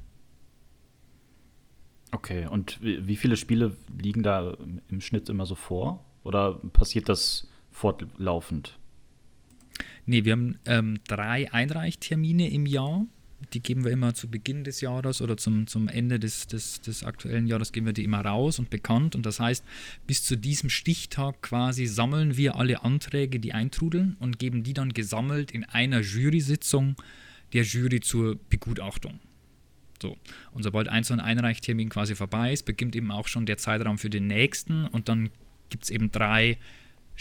Okay, 2.12 2.47
und 2.47 2.80
wie 2.82 3.15
viele 3.15 3.38
Spiele 3.38 3.75
liegen 4.02 4.23
da 4.23 4.58
im 4.89 5.02
Schnitt 5.02 5.30
immer 5.30 5.45
so 5.45 5.54
vor? 5.54 6.04
Oder 6.23 6.54
passiert 6.73 7.08
das 7.08 7.47
fortlaufend? 7.69 8.79
Nee, 10.10 10.26
wir 10.26 10.32
haben 10.32 10.58
ähm, 10.65 10.98
drei 11.08 11.54
Einreichtermine 11.54 12.50
im 12.50 12.65
Jahr. 12.65 13.06
Die 13.54 13.62
geben 13.62 13.84
wir 13.84 13.91
immer 13.91 14.15
zu 14.15 14.28
Beginn 14.28 14.63
des 14.63 14.82
Jahres 14.82 15.22
oder 15.22 15.38
zum, 15.38 15.67
zum 15.67 15.88
Ende 15.88 16.19
des, 16.19 16.48
des, 16.48 16.82
des 16.82 17.04
aktuellen 17.04 17.45
Jahres 17.45 17.72
geben 17.72 17.86
wir 17.86 17.93
die 17.93 18.06
immer 18.06 18.26
raus 18.26 18.58
und 18.58 18.72
bekannt. 18.72 19.15
Und 19.15 19.28
das 19.28 19.39
heißt, 19.39 19.63
bis 20.08 20.24
zu 20.24 20.36
diesem 20.36 20.72
Stichtag 20.72 21.43
quasi 21.43 21.86
sammeln 21.86 22.38
wir 22.38 22.56
alle 22.56 22.82
Anträge, 22.84 23.39
die 23.39 23.54
eintrudeln 23.54 24.17
und 24.19 24.39
geben 24.39 24.63
die 24.63 24.74
dann 24.74 24.93
gesammelt 24.93 25.52
in 25.52 25.63
einer 25.65 26.00
Jury-Sitzung 26.00 26.95
der 27.54 27.62
Jury 27.62 28.00
zur 28.00 28.39
Begutachtung. 28.50 29.19
So. 30.02 30.17
Und 30.54 30.63
sobald 30.63 30.88
ein 30.88 31.04
so 31.04 31.13
ein 31.13 31.19
Einreichtermin 31.19 31.89
quasi 31.89 32.15
vorbei 32.15 32.52
ist, 32.52 32.63
beginnt 32.63 32.95
eben 32.95 33.12
auch 33.12 33.28
schon 33.28 33.45
der 33.45 33.60
Zeitraum 33.60 34.00
für 34.00 34.10
den 34.10 34.26
nächsten 34.26 34.86
und 34.86 35.08
dann 35.08 35.30
gibt 35.69 35.84
es 35.84 35.91
eben 35.91 36.12
drei 36.12 36.58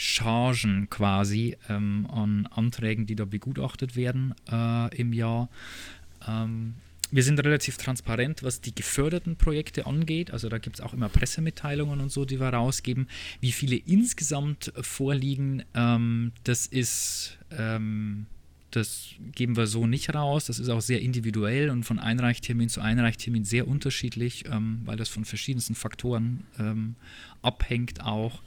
Chargen 0.00 0.88
quasi 0.90 1.56
ähm, 1.68 2.06
an 2.08 2.46
Anträgen, 2.46 3.06
die 3.06 3.16
da 3.16 3.24
begutachtet 3.24 3.96
werden 3.96 4.32
äh, 4.48 4.96
im 4.96 5.12
Jahr. 5.12 5.48
Ähm, 6.24 6.74
wir 7.10 7.24
sind 7.24 7.40
relativ 7.40 7.78
transparent, 7.78 8.44
was 8.44 8.60
die 8.60 8.72
geförderten 8.72 9.34
Projekte 9.34 9.86
angeht. 9.86 10.30
Also 10.30 10.48
da 10.48 10.58
gibt 10.58 10.76
es 10.76 10.80
auch 10.84 10.92
immer 10.92 11.08
Pressemitteilungen 11.08 11.98
und 11.98 12.12
so, 12.12 12.24
die 12.24 12.38
wir 12.38 12.50
rausgeben. 12.50 13.08
Wie 13.40 13.50
viele 13.50 13.74
insgesamt 13.74 14.72
vorliegen, 14.80 15.64
ähm, 15.74 16.30
das 16.44 16.66
ist, 16.66 17.36
ähm, 17.50 18.26
das 18.70 19.14
geben 19.32 19.56
wir 19.56 19.66
so 19.66 19.88
nicht 19.88 20.14
raus. 20.14 20.44
Das 20.44 20.60
ist 20.60 20.68
auch 20.68 20.80
sehr 20.80 21.00
individuell 21.00 21.70
und 21.70 21.82
von 21.82 21.98
Einreichtermin 21.98 22.68
zu 22.68 22.82
Einreichtermin 22.82 23.44
sehr 23.44 23.66
unterschiedlich, 23.66 24.44
ähm, 24.46 24.82
weil 24.84 24.96
das 24.96 25.08
von 25.08 25.24
verschiedensten 25.24 25.74
Faktoren 25.74 26.44
ähm, 26.60 26.94
abhängt 27.42 28.04
auch. 28.04 28.42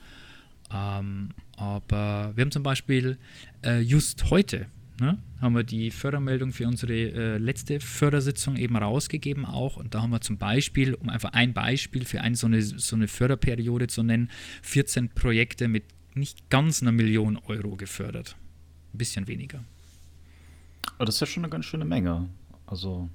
Ähm, 0.74 1.30
aber 1.58 2.32
wir 2.36 2.42
haben 2.44 2.52
zum 2.52 2.64
Beispiel 2.64 3.18
äh, 3.64 3.80
just 3.80 4.30
heute 4.30 4.68
ne, 5.00 5.18
haben 5.42 5.56
wir 5.56 5.64
die 5.64 5.92
Fördermeldung 5.92 6.54
für 6.54 6.68
unsere 6.68 6.94
äh, 6.94 7.38
letzte 7.38 7.80
Fördersitzung 7.80 8.56
eben 8.56 8.76
rausgegeben 8.76 9.46
auch. 9.46 9.78
Und 9.78 9.94
da 9.94 10.02
haben 10.02 10.12
wir 10.12 10.22
zum 10.22 10.38
Beispiel, 10.38 10.94
um 10.94 11.10
einfach 11.10 11.34
ein 11.34 11.54
Beispiel 11.54 12.06
für 12.06 12.22
eine 12.22 12.36
so 12.36 12.48
eine, 12.48 12.62
so 12.62 12.96
eine 12.96 13.08
Förderperiode 13.08 13.88
zu 13.88 14.04
nennen, 14.04 14.30
14 14.62 15.10
Projekte 15.10 15.68
mit 15.68 15.84
nicht 16.14 16.50
ganz 16.50 16.82
einer 16.82 16.92
Million 16.92 17.38
Euro 17.48 17.76
gefördert. 17.76 18.36
Ein 18.94 18.98
bisschen 18.98 19.28
weniger. 19.28 19.64
Aber 20.96 21.06
das 21.06 21.16
ist 21.16 21.22
ja 21.22 21.28
schon 21.28 21.44
eine 21.44 21.52
ganz 21.52 21.66
schöne 21.66 21.86
Menge. 21.86 22.30
Also 22.66 23.10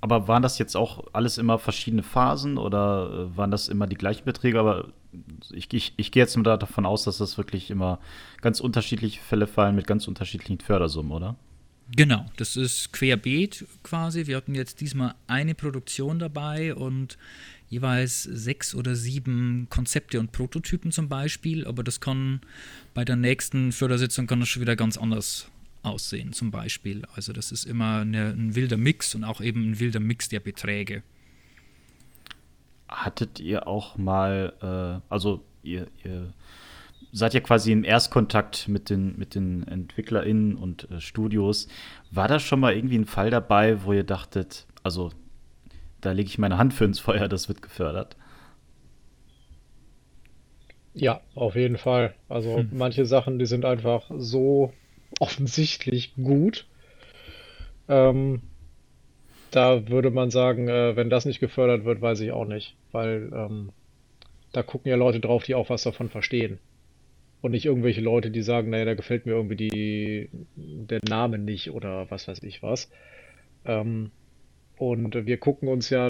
aber 0.00 0.26
waren 0.26 0.42
das 0.42 0.58
jetzt 0.58 0.76
auch 0.76 1.04
alles 1.12 1.38
immer 1.38 1.60
verschiedene 1.60 2.02
Phasen 2.02 2.58
oder 2.58 3.28
äh, 3.30 3.36
waren 3.36 3.52
das 3.52 3.68
immer 3.68 3.86
die 3.86 3.94
gleichen 3.94 4.24
Beträge? 4.24 4.58
Aber 4.58 4.88
ich, 5.50 5.72
ich, 5.72 5.94
ich 5.96 6.12
gehe 6.12 6.22
jetzt 6.22 6.36
nur 6.36 6.44
davon 6.44 6.86
aus, 6.86 7.04
dass 7.04 7.18
das 7.18 7.36
wirklich 7.38 7.70
immer 7.70 7.98
ganz 8.40 8.60
unterschiedliche 8.60 9.20
Fälle 9.20 9.46
fallen 9.46 9.74
mit 9.74 9.86
ganz 9.86 10.08
unterschiedlichen 10.08 10.60
Fördersummen, 10.60 11.12
oder? 11.12 11.36
Genau, 11.94 12.24
das 12.36 12.56
ist 12.56 12.92
querbeet 12.92 13.66
quasi. 13.82 14.26
Wir 14.26 14.36
hatten 14.36 14.54
jetzt 14.54 14.80
diesmal 14.80 15.14
eine 15.26 15.54
Produktion 15.54 16.18
dabei 16.18 16.74
und 16.74 17.18
jeweils 17.68 18.22
sechs 18.22 18.74
oder 18.74 18.94
sieben 18.94 19.66
Konzepte 19.68 20.20
und 20.20 20.32
Prototypen 20.32 20.92
zum 20.92 21.08
Beispiel, 21.08 21.66
aber 21.66 21.82
das 21.82 22.00
kann 22.00 22.40
bei 22.94 23.04
der 23.04 23.16
nächsten 23.16 23.72
Fördersitzung 23.72 24.26
kann 24.26 24.40
das 24.40 24.48
schon 24.48 24.62
wieder 24.62 24.76
ganz 24.76 24.96
anders 24.96 25.48
aussehen, 25.82 26.32
zum 26.32 26.50
Beispiel. 26.50 27.02
Also 27.14 27.32
das 27.32 27.52
ist 27.52 27.64
immer 27.64 28.00
eine, 28.00 28.30
ein 28.30 28.54
wilder 28.54 28.76
Mix 28.76 29.14
und 29.14 29.24
auch 29.24 29.40
eben 29.40 29.70
ein 29.70 29.80
wilder 29.80 30.00
Mix 30.00 30.28
der 30.28 30.40
Beträge. 30.40 31.02
Hattet 32.92 33.40
ihr 33.40 33.66
auch 33.66 33.96
mal, 33.96 34.52
äh, 34.60 35.12
also 35.12 35.42
ihr, 35.62 35.88
ihr, 36.04 36.32
seid 37.12 37.34
ja 37.34 37.40
quasi 37.40 37.72
im 37.72 37.84
Erstkontakt 37.84 38.68
mit 38.68 38.88
den, 38.88 39.18
mit 39.18 39.34
den 39.34 39.66
EntwicklerInnen 39.66 40.56
und 40.56 40.90
äh, 40.90 41.00
Studios. 41.00 41.68
War 42.10 42.28
da 42.28 42.38
schon 42.38 42.60
mal 42.60 42.74
irgendwie 42.74 42.98
ein 42.98 43.04
Fall 43.04 43.30
dabei, 43.30 43.84
wo 43.84 43.92
ihr 43.92 44.04
dachtet, 44.04 44.66
also 44.82 45.10
da 46.00 46.12
lege 46.12 46.28
ich 46.28 46.38
meine 46.38 46.58
Hand 46.58 46.74
für 46.74 46.84
ins 46.84 47.00
Feuer, 47.00 47.28
das 47.28 47.48
wird 47.48 47.62
gefördert? 47.62 48.16
Ja, 50.94 51.20
auf 51.34 51.54
jeden 51.54 51.78
Fall. 51.78 52.14
Also 52.28 52.58
hm. 52.58 52.70
manche 52.72 53.06
Sachen, 53.06 53.38
die 53.38 53.46
sind 53.46 53.64
einfach 53.64 54.10
so 54.16 54.72
offensichtlich 55.20 56.14
gut. 56.16 56.66
Ähm, 57.88 58.42
da 59.52 59.88
würde 59.88 60.10
man 60.10 60.30
sagen, 60.30 60.68
äh, 60.68 60.96
wenn 60.96 61.10
das 61.10 61.26
nicht 61.26 61.38
gefördert 61.38 61.84
wird, 61.84 62.00
weiß 62.00 62.20
ich 62.20 62.32
auch 62.32 62.46
nicht, 62.46 62.74
weil 62.90 63.30
ähm, 63.34 63.70
da 64.52 64.62
gucken 64.62 64.90
ja 64.90 64.96
Leute 64.96 65.20
drauf, 65.20 65.44
die 65.44 65.54
auch 65.54 65.70
was 65.70 65.84
davon 65.84 66.08
verstehen. 66.08 66.58
Und 67.42 67.52
nicht 67.52 67.66
irgendwelche 67.66 68.00
Leute, 68.00 68.30
die 68.30 68.42
sagen, 68.42 68.70
naja, 68.70 68.84
da 68.84 68.94
gefällt 68.94 69.26
mir 69.26 69.32
irgendwie 69.32 69.56
die, 69.56 70.30
der 70.56 71.00
Name 71.08 71.38
nicht 71.38 71.70
oder 71.70 72.10
was 72.10 72.28
weiß 72.28 72.42
ich 72.42 72.62
was. 72.62 72.90
Ähm, 73.64 74.10
und 74.78 75.26
wir 75.26 75.36
gucken 75.38 75.68
uns 75.68 75.90
ja 75.90 76.08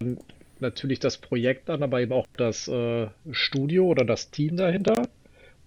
natürlich 0.61 1.01
das 1.01 1.18
Projekt 1.18 1.68
an, 1.68 1.82
aber 1.82 2.01
eben 2.01 2.12
auch 2.12 2.26
das 2.36 2.68
äh, 2.68 3.09
Studio 3.30 3.86
oder 3.86 4.05
das 4.05 4.30
Team 4.30 4.57
dahinter. 4.57 5.09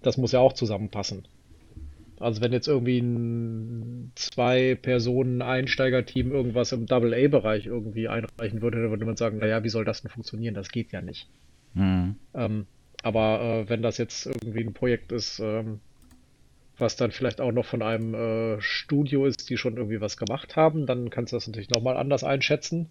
Das 0.01 0.17
muss 0.17 0.31
ja 0.31 0.39
auch 0.39 0.53
zusammenpassen. 0.53 1.27
Also 2.25 2.41
wenn 2.41 2.53
jetzt 2.53 2.67
irgendwie 2.67 2.97
ein 2.97 4.11
zwei 4.15 4.73
Personen 4.73 5.43
Einsteigerteam 5.43 6.31
irgendwas 6.31 6.71
im 6.71 6.87
Double-A-Bereich 6.87 7.67
irgendwie 7.67 8.07
einreichen 8.07 8.63
würde, 8.63 8.81
dann 8.81 8.89
würde 8.89 9.05
man 9.05 9.15
sagen, 9.15 9.37
naja, 9.37 9.63
wie 9.63 9.69
soll 9.69 9.85
das 9.85 10.01
denn 10.01 10.09
funktionieren? 10.09 10.55
Das 10.55 10.69
geht 10.69 10.91
ja 10.91 11.01
nicht. 11.01 11.29
Mhm. 11.75 12.15
Ähm, 12.33 12.65
Aber 13.03 13.41
äh, 13.41 13.69
wenn 13.69 13.83
das 13.83 13.99
jetzt 13.99 14.25
irgendwie 14.25 14.61
ein 14.61 14.73
Projekt 14.73 15.11
ist, 15.11 15.37
ähm, 15.39 15.81
was 16.79 16.95
dann 16.95 17.11
vielleicht 17.11 17.41
auch 17.41 17.51
noch 17.51 17.65
von 17.65 17.83
einem 17.83 18.15
äh, 18.15 18.59
Studio 18.59 19.27
ist, 19.27 19.47
die 19.51 19.57
schon 19.57 19.77
irgendwie 19.77 20.01
was 20.01 20.17
gemacht 20.17 20.55
haben, 20.55 20.87
dann 20.87 21.11
kannst 21.11 21.31
du 21.31 21.37
das 21.37 21.45
natürlich 21.47 21.69
nochmal 21.69 21.95
anders 21.95 22.23
einschätzen. 22.23 22.89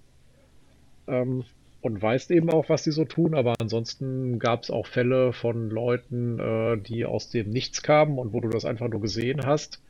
Ähm, 1.09 1.45
und 1.85 2.01
weißt 2.01 2.31
eben 2.31 2.51
auch, 2.51 2.69
was 2.69 2.83
die 2.83 2.91
so 2.91 3.05
tun. 3.05 3.35
Aber 3.35 3.55
ansonsten 3.61 4.39
gab 4.39 4.63
es 4.63 4.71
auch 4.71 4.87
Fälle 4.87 5.33
von 5.33 5.71
Leuten, 5.71 6.39
äh, 6.39 6.79
die 6.79 7.05
aus 7.05 7.31
dem 7.31 7.51
Nichts 7.51 7.83
kamen 7.83 8.19
und 8.19 8.33
wo 8.33 8.41
du 8.41 8.49
das 8.49 8.65
einfach 8.65 8.89
nur 8.89 9.01
gesehen 9.01 9.45
hast 9.45 9.81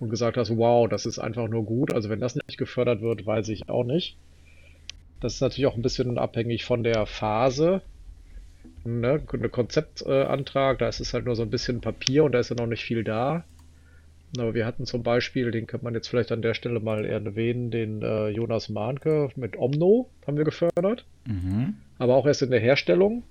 und 0.00 0.10
gesagt 0.10 0.36
hast, 0.36 0.56
wow, 0.56 0.88
das 0.88 1.06
ist 1.06 1.18
einfach 1.18 1.48
nur 1.48 1.64
gut. 1.64 1.92
Also 1.92 2.10
wenn 2.10 2.20
das 2.20 2.36
nicht 2.36 2.58
gefördert 2.58 3.00
wird, 3.00 3.26
weiß 3.26 3.48
ich 3.48 3.68
auch 3.68 3.84
nicht. 3.84 4.16
Das 5.20 5.34
ist 5.34 5.40
natürlich 5.40 5.66
auch 5.66 5.76
ein 5.76 5.82
bisschen 5.82 6.18
abhängig 6.18 6.64
von 6.64 6.82
der 6.82 7.06
Phase. 7.06 7.80
Ne? 8.84 9.22
Ein 9.32 9.50
Konzeptantrag, 9.50 10.78
da 10.78 10.88
ist 10.88 11.00
es 11.00 11.14
halt 11.14 11.24
nur 11.24 11.36
so 11.36 11.42
ein 11.42 11.50
bisschen 11.50 11.80
Papier 11.80 12.24
und 12.24 12.32
da 12.32 12.40
ist 12.40 12.50
ja 12.50 12.56
noch 12.56 12.66
nicht 12.66 12.84
viel 12.84 13.04
da. 13.04 13.44
Aber 14.40 14.54
wir 14.54 14.66
hatten 14.66 14.86
zum 14.86 15.02
Beispiel, 15.02 15.50
den 15.50 15.66
könnte 15.66 15.84
man 15.84 15.94
jetzt 15.94 16.08
vielleicht 16.08 16.32
an 16.32 16.42
der 16.42 16.54
Stelle 16.54 16.80
mal 16.80 17.04
erwähnen, 17.04 17.70
den 17.70 18.02
äh, 18.02 18.28
Jonas 18.28 18.68
Mahnke 18.68 19.30
mit 19.36 19.56
Omno 19.56 20.10
haben 20.26 20.36
wir 20.36 20.44
gefördert. 20.44 21.06
Mhm. 21.26 21.74
Aber 21.98 22.16
auch 22.16 22.26
erst 22.26 22.42
in 22.42 22.50
der 22.50 22.60
Herstellung. 22.60 23.22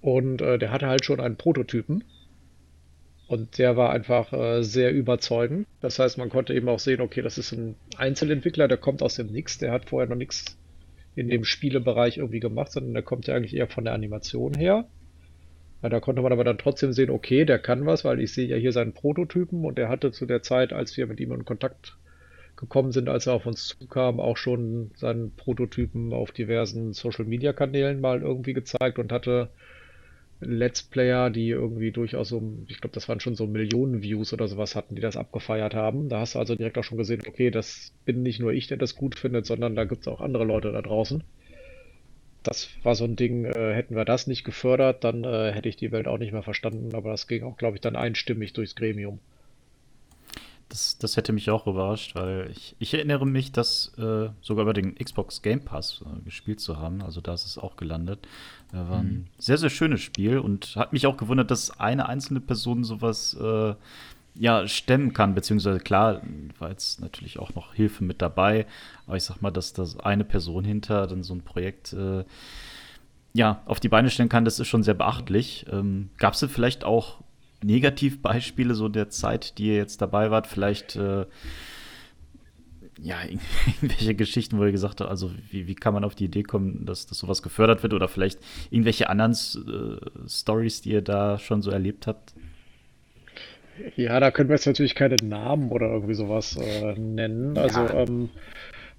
Und 0.00 0.40
äh, 0.40 0.58
der 0.58 0.72
hatte 0.72 0.86
halt 0.86 1.04
schon 1.04 1.20
einen 1.20 1.36
Prototypen. 1.36 2.04
Und 3.28 3.58
der 3.58 3.76
war 3.76 3.90
einfach 3.90 4.32
äh, 4.32 4.62
sehr 4.62 4.92
überzeugend. 4.92 5.66
Das 5.80 5.98
heißt, 5.98 6.16
man 6.16 6.28
konnte 6.28 6.54
eben 6.54 6.68
auch 6.68 6.78
sehen, 6.78 7.00
okay, 7.00 7.22
das 7.22 7.38
ist 7.38 7.52
ein 7.52 7.74
Einzelentwickler, 7.96 8.68
der 8.68 8.76
kommt 8.76 9.02
aus 9.02 9.16
dem 9.16 9.26
Nix, 9.26 9.58
der 9.58 9.72
hat 9.72 9.88
vorher 9.88 10.08
noch 10.08 10.16
nichts 10.16 10.56
in 11.16 11.28
dem 11.28 11.44
Spielebereich 11.44 12.18
irgendwie 12.18 12.40
gemacht, 12.40 12.70
sondern 12.70 12.94
der 12.94 13.02
kommt 13.02 13.26
ja 13.26 13.34
eigentlich 13.34 13.56
eher 13.56 13.66
von 13.66 13.84
der 13.84 13.94
Animation 13.94 14.54
her. 14.54 14.86
Ja, 15.82 15.88
da 15.88 16.00
konnte 16.00 16.20
man 16.22 16.32
aber 16.32 16.44
dann 16.44 16.58
trotzdem 16.58 16.92
sehen, 16.92 17.08
okay, 17.10 17.44
der 17.46 17.58
kann 17.58 17.86
was, 17.86 18.04
weil 18.04 18.20
ich 18.20 18.32
sehe 18.34 18.46
ja 18.48 18.56
hier 18.56 18.72
seinen 18.72 18.92
Prototypen 18.92 19.64
und 19.64 19.78
der 19.78 19.88
hatte 19.88 20.12
zu 20.12 20.26
der 20.26 20.42
Zeit, 20.42 20.72
als 20.72 20.96
wir 20.96 21.06
mit 21.06 21.20
ihm 21.20 21.32
in 21.32 21.44
Kontakt 21.46 21.98
gekommen 22.56 22.92
sind, 22.92 23.08
als 23.08 23.26
er 23.26 23.34
auf 23.34 23.46
uns 23.46 23.66
zukam, 23.68 24.20
auch 24.20 24.36
schon 24.38 24.92
seinen 24.96 25.34
Prototypen 25.36 26.12
auf 26.14 26.32
diversen 26.32 26.92
Social-Media-Kanälen 26.94 28.00
mal 28.00 28.22
irgendwie 28.22 28.54
gezeigt 28.54 28.98
und 28.98 29.12
hatte 29.12 29.50
Let's 30.40 30.82
Player, 30.82 31.30
die 31.30 31.50
irgendwie 31.50 31.92
durchaus 31.92 32.28
so, 32.30 32.42
ich 32.68 32.80
glaube, 32.80 32.94
das 32.94 33.08
waren 33.08 33.20
schon 33.20 33.34
so 33.36 33.46
Millionen 33.46 34.02
Views 34.02 34.32
oder 34.32 34.48
sowas 34.48 34.74
hatten, 34.76 34.94
die 34.94 35.02
das 35.02 35.16
abgefeiert 35.16 35.74
haben. 35.74 36.08
Da 36.08 36.20
hast 36.20 36.34
du 36.34 36.38
also 36.40 36.54
direkt 36.56 36.78
auch 36.78 36.84
schon 36.84 36.98
gesehen, 36.98 37.22
okay, 37.26 37.50
das 37.50 37.92
bin 38.06 38.22
nicht 38.22 38.40
nur 38.40 38.52
ich, 38.52 38.66
der 38.68 38.78
das 38.78 38.96
gut 38.96 39.18
findet, 39.18 39.46
sondern 39.46 39.76
da 39.76 39.84
gibt 39.84 40.02
es 40.02 40.08
auch 40.08 40.20
andere 40.22 40.44
Leute 40.44 40.72
da 40.72 40.82
draußen. 40.82 41.24
Das 42.46 42.68
war 42.84 42.94
so 42.94 43.04
ein 43.04 43.16
Ding, 43.16 43.44
äh, 43.44 43.74
hätten 43.74 43.96
wir 43.96 44.04
das 44.04 44.26
nicht 44.26 44.44
gefördert, 44.44 45.02
dann 45.02 45.24
äh, 45.24 45.52
hätte 45.52 45.68
ich 45.68 45.76
die 45.76 45.90
Welt 45.90 46.06
auch 46.06 46.18
nicht 46.18 46.32
mehr 46.32 46.44
verstanden, 46.44 46.94
aber 46.94 47.10
das 47.10 47.26
ging 47.26 47.42
auch, 47.42 47.56
glaube 47.56 47.76
ich, 47.76 47.80
dann 47.80 47.96
einstimmig 47.96 48.52
durchs 48.52 48.76
Gremium. 48.76 49.18
Das, 50.68 50.98
das 50.98 51.16
hätte 51.16 51.32
mich 51.32 51.50
auch 51.50 51.66
überrascht, 51.66 52.14
weil 52.16 52.50
ich, 52.50 52.74
ich 52.78 52.94
erinnere 52.94 53.24
mich, 53.24 53.52
das 53.52 53.92
äh, 53.98 54.28
sogar 54.40 54.62
über 54.62 54.74
den 54.74 54.96
Xbox 54.96 55.42
Game 55.42 55.60
Pass 55.60 56.04
äh, 56.04 56.22
gespielt 56.24 56.60
zu 56.60 56.78
haben. 56.78 57.02
Also 57.02 57.20
da 57.20 57.34
ist 57.34 57.46
es 57.46 57.56
auch 57.56 57.76
gelandet. 57.76 58.26
Äh, 58.72 58.76
war 58.76 58.98
ein 58.98 59.06
mhm. 59.06 59.26
sehr, 59.38 59.58
sehr 59.58 59.70
schönes 59.70 60.00
Spiel 60.00 60.38
und 60.38 60.74
hat 60.74 60.92
mich 60.92 61.06
auch 61.06 61.16
gewundert, 61.16 61.52
dass 61.52 61.78
eine 61.78 62.08
einzelne 62.08 62.40
Person 62.40 62.82
sowas 62.82 63.34
äh, 63.34 63.74
ja, 64.38 64.68
stemmen 64.68 65.12
kann, 65.12 65.34
beziehungsweise 65.34 65.80
klar, 65.80 66.22
war 66.58 66.70
jetzt 66.70 67.00
natürlich 67.00 67.38
auch 67.38 67.54
noch 67.54 67.74
Hilfe 67.74 68.04
mit 68.04 68.20
dabei, 68.20 68.66
aber 69.06 69.16
ich 69.16 69.24
sag 69.24 69.40
mal, 69.40 69.50
dass 69.50 69.72
das 69.72 69.98
eine 69.98 70.24
Person 70.24 70.64
hinter 70.64 71.06
dann 71.06 71.22
so 71.22 71.34
ein 71.34 71.42
Projekt 71.42 71.92
äh, 71.92 72.24
ja, 73.32 73.62
auf 73.66 73.80
die 73.80 73.88
Beine 73.88 74.10
stellen 74.10 74.28
kann, 74.28 74.44
das 74.44 74.58
ist 74.58 74.68
schon 74.68 74.82
sehr 74.82 74.94
beachtlich. 74.94 75.66
Ähm, 75.70 76.10
Gab 76.16 76.34
es 76.34 76.46
vielleicht 76.50 76.84
auch 76.84 77.20
Negativbeispiele 77.62 78.74
so 78.74 78.88
der 78.88 79.10
Zeit, 79.10 79.58
die 79.58 79.68
ihr 79.68 79.76
jetzt 79.76 80.00
dabei 80.00 80.30
wart? 80.30 80.46
Vielleicht 80.46 80.96
äh, 80.96 81.26
ja, 83.00 83.16
irgendwelche 83.66 84.14
Geschichten, 84.14 84.58
wo 84.58 84.64
ihr 84.64 84.72
gesagt 84.72 85.00
habt, 85.00 85.10
also 85.10 85.30
wie, 85.50 85.66
wie 85.66 85.74
kann 85.74 85.94
man 85.94 86.04
auf 86.04 86.14
die 86.14 86.24
Idee 86.24 86.42
kommen, 86.42 86.86
dass, 86.86 87.06
dass 87.06 87.18
sowas 87.18 87.42
gefördert 87.42 87.82
wird 87.82 87.92
oder 87.92 88.08
vielleicht 88.08 88.40
irgendwelche 88.70 89.08
anderen 89.10 89.32
äh, 89.32 90.28
Stories, 90.28 90.80
die 90.80 90.92
ihr 90.92 91.02
da 91.02 91.38
schon 91.38 91.62
so 91.62 91.70
erlebt 91.70 92.06
habt? 92.06 92.34
Ja, 93.96 94.20
da 94.20 94.30
können 94.30 94.48
wir 94.48 94.56
jetzt 94.56 94.66
natürlich 94.66 94.94
keine 94.94 95.16
Namen 95.22 95.70
oder 95.70 95.88
irgendwie 95.88 96.14
sowas 96.14 96.56
äh, 96.56 96.94
nennen. 96.98 97.56
Also 97.58 97.80
ja. 97.80 98.02
ähm, 98.02 98.30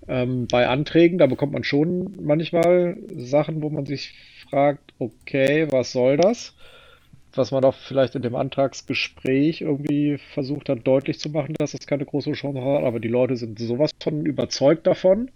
ähm, 0.07 0.47
bei 0.49 0.67
Anträgen, 0.67 1.17
da 1.17 1.25
bekommt 1.25 1.53
man 1.53 1.63
schon 1.63 2.15
manchmal 2.21 2.97
Sachen, 3.15 3.61
wo 3.61 3.69
man 3.69 3.86
sich 3.86 4.13
fragt, 4.49 4.93
okay, 4.99 5.67
was 5.71 5.91
soll 5.91 6.17
das? 6.17 6.53
was 7.38 7.51
man 7.51 7.63
auch 7.63 7.75
vielleicht 7.75 8.15
in 8.15 8.21
dem 8.21 8.36
Antragsgespräch 8.36 9.61
irgendwie 9.61 10.17
versucht 10.34 10.69
hat 10.69 10.86
deutlich 10.86 11.19
zu 11.19 11.30
machen, 11.30 11.55
dass 11.57 11.73
es 11.73 11.88
keine 11.88 12.05
große 12.05 12.34
Chance 12.34 12.61
hat, 12.61 12.84
aber 12.84 12.99
die 12.99 13.07
Leute 13.07 13.38
sind 13.38 13.59
sowas 13.59 13.91
von 14.01 14.25
überzeugt 14.25 14.88
davon, 14.88 15.32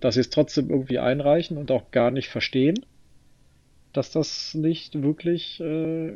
dass 0.00 0.14
sie 0.14 0.20
es 0.20 0.30
trotzdem 0.30 0.70
irgendwie 0.70 0.98
einreichen 0.98 1.56
und 1.56 1.70
auch 1.70 1.90
gar 1.90 2.10
nicht 2.10 2.28
verstehen, 2.28 2.84
dass 3.92 4.10
das 4.10 4.54
nicht 4.54 5.00
wirklich 5.02 5.60
äh, 5.60 6.12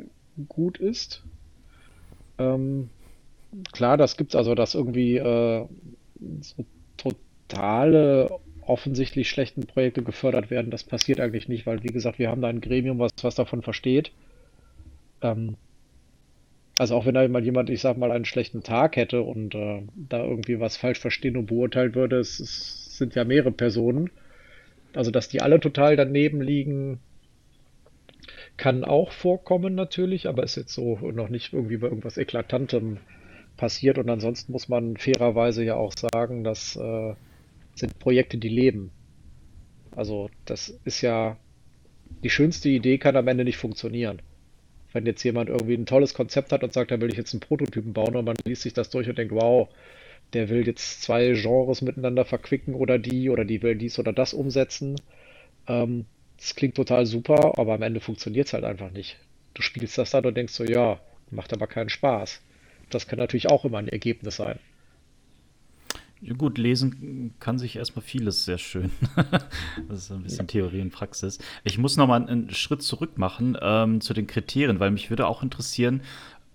gut 0.49 0.79
ist. 0.79 1.23
Ähm, 2.39 2.91
klar, 3.73 3.97
das 3.97 4.17
gibt 4.17 4.33
es 4.33 4.37
also, 4.37 4.55
dass 4.55 4.75
irgendwie 4.75 5.17
äh, 5.17 5.67
so 6.41 6.65
totale 6.97 8.31
offensichtlich 8.63 9.31
schlechten 9.31 9.67
Projekte 9.67 10.03
gefördert 10.03 10.51
werden. 10.51 10.71
Das 10.71 10.85
passiert 10.85 11.21
eigentlich 11.21 11.49
nicht, 11.49 11.67
weil 11.67 11.83
wie 11.83 11.93
gesagt, 11.93 12.19
wir 12.19 12.29
haben 12.29 12.43
da 12.43 12.49
ein 12.49 12.61
Gremium, 12.61 12.99
was 12.99 13.13
was 13.23 13.35
davon 13.35 13.63
versteht 13.63 14.13
ähm, 15.23 15.57
also 16.79 16.95
auch 16.95 17.07
wenn 17.07 17.15
da 17.15 17.27
mal 17.27 17.45
jemand, 17.45 17.71
ich 17.71 17.81
sag 17.81 17.97
mal, 17.97 18.13
einen 18.13 18.25
schlechten 18.25 18.63
Tag 18.63 18.97
hätte 18.97 19.23
und 19.23 19.55
äh, 19.55 19.83
da 19.97 20.23
irgendwie 20.23 20.61
was 20.61 20.77
falsch 20.77 21.01
verstehen 21.01 21.37
und 21.37 21.47
beurteilt 21.47 21.95
würde, 21.95 22.19
es, 22.19 22.39
es, 22.39 22.97
sind 22.99 23.15
ja 23.15 23.25
mehrere 23.25 23.53
Personen. 23.53 24.11
Also 24.95 25.11
dass 25.11 25.29
die 25.29 25.41
alle 25.41 25.61
total 25.61 25.97
daneben 25.97 26.41
liegen, 26.41 26.99
kann 28.59 28.85
auch 28.85 29.13
vorkommen 29.13 29.75
natürlich, 29.75 30.29
aber 30.29 30.43
ist 30.43 30.57
jetzt 30.57 30.75
so 30.75 30.97
noch 30.99 31.31
nicht 31.31 31.55
irgendwie 31.55 31.79
bei 31.79 31.89
irgendwas 31.89 32.19
Eklatantem 32.19 32.99
passiert. 33.57 33.97
Und 33.97 34.11
ansonsten 34.11 34.53
muss 34.53 34.69
man 34.69 34.99
fairerweise 34.99 35.65
ja 35.65 35.77
auch 35.77 35.95
sagen, 35.97 36.45
das 36.45 36.77
äh, 36.77 37.15
sind 37.75 37.99
Projekte, 37.99 38.37
die 38.37 38.51
leben. 38.51 38.91
Also 39.97 40.29
das 40.45 40.69
ist 40.85 41.01
ja, 41.01 41.39
die 42.23 42.31
schönste 42.31 42.69
Idee 42.69 42.99
kann 42.99 43.17
am 43.17 43.29
Ende 43.29 43.45
nicht 43.45 43.57
funktionieren 43.57 44.21
wenn 44.93 45.07
jetzt 45.07 45.23
jemand 45.23 45.51
irgendwie 45.51 45.75
ein 45.75 45.87
tolles 45.87 46.15
Konzept 46.15 46.53
hat 46.53 46.65
und 46.65 46.73
sagt, 46.73 46.91
da 46.91 47.01
will 47.01 47.11
ich 47.11 47.17
jetzt 47.17 47.35
einen 47.35 47.41
Prototypen 47.41 47.93
bauen 47.93 48.17
und 48.17 48.25
man 48.25 48.37
liest 48.45 48.63
sich 48.63 48.73
das 48.73 48.91
durch 48.91 49.09
und 49.09 49.19
denkt, 49.19 49.35
wow, 49.35 49.69
der 50.33 50.49
will 50.49 50.67
jetzt 50.67 51.03
zwei 51.03 51.33
Genres 51.33 51.83
miteinander 51.83 52.25
verquicken 52.25 52.75
oder 52.75 52.99
die 52.99 53.31
oder 53.31 53.45
die 53.45 53.63
will 53.63 53.77
dies 53.77 53.99
oder 53.99 54.13
das 54.13 54.35
umsetzen. 54.35 54.97
Ähm, 55.67 56.07
das 56.39 56.55
klingt 56.55 56.77
total 56.77 57.05
super, 57.05 57.59
aber 57.59 57.75
am 57.75 57.83
Ende 57.83 58.01
funktioniert 58.01 58.47
es 58.47 58.53
halt 58.53 58.65
einfach 58.65 58.91
nicht. 58.91 59.17
Du 59.55 59.63
spielst 59.63 59.99
das 59.99 60.11
dann 60.11 60.25
und 60.25 60.37
denkst 60.37 60.53
so, 60.53 60.65
ja, 60.65 61.01
macht 61.31 61.53
aber 61.53 61.67
keinen 61.67 61.91
Spaß. 61.91 62.41
Das 62.91 63.07
kann 63.07 63.19
natürlich 63.19 63.51
auch 63.51 63.65
immer 63.65 63.79
ein 63.79 63.89
Ergebnis 63.89 64.37
sein. 64.37 64.59
Ja, 66.21 66.35
gut, 66.35 66.59
lesen 66.59 67.35
kann 67.39 67.59
sich 67.59 67.77
erstmal 67.77 68.05
vieles 68.05 68.45
sehr 68.45 68.59
schön. 68.59 68.91
das 69.89 69.99
ist 69.99 70.11
ein 70.11 70.23
bisschen 70.23 70.47
ja. 70.47 70.53
Theorie 70.53 70.81
und 70.81 70.91
Praxis. 70.91 71.39
Ich 71.65 71.79
muss 71.79 71.97
noch 71.97 72.09
mal 72.09 72.27
einen 72.27 72.51
Schritt 72.51 72.83
zurück 72.83 73.19
machen 73.19 73.57
ähm, 73.61 74.01
zu 74.01 74.15
den 74.15 74.27
Kriterien, 74.27 74.81
weil 74.81 74.91
mich 74.91 75.11
würde 75.11 75.27
auch 75.27 75.43
interessieren, 75.43 76.03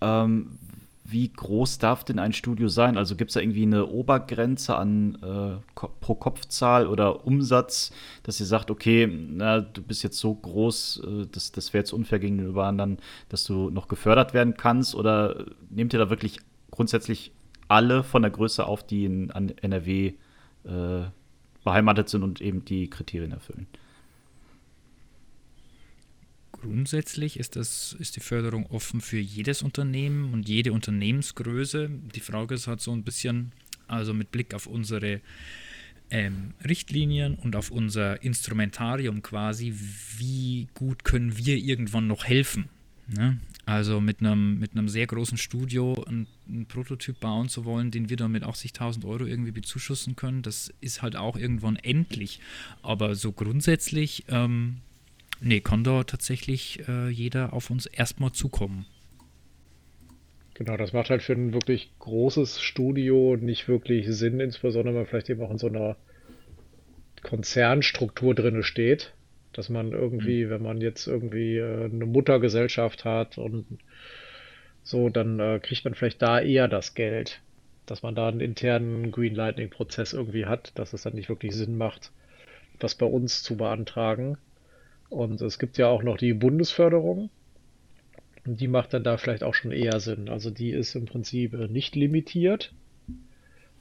ähm, 0.02 0.58
wie 1.06 1.30
groß 1.32 1.80
darf 1.80 2.04
denn 2.04 2.18
ein 2.18 2.32
Studio 2.34 2.70
sein? 2.70 2.98
Also 2.98 3.16
gibt 3.16 3.32
es 3.32 3.34
da 3.36 3.42
irgendwie 3.42 3.64
eine 3.64 3.88
Obergrenze 3.88 4.76
an 4.76 5.18
äh, 5.22 5.60
pro 5.76 6.16
Kopfzahl 6.16 6.88
oder 6.88 7.26
Umsatz, 7.26 7.92
dass 8.24 8.40
ihr 8.40 8.46
sagt, 8.46 8.72
okay, 8.72 9.08
na, 9.08 9.60
du 9.60 9.82
bist 9.82 10.04
jetzt 10.04 10.20
so 10.20 10.34
groß, 10.34 11.04
äh, 11.06 11.28
das, 11.32 11.52
das 11.52 11.74
wäre 11.74 11.82
jetzt 11.82 11.92
unfair 11.92 12.20
gegenüber 12.20 12.66
anderen, 12.66 13.00
dass 13.30 13.44
du 13.44 13.70
noch 13.70 13.90
gefördert 13.90 14.34
werden 14.34 14.56
kannst? 14.56 14.96
Oder 14.96 15.46
nehmt 15.70 15.94
ihr 15.94 16.00
da 16.00 16.10
wirklich 16.10 16.40
grundsätzlich 16.72 17.32
alle 17.68 18.04
von 18.04 18.22
der 18.22 18.32
Größe 18.32 18.66
auf, 18.66 18.84
die 18.84 19.06
in 19.06 19.32
an 19.32 19.50
NRW 19.62 20.14
äh, 20.64 21.02
beheimatet 21.64 22.10
sind 22.10 22.24
und 22.24 22.42
eben 22.42 22.64
die 22.66 22.90
Kriterien 22.90 23.32
erfüllen. 23.32 23.68
Grundsätzlich 26.64 27.38
ist, 27.40 27.58
das, 27.58 27.94
ist 28.00 28.16
die 28.16 28.22
Förderung 28.22 28.68
offen 28.68 29.02
für 29.02 29.20
jedes 29.20 29.64
Unternehmen 29.64 30.32
und 30.34 30.48
jede 30.48 30.72
Unternehmensgröße. 30.72 31.90
Die 32.16 32.22
Frage 32.22 32.56
ist 32.56 32.68
halt 32.68 32.80
so 32.80 32.94
ein 32.94 33.04
bisschen, 33.04 33.52
also 33.90 34.14
mit 34.14 34.32
Blick 34.32 34.54
auf 34.54 34.66
unsere 34.66 35.20
ähm, 36.10 36.54
Richtlinien 36.66 37.36
und 37.36 37.58
auf 37.58 37.70
unser 37.70 38.24
Instrumentarium 38.24 39.22
quasi, 39.22 39.74
wie 40.18 40.70
gut 40.74 41.04
können 41.04 41.38
wir 41.38 41.58
irgendwann 41.58 42.08
noch 42.08 42.24
helfen? 42.24 42.70
Ne? 43.08 43.40
Also 43.66 44.00
mit 44.00 44.22
einem, 44.22 44.58
mit 44.58 44.72
einem 44.72 44.88
sehr 44.88 45.08
großen 45.08 45.38
Studio 45.38 46.02
einen, 46.06 46.28
Prototyp 46.70 47.20
bauen 47.20 47.50
zu 47.50 47.66
wollen, 47.66 47.92
den 47.92 48.10
wir 48.10 48.16
dann 48.16 48.32
mit 48.32 48.44
80.000 48.44 49.06
Euro 49.06 49.26
irgendwie 49.26 49.52
bezuschussen 49.52 50.16
können, 50.16 50.44
das 50.44 50.74
ist 50.80 51.02
halt 51.02 51.18
auch 51.18 51.36
irgendwann 51.36 51.76
endlich. 51.76 52.40
Aber 52.82 53.16
so 53.16 53.34
grundsätzlich 53.34 54.24
ähm, 54.30 54.78
Nee, 55.40 55.62
Condor 55.62 56.06
tatsächlich 56.06 56.88
äh, 56.88 57.10
jeder 57.10 57.54
auf 57.54 57.70
uns 57.70 57.86
erstmal 57.86 58.32
zukommen. 58.32 58.86
Genau, 60.54 60.78
das 60.78 60.94
macht 60.94 61.10
halt 61.10 61.24
für 61.24 61.34
ein 61.34 61.54
wirklich 61.54 61.92
großes 62.00 62.62
Studio 62.62 63.38
nicht 63.40 63.68
wirklich 63.68 64.08
Sinn, 64.08 64.40
insbesondere 64.40 64.94
wenn 64.94 65.02
man 65.02 65.08
vielleicht 65.08 65.30
eben 65.30 65.42
auch 65.42 65.52
in 65.52 65.58
so 65.58 65.68
einer 65.68 65.96
Konzernstruktur 67.24 68.36
drin 68.36 68.62
steht, 68.62 69.14
dass 69.54 69.70
man 69.70 69.94
irgendwie, 69.94 70.46
mhm. 70.46 70.50
wenn 70.50 70.62
man 70.62 70.82
jetzt 70.82 71.08
irgendwie 71.08 71.58
äh, 71.58 71.86
eine 71.86 72.06
Muttergesellschaft 72.06 73.06
hat 73.06 73.38
und 73.38 73.66
so, 74.84 75.10
dann 75.10 75.40
äh, 75.40 75.60
kriegt 75.60 75.86
man 75.86 75.96
vielleicht 75.96 76.22
da 76.22 76.40
eher 76.40 76.68
das 76.68 76.94
Geld, 76.94 77.42
dass 77.86 78.04
man 78.04 78.16
da 78.16 78.28
einen 78.28 78.42
internen 78.42 79.12
Greenlightning-Prozess 79.12 80.14
irgendwie 80.14 80.46
hat, 80.46 80.72
dass 80.76 80.94
es 80.94 81.04
dann 81.04 81.16
nicht 81.16 81.30
wirklich 81.30 81.54
Sinn 81.56 81.78
macht, 81.78 82.12
das 82.80 82.96
bei 82.96 83.06
uns 83.06 83.42
zu 83.44 83.58
beantragen. 83.58 84.38
Und 85.14 85.42
es 85.42 85.60
gibt 85.60 85.78
ja 85.78 85.88
auch 85.88 86.04
noch 86.04 86.18
die 86.18 86.34
Bundesförderung, 86.34 87.30
und 88.46 88.60
die 88.60 88.68
macht 88.68 88.94
dann 88.94 89.04
da 89.04 89.18
vielleicht 89.18 89.44
auch 89.44 89.54
schon 89.54 89.72
eher 89.72 90.00
Sinn. 90.00 90.30
Also 90.30 90.50
die 90.50 90.72
ist 90.72 90.96
im 90.96 91.06
Prinzip 91.06 91.54
äh, 91.54 91.68
nicht 91.68 91.96
limitiert. 91.96 92.74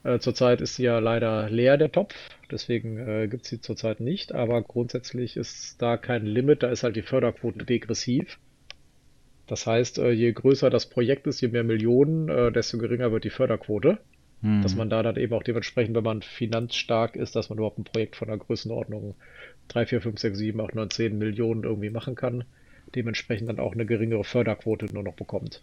Äh, 0.03 0.19
zurzeit 0.19 0.61
ist 0.61 0.75
sie 0.75 0.83
ja 0.83 0.99
leider 0.99 1.49
leer, 1.49 1.77
der 1.77 1.91
Topf. 1.91 2.15
Deswegen 2.49 2.97
äh, 2.97 3.27
gibt 3.27 3.43
es 3.43 3.49
sie 3.49 3.61
zurzeit 3.61 3.99
nicht. 3.99 4.33
Aber 4.33 4.61
grundsätzlich 4.61 5.35
ist 5.35 5.81
da 5.81 5.97
kein 5.97 6.25
Limit. 6.25 6.63
Da 6.63 6.69
ist 6.69 6.83
halt 6.83 6.95
die 6.95 7.01
Förderquote 7.01 7.65
degressiv. 7.65 8.39
Das 9.47 9.67
heißt, 9.67 9.97
äh, 9.97 10.11
je 10.11 10.31
größer 10.31 10.69
das 10.69 10.89
Projekt 10.89 11.27
ist, 11.27 11.41
je 11.41 11.49
mehr 11.49 11.65
Millionen, 11.65 12.29
äh, 12.29 12.51
desto 12.51 12.77
geringer 12.77 13.11
wird 13.11 13.25
die 13.25 13.29
Förderquote. 13.29 13.97
Hm. 14.41 14.61
Dass 14.61 14.75
man 14.75 14.89
da 14.89 15.03
dann 15.03 15.17
eben 15.17 15.33
auch 15.33 15.43
dementsprechend, 15.43 15.95
wenn 15.95 16.03
man 16.03 16.21
finanzstark 16.21 17.17
ist, 17.17 17.35
dass 17.35 17.49
man 17.49 17.57
überhaupt 17.57 17.79
ein 17.79 17.83
Projekt 17.83 18.15
von 18.15 18.29
einer 18.29 18.37
Größenordnung 18.37 19.15
3, 19.69 19.85
4, 19.85 20.01
5, 20.01 20.19
6, 20.19 20.37
7, 20.37 20.61
8, 20.61 20.75
9, 20.75 20.89
10 20.89 21.17
Millionen 21.17 21.63
irgendwie 21.63 21.89
machen 21.89 22.15
kann 22.15 22.43
dementsprechend 22.95 23.49
dann 23.49 23.59
auch 23.59 23.73
eine 23.73 23.85
geringere 23.85 24.23
Förderquote 24.23 24.87
nur 24.93 25.03
noch 25.03 25.15
bekommt. 25.15 25.61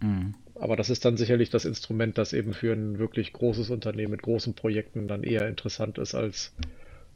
Mhm. 0.00 0.34
Aber 0.54 0.76
das 0.76 0.90
ist 0.90 1.04
dann 1.04 1.16
sicherlich 1.16 1.50
das 1.50 1.64
Instrument, 1.64 2.16
das 2.18 2.32
eben 2.32 2.54
für 2.54 2.72
ein 2.72 2.98
wirklich 2.98 3.32
großes 3.32 3.70
Unternehmen 3.70 4.12
mit 4.12 4.22
großen 4.22 4.54
Projekten 4.54 5.08
dann 5.08 5.22
eher 5.22 5.48
interessant 5.48 5.98
ist 5.98 6.14
als 6.14 6.54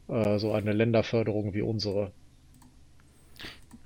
äh, 0.07 0.37
so 0.37 0.51
eine 0.51 0.73
Länderförderung 0.73 1.53
wie 1.53 1.61
unsere. 1.61 2.11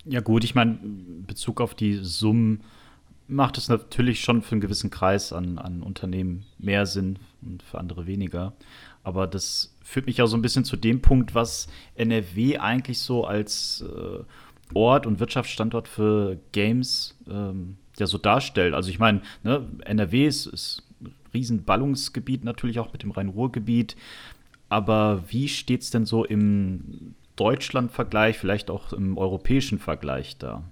Ja 0.06 0.20
gut, 0.20 0.44
ich 0.44 0.56
meine, 0.56 0.78
Bezug 1.26 1.62
auf 1.62 1.74
die 1.74 1.96
Summen 1.96 2.64
macht 3.28 3.58
es 3.58 3.70
natürlich 3.70 4.22
schon 4.22 4.44
für 4.44 4.52
einen 4.52 4.62
gewissen 4.62 4.92
Kreis 4.92 5.34
an, 5.34 5.58
an 5.58 5.82
Unternehmen 5.82 6.46
mehr 6.60 6.86
Sinn 6.86 7.18
und 7.42 7.64
für 7.64 7.80
andere 7.80 8.06
weniger. 8.06 8.54
Aber 9.06 9.28
das 9.28 9.78
führt 9.84 10.08
mich 10.08 10.18
ja 10.18 10.26
so 10.26 10.36
ein 10.36 10.42
bisschen 10.42 10.66
zu 10.66 10.76
dem 10.76 11.00
Punkt, 11.00 11.36
was 11.36 11.68
NRW 11.94 12.58
eigentlich 12.58 13.00
so 13.00 13.24
als 13.24 13.86
äh, 13.88 14.24
Ort 14.74 15.06
und 15.06 15.20
Wirtschaftsstandort 15.20 15.88
für 15.88 16.40
Games 16.52 17.16
ähm, 17.30 17.78
ja 18.00 18.08
so 18.08 18.18
darstellt. 18.18 18.74
Also 18.74 18.90
ich 18.90 18.98
meine, 18.98 19.22
ne, 19.44 19.64
NRW 19.86 20.26
ist, 20.26 20.48
ist 20.48 20.82
ein 21.02 21.14
Riesenballungsgebiet 21.36 22.44
natürlich 22.44 22.80
auch 22.80 22.94
mit 22.94 23.04
dem 23.04 23.12
Rhein-Ruhr-Gebiet. 23.12 23.96
Aber 24.70 25.24
wie 25.28 25.50
steht 25.50 25.84
es 25.84 25.92
denn 25.92 26.06
so 26.06 26.26
im 26.26 27.14
Deutschland-Vergleich, 27.36 28.40
vielleicht 28.40 28.72
auch 28.72 28.92
im 28.92 29.20
europäischen 29.20 29.78
Vergleich 29.78 30.40
da? 30.40 30.64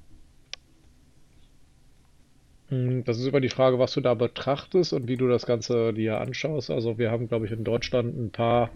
Hm, 2.73 3.03
das 3.03 3.19
ist 3.19 3.27
immer 3.27 3.39
die 3.39 3.49
Frage, 3.49 3.77
was 3.77 3.93
du 3.93 4.01
da 4.01 4.15
betrachtest 4.15 4.93
und 4.93 5.07
wie 5.07 5.17
du 5.17 5.27
das 5.27 5.45
Ganze 5.45 5.93
dir 5.93 6.19
anschaust. 6.19 6.71
Also 6.71 6.97
wir 6.97 7.11
haben, 7.11 7.27
glaube 7.27 7.45
ich, 7.45 7.51
in 7.51 7.63
Deutschland 7.63 8.17
ein 8.17 8.31
paar, 8.31 8.71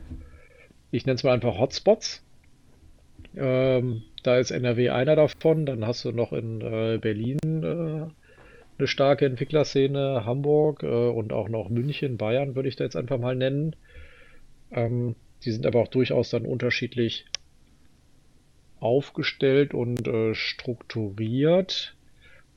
ich 0.92 1.06
nenne 1.06 1.16
es 1.16 1.24
mal 1.24 1.34
einfach 1.34 1.58
Hotspots. 1.58 2.24
Ähm, 3.36 4.04
da 4.24 4.38
ist 4.38 4.52
NRW 4.52 4.92
einer 4.92 5.16
davon. 5.16 5.66
Dann 5.66 5.86
hast 5.88 6.06
du 6.06 6.12
noch 6.12 6.32
in 6.32 6.62
äh, 6.62 7.00
Berlin 7.02 7.40
äh, 7.44 8.06
eine 8.78 8.88
starke 8.88 9.26
Entwicklerszene, 9.26 10.24
Hamburg 10.26 10.84
äh, 10.84 10.88
und 11.10 11.34
auch 11.34 11.50
noch 11.50 11.70
München, 11.70 12.18
Bayern 12.18 12.56
würde 12.56 12.70
ich 12.70 12.76
da 12.76 12.84
jetzt 12.84 12.96
einfach 12.96 13.18
mal 13.18 13.36
nennen. 13.36 13.76
Ähm, 14.72 15.16
die 15.44 15.52
sind 15.52 15.66
aber 15.66 15.80
auch 15.82 15.88
durchaus 15.88 16.30
dann 16.30 16.46
unterschiedlich 16.46 17.26
aufgestellt 18.80 19.74
und 19.74 20.08
äh, 20.08 20.36
strukturiert. 20.36 21.97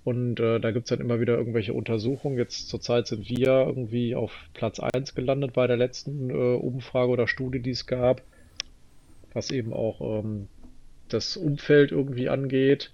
Und 0.02 0.40
äh, 0.40 0.60
da 0.60 0.70
gibt 0.70 0.86
es 0.86 0.90
dann 0.90 1.04
immer 1.04 1.20
wieder 1.20 1.36
irgendwelche 1.36 1.74
Untersuchungen. 1.74 2.38
Jetzt 2.38 2.68
zurzeit 2.68 3.06
sind 3.06 3.28
wir 3.28 3.66
irgendwie 3.66 4.14
auf 4.14 4.32
Platz 4.54 4.80
1 4.80 5.14
gelandet 5.14 5.52
bei 5.52 5.66
der 5.66 5.76
letzten 5.76 6.30
äh, 6.30 6.32
Umfrage 6.32 7.10
oder 7.10 7.28
Studie, 7.28 7.60
die 7.60 7.70
es 7.70 7.86
gab, 7.86 8.22
was 9.34 9.50
eben 9.50 9.74
auch 9.74 10.00
ähm, 10.00 10.48
das 11.08 11.36
Umfeld 11.36 11.92
irgendwie 11.92 12.28
angeht. 12.30 12.92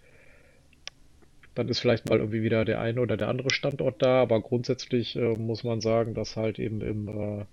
Dann 1.55 1.69
ist 1.69 1.79
vielleicht 1.79 2.09
mal 2.09 2.19
irgendwie 2.19 2.43
wieder 2.43 2.65
der 2.65 2.81
eine 2.81 3.01
oder 3.01 3.17
der 3.17 3.29
andere 3.29 3.51
Standort 3.51 4.03
da, 4.03 4.21
aber 4.21 4.41
grundsätzlich 4.41 5.17
äh, 5.17 5.37
muss 5.37 5.65
man 5.65 5.81
sagen, 5.81 6.13
dass 6.13 6.37
halt 6.37 6.59
eben 6.59 6.81
im 6.81 7.09
äh, 7.09 7.45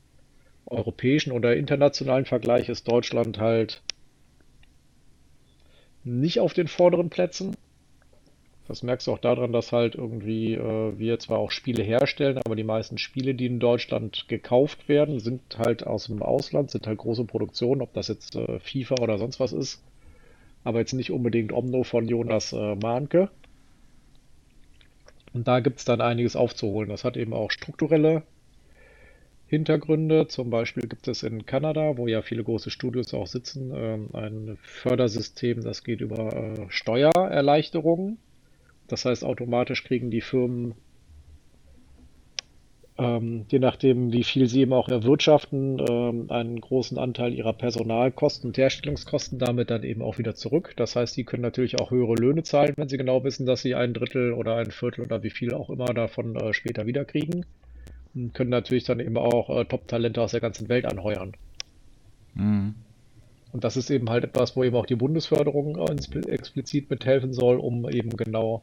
europäischen 0.65 1.31
oder 1.31 1.55
internationalen 1.55 2.25
Vergleich 2.25 2.69
ist 2.69 2.87
Deutschland 2.87 3.39
halt 3.39 3.81
nicht 6.03 6.39
auf 6.39 6.53
den 6.53 6.67
vorderen 6.67 7.09
Plätzen. 7.09 7.55
Das 8.67 8.81
merkst 8.81 9.07
du 9.07 9.11
auch 9.11 9.19
daran, 9.19 9.51
dass 9.51 9.71
halt 9.71 9.95
irgendwie 9.95 10.53
äh, 10.53 10.97
wir 10.97 11.19
zwar 11.19 11.39
auch 11.39 11.51
Spiele 11.51 11.83
herstellen, 11.83 12.39
aber 12.45 12.55
die 12.55 12.63
meisten 12.63 12.97
Spiele, 12.97 13.35
die 13.35 13.45
in 13.45 13.59
Deutschland 13.59 14.25
gekauft 14.29 14.87
werden, 14.87 15.19
sind 15.19 15.41
halt 15.57 15.85
aus 15.85 16.05
dem 16.05 16.21
Ausland, 16.21 16.71
sind 16.71 16.87
halt 16.87 16.97
große 16.97 17.25
Produktionen, 17.25 17.81
ob 17.81 17.93
das 17.93 18.07
jetzt 18.07 18.35
äh, 18.35 18.59
FIFA 18.59 18.95
oder 19.01 19.17
sonst 19.17 19.39
was 19.39 19.51
ist 19.51 19.81
aber 20.63 20.79
jetzt 20.79 20.93
nicht 20.93 21.11
unbedingt 21.11 21.51
Omno 21.51 21.83
von 21.83 22.07
Jonas 22.07 22.53
äh, 22.53 22.75
Mahnke. 22.75 23.29
Und 25.33 25.47
da 25.47 25.59
gibt 25.59 25.79
es 25.79 25.85
dann 25.85 26.01
einiges 26.01 26.35
aufzuholen. 26.35 26.89
Das 26.89 27.03
hat 27.03 27.17
eben 27.17 27.33
auch 27.33 27.51
strukturelle 27.51 28.23
Hintergründe. 29.47 30.27
Zum 30.27 30.49
Beispiel 30.49 30.87
gibt 30.87 31.07
es 31.07 31.23
in 31.23 31.45
Kanada, 31.45 31.97
wo 31.97 32.07
ja 32.07 32.21
viele 32.21 32.43
große 32.43 32.69
Studios 32.69 33.13
auch 33.13 33.27
sitzen, 33.27 33.71
ähm, 33.75 34.09
ein 34.13 34.57
Fördersystem, 34.61 35.63
das 35.63 35.83
geht 35.83 36.01
über 36.01 36.33
äh, 36.33 36.65
Steuererleichterungen. 36.69 38.17
Das 38.87 39.05
heißt, 39.05 39.23
automatisch 39.23 39.83
kriegen 39.83 40.11
die 40.11 40.21
Firmen 40.21 40.75
ähm, 42.97 43.45
je 43.49 43.57
nachdem, 43.57 44.11
wie 44.13 44.23
viel 44.23 44.47
sie 44.47 44.61
eben 44.61 44.73
auch 44.73 44.87
erwirtschaften, 44.87 45.83
ähm, 45.89 46.29
einen 46.29 46.61
großen 46.61 46.99
Anteil 46.99 47.33
ihrer 47.33 47.53
Personalkosten 47.53 48.49
und 48.49 48.57
Herstellungskosten 48.57 49.39
damit 49.39 49.71
dann 49.71 49.83
eben 49.83 50.03
auch 50.03 50.19
wieder 50.19 50.35
zurück. 50.35 50.73
Das 50.75 50.95
heißt, 50.95 51.15
sie 51.15 51.23
können 51.23 51.41
natürlich 51.41 51.79
auch 51.79 51.89
höhere 51.89 52.13
Löhne 52.13 52.43
zahlen, 52.43 52.73
wenn 52.77 52.89
sie 52.89 52.97
genau 52.97 53.23
wissen, 53.23 53.47
dass 53.47 53.61
sie 53.61 53.73
ein 53.73 53.93
Drittel 53.93 54.33
oder 54.33 54.57
ein 54.57 54.69
Viertel 54.69 55.01
oder 55.05 55.23
wie 55.23 55.31
viel 55.31 55.53
auch 55.53 55.71
immer 55.71 55.85
davon 55.85 56.35
äh, 56.35 56.53
später 56.53 56.85
wiederkriegen. 56.85 57.45
Und 58.13 58.35
können 58.35 58.51
natürlich 58.51 58.83
dann 58.83 58.99
eben 58.99 59.17
auch 59.17 59.49
äh, 59.49 59.65
Top-Talente 59.65 60.21
aus 60.21 60.31
der 60.31 60.41
ganzen 60.41 60.69
Welt 60.69 60.85
anheuern. 60.85 61.33
Mhm. 62.35 62.75
Und 63.53 63.63
das 63.63 63.75
ist 63.75 63.89
eben 63.89 64.09
halt 64.11 64.23
etwas, 64.23 64.55
wo 64.55 64.63
eben 64.63 64.75
auch 64.75 64.85
die 64.85 64.95
Bundesförderung 64.95 65.77
äh, 65.77 66.29
explizit 66.29 66.91
mithelfen 66.91 67.33
soll, 67.33 67.57
um 67.57 67.89
eben 67.89 68.11
genau 68.11 68.61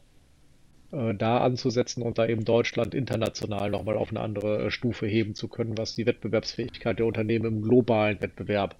äh, 0.91 1.13
da 1.13 1.39
anzusetzen 1.39 2.03
und 2.03 2.17
da 2.17 2.25
eben 2.25 2.45
Deutschland 2.45 2.93
international 2.93 3.69
nochmal 3.69 3.97
auf 3.97 4.09
eine 4.09 4.19
andere 4.19 4.65
äh, 4.65 4.71
Stufe 4.71 5.07
heben 5.07 5.35
zu 5.35 5.47
können, 5.47 5.77
was 5.77 5.95
die 5.95 6.05
Wettbewerbsfähigkeit 6.05 6.99
der 6.99 7.05
Unternehmen 7.05 7.45
im 7.45 7.61
globalen 7.61 8.19
Wettbewerb 8.21 8.75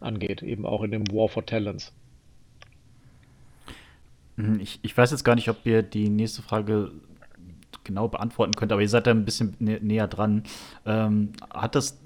angeht, 0.00 0.42
eben 0.42 0.64
auch 0.64 0.82
in 0.82 0.92
dem 0.92 1.06
War 1.08 1.28
for 1.28 1.44
Talents. 1.44 1.92
Hm, 4.36 4.60
ich, 4.60 4.78
ich 4.82 4.96
weiß 4.96 5.10
jetzt 5.10 5.24
gar 5.24 5.34
nicht, 5.34 5.48
ob 5.48 5.64
ihr 5.64 5.82
die 5.82 6.08
nächste 6.08 6.42
Frage 6.42 6.92
genau 7.84 8.08
beantworten 8.08 8.54
könnt, 8.54 8.72
aber 8.72 8.82
ihr 8.82 8.88
seid 8.88 9.06
da 9.06 9.10
ein 9.10 9.24
bisschen 9.24 9.56
nä 9.58 9.78
näher 9.80 10.08
dran. 10.08 10.44
Ähm, 10.86 11.32
hat 11.50 11.74
das, 11.74 11.98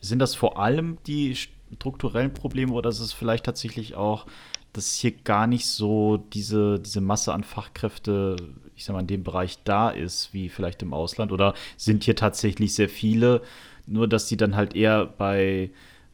sind 0.00 0.18
das 0.18 0.34
vor 0.34 0.58
allem 0.58 0.98
die 1.06 1.36
strukturellen 1.36 2.32
Probleme 2.32 2.72
oder 2.72 2.90
ist 2.90 3.00
es 3.00 3.12
vielleicht 3.12 3.44
tatsächlich 3.44 3.94
auch 3.94 4.26
dass 4.72 4.94
hier 4.94 5.12
gar 5.12 5.46
nicht 5.46 5.66
so 5.66 6.16
diese, 6.32 6.80
diese 6.80 7.00
Masse 7.00 7.32
an 7.32 7.44
Fachkräfte, 7.44 8.36
ich 8.74 8.84
sag 8.84 8.94
mal, 8.94 9.00
in 9.00 9.06
dem 9.06 9.22
Bereich 9.22 9.62
da 9.64 9.90
ist, 9.90 10.32
wie 10.32 10.48
vielleicht 10.48 10.82
im 10.82 10.94
Ausland? 10.94 11.30
Oder 11.32 11.54
sind 11.76 12.04
hier 12.04 12.16
tatsächlich 12.16 12.74
sehr 12.74 12.88
viele, 12.88 13.42
nur 13.86 14.08
dass 14.08 14.26
die 14.26 14.36
dann 14.36 14.56
halt 14.56 14.74
eher 14.74 15.06
bei 15.06 15.70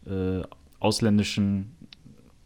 äh, 0.07 0.43
ausländischen 0.81 1.77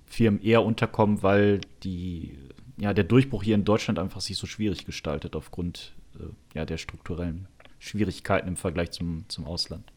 Firmen 0.07 0.43
eher 0.43 0.63
unterkommen, 0.63 1.23
weil 1.23 1.61
die, 1.83 2.37
ja, 2.77 2.93
der 2.93 3.05
Durchbruch 3.05 3.43
hier 3.43 3.55
in 3.55 3.65
Deutschland 3.65 3.99
einfach 3.99 4.21
sich 4.21 4.37
so 4.37 4.47
schwierig 4.47 4.85
gestaltet 4.85 5.35
aufgrund 5.35 5.93
äh, 6.21 6.25
ja, 6.55 6.67
der 6.67 6.77
strukturellen 6.77 7.49
Schwierigkeiten 7.79 8.49
im 8.49 8.57
Vergleich 8.57 8.91
zum, 8.91 9.25
zum 9.29 9.47
Ausland? 9.47 9.91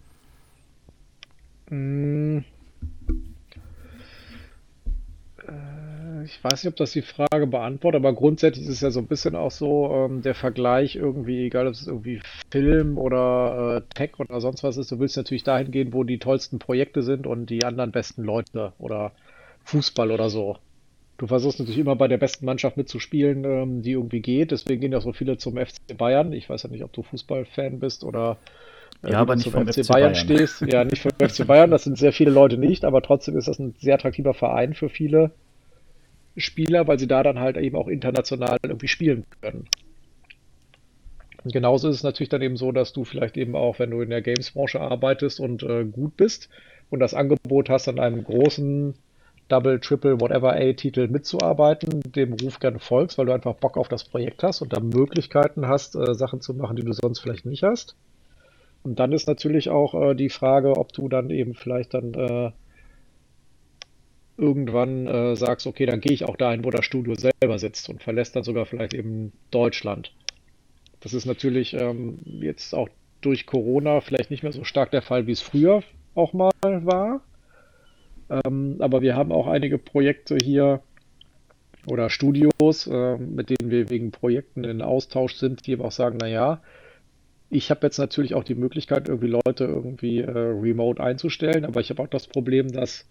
Mm. 1.70 2.15
Ich 6.36 6.44
weiß 6.44 6.64
nicht, 6.64 6.72
ob 6.72 6.76
das 6.76 6.92
die 6.92 7.02
Frage 7.02 7.48
beantwortet, 7.48 8.00
aber 8.00 8.14
grundsätzlich 8.14 8.66
ist 8.66 8.74
es 8.74 8.82
ja 8.82 8.92
so 8.92 9.00
ein 9.00 9.08
bisschen 9.08 9.36
auch 9.36 9.52
so 9.52 9.90
ähm, 9.92 10.22
der 10.22 10.36
Vergleich 10.36 10.96
irgendwie, 10.96 11.46
egal 11.46 11.68
ob 11.68 11.74
es 11.74 11.88
irgendwie 11.88 12.22
Film 12.52 12.98
oder 12.98 13.78
äh, 13.78 13.94
Tech 13.94 14.20
oder 14.20 14.42
sonst 14.42 14.64
was 14.64 14.76
ist, 14.78 14.92
du 14.92 15.00
willst 15.00 15.16
natürlich 15.16 15.44
dahin 15.44 15.72
gehen, 15.72 15.94
wo 15.94 16.04
die 16.04 16.20
tollsten 16.20 16.60
Projekte 16.60 17.04
sind 17.04 17.26
und 17.26 17.50
die 17.50 17.64
anderen 17.64 17.92
besten 17.92 18.24
Leute 18.24 18.74
oder 18.80 19.14
Fußball 19.64 20.12
oder 20.12 20.30
so. 20.30 20.58
Du 21.18 21.28
versuchst 21.28 21.60
natürlich 21.60 21.80
immer 21.80 21.96
bei 21.96 22.10
der 22.10 22.18
besten 22.18 22.46
Mannschaft 22.46 22.76
mitzuspielen, 22.76 23.46
ähm, 23.46 23.82
die 23.82 23.92
irgendwie 23.92 24.20
geht. 24.20 24.52
Deswegen 24.52 24.82
gehen 24.82 24.92
ja 24.92 25.00
so 25.00 25.14
viele 25.14 25.38
zum 25.38 25.56
FC 25.56 25.98
Bayern. 25.98 26.34
Ich 26.34 26.50
weiß 26.50 26.64
ja 26.64 26.70
nicht, 26.70 26.84
ob 26.84 26.92
du 26.92 27.04
Fußballfan 27.04 27.80
bist 27.80 28.04
oder 28.04 28.38
äh, 29.04 29.12
ja, 29.12 29.20
aber 29.20 29.38
nicht 29.38 29.50
vom 29.50 29.66
FC, 29.66 29.86
FC 29.86 29.88
Bayern, 29.88 30.12
Bayern 30.12 30.16
stehst. 30.16 30.62
Ja, 30.62 30.84
nicht 30.84 31.02
vom 31.02 31.12
FC 31.12 31.48
Bayern. 31.48 31.72
Das 31.72 31.86
sind 31.86 31.98
sehr 31.98 32.12
viele 32.12 32.32
Leute 32.32 32.58
nicht, 32.58 32.84
aber 32.84 33.02
trotzdem 33.02 33.38
ist 33.38 33.48
das 33.48 33.58
ein 33.58 33.74
sehr 33.80 33.96
attraktiver 33.96 34.34
Verein 34.34 34.74
für 34.74 34.90
viele 34.90 35.32
Spieler, 36.38 36.88
weil 36.88 37.00
sie 37.00 37.08
da 37.08 37.24
dann 37.24 37.40
halt 37.40 37.58
eben 37.58 37.76
auch 37.76 37.88
international 37.88 38.58
irgendwie 38.64 38.88
spielen 38.88 39.26
können. 39.42 39.68
Und 41.44 41.54
genauso 41.54 41.90
ist 41.90 41.98
es 41.98 42.04
natürlich 42.04 42.30
dann 42.30 42.42
eben 42.42 42.58
so, 42.58 42.72
dass 42.72 42.92
du 42.92 43.04
vielleicht 43.04 43.38
eben 43.38 43.56
auch, 43.56 43.78
wenn 43.78 43.92
du 43.92 44.02
in 44.02 44.10
der 44.10 44.24
Games-Branche 44.24 44.82
arbeitest 44.82 45.40
und 45.40 45.62
äh, 45.64 45.86
gut 45.86 46.18
bist 46.18 46.50
und 46.90 47.00
das 47.00 47.14
Angebot 47.14 47.70
hast, 47.70 47.88
an 47.88 48.00
einem 48.00 48.24
großen 48.24 48.96
Double, 49.48 49.80
Triple, 49.80 50.20
whatever 50.20 50.54
A-Titel 50.56 51.08
mitzuarbeiten, 51.08 52.02
dem 52.02 52.34
Ruf 52.34 52.60
gerne 52.60 52.80
folgst, 52.80 53.20
weil 53.20 53.28
du 53.28 53.32
einfach 53.32 53.54
Bock 53.54 53.78
auf 53.78 53.88
das 53.88 54.04
Projekt 54.04 54.42
hast 54.42 54.62
und 54.62 54.74
da 54.74 54.80
Möglichkeiten 54.80 55.68
hast, 55.68 55.96
äh, 55.96 56.16
Sachen 56.16 56.42
zu 56.42 56.56
machen, 56.56 56.76
die 56.78 56.84
du 56.84 56.94
sonst 56.94 57.20
vielleicht 57.20 57.46
nicht 57.46 57.62
hast. 57.62 57.96
Und 58.82 59.00
dann 59.00 59.12
ist 59.12 59.28
natürlich 59.28 59.70
auch 59.70 59.94
äh, 59.94 60.16
die 60.16 60.30
Frage, 60.30 60.78
ob 60.78 60.94
du 60.94 61.10
dann 61.10 61.30
eben 61.30 61.54
vielleicht 61.54 61.94
dann 61.94 62.14
äh, 62.16 62.52
irgendwann 64.38 65.08
äh, 65.08 65.36
sagst, 65.36 65.68
okay, 65.68 65.86
dann 65.86 66.02
gehe 66.02 66.14
ich 66.14 66.26
auch 66.26 66.36
dahin, 66.36 66.64
wo 66.66 66.70
das 66.70 66.86
Studio 66.86 67.16
selber 67.16 67.58
sitzt 67.60 67.90
und 67.90 68.04
verlässt 68.04 68.36
dann 68.36 68.44
sogar 68.44 68.66
vielleicht 68.66 68.94
eben 68.94 69.32
Deutschland. 69.52 70.12
Das 71.00 71.14
ist 71.14 71.26
natürlich 71.26 71.74
ähm, 71.74 72.20
jetzt 72.26 72.74
auch 72.74 72.90
durch 73.22 73.46
Corona 73.46 74.02
vielleicht 74.02 74.32
nicht 74.32 74.44
mehr 74.44 74.52
so 74.52 74.64
stark 74.64 74.92
der 74.92 75.02
Fall, 75.02 75.28
wie 75.28 75.32
es 75.32 75.42
früher 75.42 75.84
auch 76.16 76.34
mal 76.34 76.52
war. 76.64 77.22
Ähm, 78.30 78.78
aber 78.80 79.02
wir 79.02 79.16
haben 79.16 79.32
auch 79.32 79.48
einige 79.48 79.78
Projekte 79.78 80.38
hier 80.42 80.82
oder 81.88 82.10
Studios, 82.10 82.88
äh, 82.88 83.18
mit 83.18 83.50
denen 83.50 83.70
wir 83.70 83.90
wegen 83.90 84.12
Projekten 84.12 84.64
in 84.64 84.82
Austausch 84.82 85.36
sind, 85.36 85.68
die 85.68 85.72
eben 85.72 85.84
auch 85.84 85.92
sagen, 85.92 86.18
naja, 86.18 86.62
ich 87.50 87.70
habe 87.70 87.86
jetzt 87.86 88.00
natürlich 88.00 88.34
auch 88.34 88.44
die 88.44 88.56
Möglichkeit, 88.56 89.08
irgendwie 89.08 89.28
Leute 89.28 89.66
irgendwie 89.66 90.22
äh, 90.22 90.32
remote 90.32 91.02
einzustellen, 91.02 91.66
aber 91.66 91.80
ich 91.80 91.90
habe 91.92 92.02
auch 92.02 92.08
das 92.08 92.28
Problem, 92.28 92.72
dass 92.72 93.08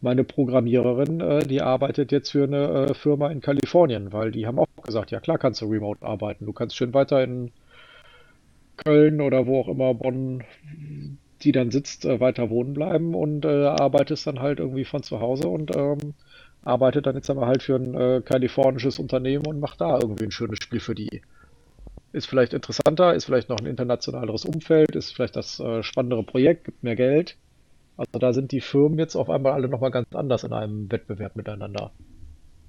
meine 0.00 0.24
Programmiererin, 0.24 1.20
äh, 1.20 1.46
die 1.46 1.62
arbeitet 1.62 2.12
jetzt 2.12 2.30
für 2.30 2.44
eine 2.44 2.88
äh, 2.90 2.94
Firma 2.94 3.30
in 3.30 3.40
Kalifornien, 3.40 4.12
weil 4.12 4.30
die 4.30 4.46
haben 4.46 4.58
auch 4.58 4.66
gesagt, 4.82 5.10
ja 5.10 5.20
klar 5.20 5.38
kannst 5.38 5.60
du 5.60 5.66
remote 5.66 6.04
arbeiten. 6.04 6.46
Du 6.46 6.52
kannst 6.52 6.76
schön 6.76 6.94
weiter 6.94 7.22
in 7.22 7.52
Köln 8.76 9.20
oder 9.20 9.46
wo 9.46 9.60
auch 9.60 9.68
immer 9.68 9.94
Bonn 9.94 10.44
die 11.42 11.52
dann 11.52 11.70
sitzt, 11.70 12.04
äh, 12.04 12.20
weiter 12.20 12.50
wohnen 12.50 12.74
bleiben 12.74 13.14
und 13.14 13.44
äh, 13.44 13.66
arbeitest 13.66 14.26
dann 14.26 14.40
halt 14.40 14.58
irgendwie 14.58 14.84
von 14.84 15.02
zu 15.02 15.20
Hause 15.20 15.48
und 15.48 15.74
ähm, 15.76 16.14
arbeitet 16.62 17.06
dann 17.06 17.14
jetzt 17.14 17.30
aber 17.30 17.46
halt 17.46 17.62
für 17.62 17.76
ein 17.76 17.94
äh, 17.94 18.22
kalifornisches 18.24 18.98
Unternehmen 18.98 19.46
und 19.46 19.60
macht 19.60 19.80
da 19.80 19.98
irgendwie 20.00 20.24
ein 20.24 20.30
schönes 20.30 20.58
Spiel 20.62 20.80
für 20.80 20.94
die. 20.94 21.22
Ist 22.12 22.26
vielleicht 22.26 22.54
interessanter, 22.54 23.14
ist 23.14 23.26
vielleicht 23.26 23.48
noch 23.48 23.58
ein 23.58 23.66
internationaleres 23.66 24.44
Umfeld, 24.44 24.96
ist 24.96 25.14
vielleicht 25.14 25.36
das 25.36 25.60
äh, 25.60 25.82
spannendere 25.82 26.22
Projekt, 26.22 26.64
gibt 26.64 26.82
mehr 26.82 26.96
Geld. 26.96 27.36
Also 27.96 28.18
da 28.18 28.32
sind 28.32 28.52
die 28.52 28.60
Firmen 28.60 28.98
jetzt 28.98 29.16
auf 29.16 29.30
einmal 29.30 29.52
alle 29.52 29.68
nochmal 29.68 29.90
ganz 29.90 30.14
anders 30.14 30.44
in 30.44 30.52
einem 30.52 30.90
Wettbewerb 30.90 31.36
miteinander. 31.36 31.92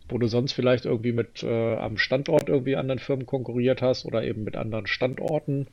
Wo 0.09 0.17
du 0.17 0.27
sonst 0.27 0.53
vielleicht 0.53 0.85
irgendwie 0.85 1.11
mit 1.11 1.43
äh, 1.43 1.75
am 1.75 1.97
Standort 1.97 2.47
irgendwie 2.47 2.77
anderen 2.77 2.99
Firmen 2.99 3.25
konkurriert 3.25 3.81
hast 3.81 4.05
oder 4.05 4.23
eben 4.23 4.43
mit 4.43 4.55
anderen 4.55 4.87
Standorten 4.87 5.67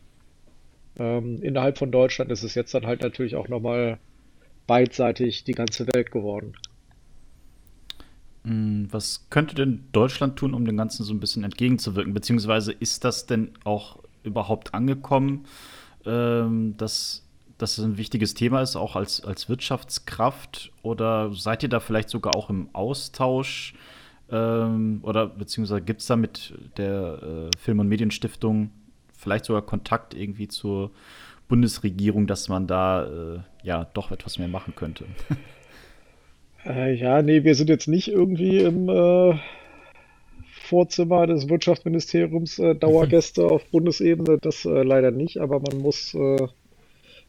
ähm, 0.96 1.42
innerhalb 1.42 1.78
von 1.78 1.90
Deutschland 1.90 2.30
ist 2.30 2.42
es 2.42 2.54
jetzt 2.54 2.72
dann 2.74 2.86
halt 2.86 3.02
natürlich 3.02 3.36
auch 3.36 3.48
nochmal 3.48 3.98
beidseitig 4.66 5.44
die 5.44 5.52
ganze 5.52 5.86
Welt 5.92 6.10
geworden. 6.10 6.54
Hm, 8.44 8.88
was 8.90 9.26
könnte 9.30 9.54
denn 9.54 9.84
Deutschland 9.92 10.36
tun, 10.36 10.54
um 10.54 10.64
dem 10.64 10.76
Ganzen 10.76 11.04
so 11.04 11.12
ein 11.12 11.20
bisschen 11.20 11.44
entgegenzuwirken? 11.44 12.14
Beziehungsweise 12.14 12.72
ist 12.72 13.04
das 13.04 13.26
denn 13.26 13.50
auch 13.64 13.98
überhaupt 14.22 14.72
angekommen, 14.72 15.46
ähm, 16.06 16.76
dass 16.76 17.23
das 17.58 17.78
ein 17.78 17.96
wichtiges 17.98 18.34
Thema 18.34 18.62
ist, 18.62 18.76
auch 18.76 18.96
als, 18.96 19.22
als 19.24 19.48
Wirtschaftskraft? 19.48 20.72
Oder 20.82 21.32
seid 21.34 21.62
ihr 21.62 21.68
da 21.68 21.80
vielleicht 21.80 22.10
sogar 22.10 22.36
auch 22.36 22.50
im 22.50 22.68
Austausch? 22.72 23.74
Ähm, 24.30 25.00
oder 25.02 25.26
beziehungsweise 25.26 25.82
gibt 25.82 26.00
es 26.00 26.06
da 26.06 26.16
mit 26.16 26.54
der 26.76 27.50
äh, 27.52 27.58
Film- 27.58 27.80
und 27.80 27.88
Medienstiftung 27.88 28.70
vielleicht 29.12 29.44
sogar 29.44 29.62
Kontakt 29.62 30.14
irgendwie 30.14 30.48
zur 30.48 30.90
Bundesregierung, 31.48 32.26
dass 32.26 32.48
man 32.48 32.66
da 32.66 33.04
äh, 33.04 33.38
ja 33.62 33.86
doch 33.94 34.10
etwas 34.10 34.38
mehr 34.38 34.48
machen 34.48 34.74
könnte. 34.74 35.06
Äh, 36.66 36.94
ja, 36.94 37.20
nee, 37.20 37.44
wir 37.44 37.54
sind 37.54 37.68
jetzt 37.68 37.88
nicht 37.88 38.08
irgendwie 38.08 38.60
im 38.60 38.88
äh, 38.88 39.38
Vorzimmer 40.62 41.26
des 41.26 41.50
Wirtschaftsministeriums 41.50 42.58
äh, 42.58 42.74
Dauergäste 42.74 43.44
auf 43.44 43.66
Bundesebene, 43.66 44.38
das 44.38 44.64
äh, 44.64 44.82
leider 44.82 45.10
nicht, 45.10 45.36
aber 45.36 45.60
man 45.60 45.82
muss 45.82 46.16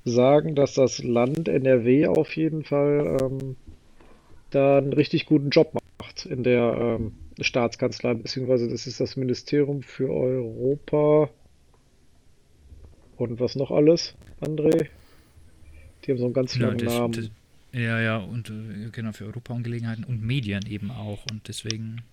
sagen, 0.06 0.56
dass 0.56 0.76
das 0.76 1.04
Land 1.04 1.48
NRW 1.48 2.08
auf 2.08 2.36
jeden 2.36 2.64
Fall 2.64 3.18
ähm, 3.22 3.56
da 4.52 4.78
einen 4.78 4.94
richtig 4.94 5.26
guten 5.26 5.50
Job 5.50 5.74
macht 6.00 6.26
in 6.26 6.44
der 6.44 6.98
ähm, 7.00 7.14
Staatskanzlei, 7.42 8.14
beziehungsweise 8.14 8.70
das 8.70 8.88
ist 8.88 9.00
das 9.00 9.18
Ministerium 9.18 9.82
für 9.82 10.10
Europa 10.10 11.30
und 13.18 13.40
was 13.40 13.56
noch 13.56 13.72
alles, 13.72 14.16
André? 14.42 14.88
Die 16.04 16.12
haben 16.12 16.18
so 16.18 16.26
einen 16.26 16.34
ganz 16.34 16.56
ja, 16.56 16.68
langen 16.68 16.78
das, 16.78 16.94
Namen. 16.94 17.12
Das, 17.14 17.30
ja, 17.74 18.00
ja, 18.00 18.18
und 18.18 18.50
äh, 18.50 18.90
genau 18.92 19.12
für 19.12 19.26
Europaangelegenheiten 19.26 20.04
und 20.04 20.22
Medien 20.22 20.66
eben 20.70 20.92
auch 20.92 21.26
und 21.32 21.48
deswegen. 21.48 22.04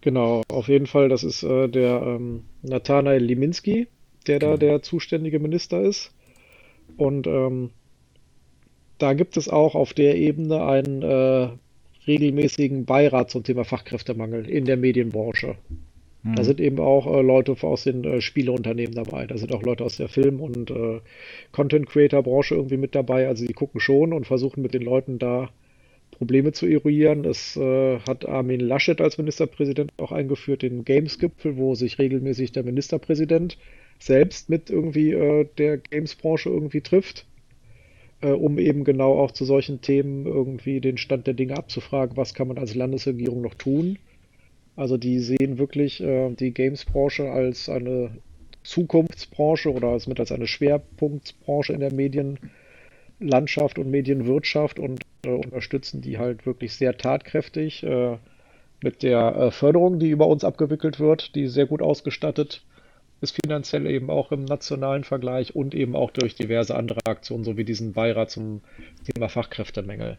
Genau, 0.00 0.42
auf 0.48 0.68
jeden 0.68 0.86
Fall, 0.86 1.08
das 1.08 1.24
ist 1.24 1.42
äh, 1.42 1.68
der 1.68 2.02
ähm, 2.02 2.44
Nathanael 2.62 3.22
Liminski, 3.22 3.88
der 4.26 4.38
da 4.38 4.46
genau. 4.48 4.58
der 4.58 4.82
zuständige 4.82 5.40
Minister 5.40 5.80
ist. 5.80 6.12
Und 6.96 7.26
ähm, 7.26 7.70
da 8.98 9.14
gibt 9.14 9.36
es 9.36 9.48
auch 9.48 9.74
auf 9.74 9.94
der 9.94 10.16
Ebene 10.16 10.64
einen 10.64 11.02
äh, 11.02 11.48
regelmäßigen 12.06 12.84
Beirat 12.84 13.30
zum 13.30 13.44
Thema 13.44 13.64
Fachkräftemangel 13.64 14.48
in 14.48 14.64
der 14.64 14.76
Medienbranche. 14.76 15.56
Da 16.24 16.42
mhm. 16.42 16.44
sind 16.44 16.60
eben 16.60 16.78
auch 16.78 17.06
äh, 17.12 17.20
Leute 17.20 17.56
aus 17.62 17.82
den 17.82 18.04
äh, 18.04 18.20
Spieleunternehmen 18.20 18.94
dabei. 18.94 19.26
Da 19.26 19.36
sind 19.36 19.52
auch 19.52 19.62
Leute 19.62 19.84
aus 19.84 19.96
der 19.96 20.08
Film- 20.08 20.40
und 20.40 20.70
äh, 20.70 21.00
Content-Creator-Branche 21.50 22.54
irgendwie 22.54 22.76
mit 22.76 22.94
dabei. 22.94 23.26
Also 23.26 23.44
die 23.44 23.54
gucken 23.54 23.80
schon 23.80 24.12
und 24.12 24.26
versuchen 24.26 24.62
mit 24.62 24.72
den 24.72 24.82
Leuten 24.82 25.18
da 25.18 25.50
Probleme 26.12 26.52
zu 26.52 26.66
eruieren. 26.66 27.24
Es 27.24 27.56
äh, 27.56 27.98
hat 28.00 28.28
Armin 28.28 28.60
Laschet 28.60 29.00
als 29.00 29.18
Ministerpräsident 29.18 29.92
auch 29.96 30.12
eingeführt 30.12 30.62
den 30.62 30.84
Games-Gipfel, 30.84 31.56
wo 31.56 31.74
sich 31.74 31.98
regelmäßig 31.98 32.52
der 32.52 32.62
Ministerpräsident 32.62 33.58
selbst 34.04 34.50
mit 34.50 34.70
irgendwie 34.70 35.12
äh, 35.12 35.46
der 35.58 35.78
Games-Branche 35.78 36.48
irgendwie 36.48 36.80
trifft, 36.80 37.26
äh, 38.20 38.30
um 38.30 38.58
eben 38.58 38.84
genau 38.84 39.18
auch 39.18 39.30
zu 39.30 39.44
solchen 39.44 39.80
Themen 39.80 40.26
irgendwie 40.26 40.80
den 40.80 40.98
Stand 40.98 41.26
der 41.26 41.34
Dinge 41.34 41.56
abzufragen, 41.56 42.16
was 42.16 42.34
kann 42.34 42.48
man 42.48 42.58
als 42.58 42.74
Landesregierung 42.74 43.42
noch 43.42 43.54
tun? 43.54 43.98
Also 44.74 44.96
die 44.96 45.18
sehen 45.18 45.58
wirklich 45.58 46.02
äh, 46.02 46.30
die 46.30 46.52
Games-Branche 46.52 47.30
als 47.30 47.68
eine 47.68 48.10
Zukunftsbranche 48.64 49.72
oder 49.72 49.88
als 49.88 50.06
mit 50.06 50.18
als 50.18 50.32
eine 50.32 50.46
Schwerpunktbranche 50.46 51.72
in 51.72 51.80
der 51.80 51.92
Medienlandschaft 51.92 53.78
und 53.78 53.90
Medienwirtschaft 53.90 54.78
und 54.78 55.02
äh, 55.24 55.30
unterstützen 55.30 56.00
die 56.00 56.18
halt 56.18 56.46
wirklich 56.46 56.74
sehr 56.74 56.96
tatkräftig 56.96 57.82
äh, 57.82 58.16
mit 58.82 59.02
der 59.02 59.36
äh, 59.36 59.50
Förderung, 59.50 59.98
die 59.98 60.10
über 60.10 60.26
uns 60.26 60.42
abgewickelt 60.42 60.98
wird, 60.98 61.34
die 61.34 61.46
sehr 61.46 61.66
gut 61.66 61.82
ausgestattet 61.82 62.64
ist 63.22 63.38
finanziell 63.40 63.86
eben 63.86 64.10
auch 64.10 64.32
im 64.32 64.44
nationalen 64.44 65.04
Vergleich 65.04 65.54
und 65.54 65.74
eben 65.74 65.94
auch 65.94 66.10
durch 66.10 66.34
diverse 66.34 66.74
andere 66.74 67.00
Aktionen, 67.06 67.44
so 67.44 67.56
wie 67.56 67.64
diesen 67.64 67.92
Beirat 67.92 68.30
zum 68.30 68.62
Thema 69.04 69.28
Fachkräftemängel. 69.28 70.18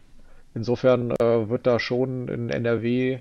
Insofern 0.54 1.10
äh, 1.10 1.48
wird 1.48 1.66
da 1.66 1.78
schon 1.78 2.28
in 2.28 2.48
NRW 2.48 3.18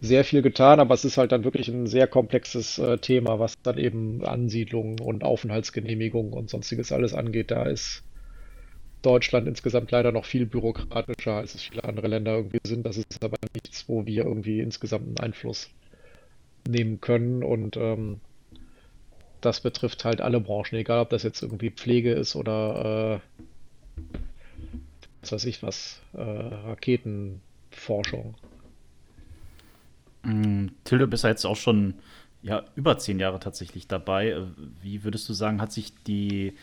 sehr 0.00 0.24
viel 0.24 0.42
getan, 0.42 0.80
aber 0.80 0.94
es 0.94 1.04
ist 1.04 1.18
halt 1.18 1.32
dann 1.32 1.44
wirklich 1.44 1.68
ein 1.68 1.86
sehr 1.86 2.06
komplexes 2.08 2.78
äh, 2.78 2.98
Thema, 2.98 3.38
was 3.38 3.60
dann 3.62 3.78
eben 3.78 4.24
Ansiedlungen 4.24 5.00
und 5.00 5.22
Aufenthaltsgenehmigungen 5.22 6.32
und 6.32 6.50
sonstiges 6.50 6.92
alles 6.92 7.14
angeht. 7.14 7.50
Da 7.50 7.64
ist 7.64 8.02
Deutschland 9.02 9.46
insgesamt 9.46 9.92
leider 9.92 10.10
noch 10.10 10.24
viel 10.24 10.46
bürokratischer, 10.46 11.34
als 11.34 11.54
es 11.54 11.62
viele 11.62 11.84
andere 11.84 12.08
Länder 12.08 12.36
irgendwie 12.36 12.58
sind. 12.66 12.84
Das 12.84 12.96
ist 12.96 13.22
aber 13.22 13.36
nichts, 13.54 13.88
wo 13.88 14.04
wir 14.04 14.24
irgendwie 14.24 14.60
insgesamt 14.60 15.06
einen 15.06 15.18
Einfluss 15.18 15.70
nehmen 16.66 17.00
können 17.00 17.42
und 17.42 17.76
ähm, 17.76 18.20
das 19.40 19.60
betrifft 19.60 20.04
halt 20.04 20.20
alle 20.20 20.40
Branchen, 20.40 20.78
egal 20.78 21.00
ob 21.00 21.10
das 21.10 21.22
jetzt 21.22 21.42
irgendwie 21.42 21.70
Pflege 21.70 22.12
ist 22.12 22.36
oder 22.36 23.20
äh, 23.20 23.42
was 25.20 25.32
weiß 25.32 25.44
ich 25.44 25.62
was, 25.62 26.00
äh, 26.14 26.20
Raketenforschung. 26.20 28.34
Mm, 30.22 30.68
Tilde, 30.84 31.06
bist 31.06 31.24
ja 31.24 31.30
jetzt 31.30 31.44
auch 31.44 31.56
schon 31.56 31.94
ja, 32.42 32.64
über 32.76 32.98
zehn 32.98 33.18
Jahre 33.18 33.40
tatsächlich 33.40 33.88
dabei. 33.88 34.30
Äh, 34.30 34.46
wie 34.82 35.04
würdest 35.04 35.28
du 35.28 35.32
sagen, 35.32 35.60
hat 35.60 35.72
sich 35.72 35.92
die 36.04 36.54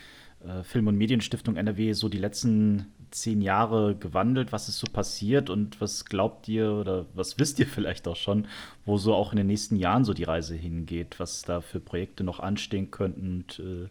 äh, 0.45 0.63
Film- 0.63 0.87
und 0.87 0.97
Medienstiftung 0.97 1.55
NRW 1.55 1.93
so 1.93 2.09
die 2.09 2.17
letzten 2.17 2.87
zehn 3.13 3.41
Jahre 3.41 3.95
gewandelt? 3.95 4.51
Was 4.51 4.69
ist 4.69 4.79
so 4.79 4.87
passiert 4.91 5.49
und 5.49 5.79
was 5.79 6.05
glaubt 6.05 6.47
ihr 6.47 6.71
oder 6.71 7.05
was 7.13 7.39
wisst 7.39 7.59
ihr 7.59 7.67
vielleicht 7.67 8.07
auch 8.07 8.15
schon, 8.15 8.47
wo 8.85 8.97
so 8.97 9.13
auch 9.13 9.31
in 9.31 9.37
den 9.37 9.47
nächsten 9.47 9.75
Jahren 9.75 10.03
so 10.03 10.13
die 10.13 10.23
Reise 10.23 10.55
hingeht, 10.55 11.19
was 11.19 11.43
da 11.43 11.61
für 11.61 11.79
Projekte 11.79 12.23
noch 12.23 12.39
anstehen 12.39 12.91
könnten 12.91 13.43
und 13.43 13.59
äh, 13.59 13.89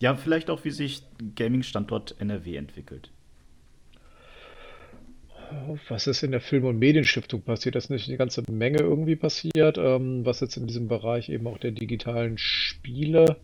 ja, 0.00 0.14
vielleicht 0.16 0.50
auch, 0.50 0.64
wie 0.64 0.70
sich 0.70 1.02
Gaming-Standort 1.36 2.16
NRW 2.18 2.56
entwickelt? 2.56 3.10
Was 5.88 6.06
ist 6.06 6.22
in 6.22 6.32
der 6.32 6.40
Film- 6.40 6.64
und 6.64 6.78
Medienstiftung 6.78 7.42
passiert? 7.42 7.74
Das 7.74 7.84
ist 7.84 7.90
nicht 7.90 8.08
eine 8.08 8.16
ganze 8.16 8.42
Menge 8.50 8.78
irgendwie 8.78 9.16
passiert, 9.16 9.78
ähm, 9.78 10.24
was 10.24 10.40
jetzt 10.40 10.56
in 10.56 10.66
diesem 10.66 10.88
Bereich 10.88 11.28
eben 11.28 11.46
auch 11.46 11.58
der 11.58 11.70
digitalen 11.70 12.38
Spiele 12.38 13.36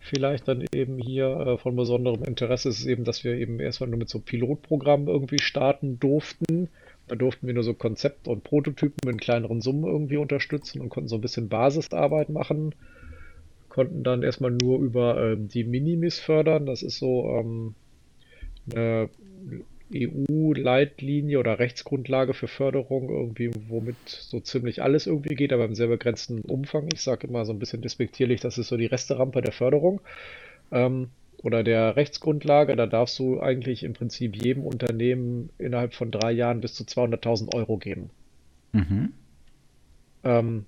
vielleicht 0.00 0.48
dann 0.48 0.64
eben 0.74 0.98
hier 0.98 1.28
äh, 1.28 1.58
von 1.58 1.76
besonderem 1.76 2.24
Interesse 2.24 2.70
ist, 2.70 2.84
eben, 2.86 3.04
dass 3.04 3.22
wir 3.22 3.34
eben 3.34 3.60
erstmal 3.60 3.90
nur 3.90 3.98
mit 3.98 4.08
so 4.08 4.18
Pilotprogrammen 4.18 5.08
irgendwie 5.08 5.38
starten 5.38 6.00
durften. 6.00 6.68
Da 7.06 7.16
durften 7.16 7.46
wir 7.46 7.54
nur 7.54 7.62
so 7.62 7.74
Konzept- 7.74 8.26
und 8.26 8.42
Prototypen 8.42 9.10
in 9.10 9.18
kleineren 9.18 9.60
Summen 9.60 9.84
irgendwie 9.84 10.16
unterstützen 10.16 10.80
und 10.80 10.88
konnten 10.88 11.08
so 11.08 11.16
ein 11.16 11.20
bisschen 11.20 11.48
Basisarbeit 11.48 12.30
machen. 12.30 12.74
Konnten 13.68 14.02
dann 14.02 14.22
erstmal 14.22 14.50
nur 14.50 14.78
über 14.80 15.32
ähm, 15.32 15.48
die 15.48 15.64
Minimis 15.64 16.18
fördern. 16.18 16.66
Das 16.66 16.82
ist 16.82 16.98
so 16.98 17.28
ähm, 17.38 17.74
eine 18.72 19.10
EU-Leitlinie 19.92 21.38
oder 21.38 21.58
Rechtsgrundlage 21.58 22.34
für 22.34 22.48
Förderung, 22.48 23.08
irgendwie, 23.08 23.50
womit 23.68 23.96
so 24.06 24.40
ziemlich 24.40 24.82
alles 24.82 25.06
irgendwie 25.06 25.34
geht, 25.34 25.52
aber 25.52 25.64
im 25.64 25.74
sehr 25.74 25.88
begrenzten 25.88 26.42
Umfang. 26.42 26.88
Ich 26.92 27.02
sage 27.02 27.26
immer 27.26 27.44
so 27.44 27.52
ein 27.52 27.58
bisschen 27.58 27.82
despektierlich, 27.82 28.40
das 28.40 28.58
ist 28.58 28.68
so 28.68 28.76
die 28.76 28.86
Resterampe 28.86 29.42
der 29.42 29.52
Förderung 29.52 30.00
ähm, 30.70 31.08
oder 31.42 31.62
der 31.62 31.96
Rechtsgrundlage. 31.96 32.76
Da 32.76 32.86
darfst 32.86 33.18
du 33.18 33.40
eigentlich 33.40 33.82
im 33.82 33.94
Prinzip 33.94 34.36
jedem 34.42 34.64
Unternehmen 34.64 35.50
innerhalb 35.58 35.94
von 35.94 36.10
drei 36.10 36.32
Jahren 36.32 36.60
bis 36.60 36.74
zu 36.74 36.84
200.000 36.84 37.54
Euro 37.54 37.76
geben. 37.76 38.10
Mhm. 38.72 39.12
Ähm, 40.22 40.66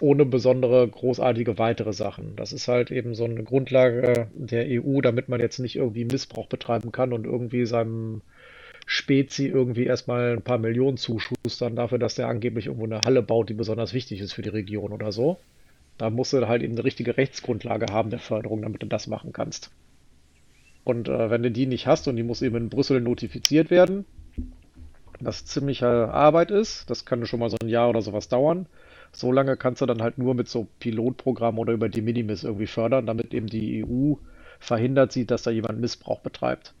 ohne 0.00 0.24
besondere 0.24 0.86
großartige 0.86 1.58
weitere 1.58 1.92
Sachen. 1.92 2.36
Das 2.36 2.52
ist 2.52 2.68
halt 2.68 2.90
eben 2.90 3.14
so 3.14 3.24
eine 3.24 3.42
Grundlage 3.42 4.28
der 4.34 4.66
EU, 4.68 5.00
damit 5.00 5.28
man 5.28 5.40
jetzt 5.40 5.58
nicht 5.58 5.76
irgendwie 5.76 6.04
Missbrauch 6.04 6.46
betreiben 6.46 6.92
kann 6.92 7.12
und 7.12 7.24
irgendwie 7.24 7.66
seinem 7.66 8.22
Spezi 8.90 9.46
irgendwie 9.46 9.84
erstmal 9.84 10.32
ein 10.32 10.40
paar 10.40 10.56
Millionen 10.56 10.96
zuschustern 10.96 11.76
dafür, 11.76 11.98
dass 11.98 12.14
der 12.14 12.26
angeblich 12.26 12.68
irgendwo 12.68 12.86
eine 12.86 13.02
Halle 13.04 13.20
baut, 13.22 13.50
die 13.50 13.54
besonders 13.54 13.92
wichtig 13.92 14.18
ist 14.20 14.32
für 14.32 14.40
die 14.40 14.48
Region 14.48 14.92
oder 14.92 15.12
so. 15.12 15.36
Da 15.98 16.08
musst 16.08 16.32
du 16.32 16.48
halt 16.48 16.62
eben 16.62 16.72
eine 16.72 16.84
richtige 16.84 17.18
Rechtsgrundlage 17.18 17.92
haben 17.92 18.08
der 18.08 18.18
Förderung, 18.18 18.62
damit 18.62 18.82
du 18.82 18.86
das 18.86 19.06
machen 19.06 19.34
kannst. 19.34 19.70
Und 20.84 21.06
äh, 21.06 21.28
wenn 21.28 21.42
du 21.42 21.50
die 21.50 21.66
nicht 21.66 21.86
hast 21.86 22.08
und 22.08 22.16
die 22.16 22.22
muss 22.22 22.40
eben 22.40 22.56
in 22.56 22.68
Brüssel 22.70 23.02
notifiziert 23.02 23.70
werden, 23.70 24.06
was 25.20 25.44
ziemliche 25.44 25.86
Arbeit 25.86 26.50
ist, 26.50 26.88
das 26.88 27.04
kann 27.04 27.26
schon 27.26 27.40
mal 27.40 27.50
so 27.50 27.58
ein 27.60 27.68
Jahr 27.68 27.90
oder 27.90 28.00
sowas 28.00 28.28
dauern. 28.28 28.64
So 29.12 29.32
lange 29.32 29.58
kannst 29.58 29.82
du 29.82 29.86
dann 29.86 30.00
halt 30.00 30.16
nur 30.16 30.32
mit 30.32 30.48
so 30.48 30.66
Pilotprogrammen 30.80 31.58
oder 31.58 31.74
über 31.74 31.90
die 31.90 32.00
Minimis 32.00 32.42
irgendwie 32.42 32.66
fördern, 32.66 33.04
damit 33.04 33.34
eben 33.34 33.48
die 33.48 33.84
EU 33.84 34.14
verhindert 34.60 35.12
sieht, 35.12 35.30
dass 35.30 35.42
da 35.42 35.50
jemand 35.50 35.78
Missbrauch 35.78 36.20
betreibt. 36.20 36.72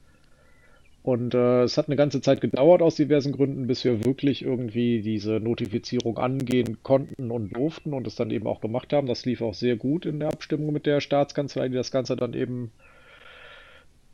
Und 1.02 1.34
äh, 1.34 1.62
es 1.62 1.78
hat 1.78 1.86
eine 1.86 1.96
ganze 1.96 2.20
Zeit 2.20 2.40
gedauert 2.40 2.82
aus 2.82 2.96
diversen 2.96 3.32
Gründen, 3.32 3.66
bis 3.66 3.84
wir 3.84 4.04
wirklich 4.04 4.42
irgendwie 4.42 5.00
diese 5.00 5.40
Notifizierung 5.40 6.18
angehen 6.18 6.78
konnten 6.82 7.30
und 7.30 7.56
durften 7.56 7.94
und 7.94 8.06
es 8.06 8.16
dann 8.16 8.30
eben 8.30 8.46
auch 8.46 8.60
gemacht 8.60 8.92
haben. 8.92 9.06
Das 9.06 9.24
lief 9.24 9.40
auch 9.40 9.54
sehr 9.54 9.76
gut 9.76 10.04
in 10.06 10.20
der 10.20 10.28
Abstimmung 10.28 10.72
mit 10.72 10.86
der 10.86 11.00
Staatskanzlei, 11.00 11.68
die 11.68 11.76
das 11.76 11.90
Ganze 11.90 12.16
dann 12.16 12.34
eben 12.34 12.72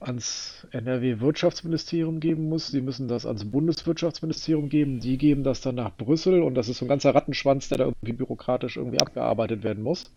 ans 0.01 0.67
NRW-Wirtschaftsministerium 0.73 2.21
geben 2.21 2.49
muss. 2.49 2.69
Sie 2.69 2.83
müssen 2.83 3.09
das 3.09 3.27
ans 3.27 3.51
Bundeswirtschaftsministerium 3.51 4.69
geben. 4.69 5.01
Die 5.01 5.19
geben 5.19 5.45
das 5.45 5.63
dann 5.63 5.77
nach 5.77 5.97
Brüssel 5.97 6.43
und 6.43 6.55
das 6.55 6.69
ist 6.69 6.79
so 6.79 6.85
ein 6.85 6.89
ganzer 6.89 7.15
Rattenschwanz, 7.15 7.69
der 7.69 7.79
da 7.79 7.85
irgendwie 7.87 8.13
bürokratisch 8.13 8.77
irgendwie 8.77 9.01
abgearbeitet 9.01 9.63
werden 9.63 9.83
muss. 9.83 10.13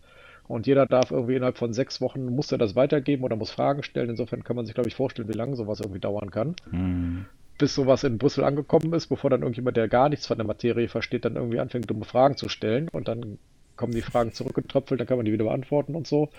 Und 0.48 0.66
jeder 0.66 0.86
darf 0.86 1.10
irgendwie 1.10 1.36
innerhalb 1.36 1.58
von 1.58 1.74
sechs 1.74 2.00
Wochen, 2.00 2.24
muss 2.24 2.50
er 2.50 2.58
das 2.58 2.74
weitergeben 2.74 3.22
oder 3.22 3.36
muss 3.36 3.50
Fragen 3.50 3.82
stellen. 3.82 4.10
Insofern 4.10 4.42
kann 4.42 4.56
man 4.56 4.64
sich, 4.64 4.74
glaube 4.74 4.88
ich, 4.88 4.94
vorstellen, 4.94 5.28
wie 5.28 5.36
lange 5.36 5.56
sowas 5.56 5.80
irgendwie 5.80 6.00
dauern 6.00 6.30
kann. 6.30 6.56
Mhm. 6.70 7.26
Bis 7.58 7.74
sowas 7.74 8.02
in 8.04 8.18
Brüssel 8.18 8.44
angekommen 8.44 8.92
ist, 8.94 9.08
bevor 9.08 9.30
dann 9.30 9.42
irgendjemand, 9.42 9.76
der 9.76 9.88
gar 9.88 10.08
nichts 10.08 10.26
von 10.26 10.38
der 10.38 10.46
Materie 10.46 10.88
versteht, 10.88 11.24
dann 11.24 11.36
irgendwie 11.36 11.60
anfängt, 11.60 11.90
dumme 11.90 12.06
Fragen 12.06 12.36
zu 12.36 12.48
stellen. 12.48 12.88
Und 12.88 13.08
dann 13.08 13.38
kommen 13.76 13.92
die 13.92 14.00
Fragen 14.00 14.32
zurückgetröpfelt, 14.32 15.00
dann 15.00 15.06
kann 15.06 15.18
man 15.18 15.26
die 15.26 15.32
wieder 15.32 15.44
beantworten 15.44 15.94
und 15.94 16.06
so. 16.06 16.30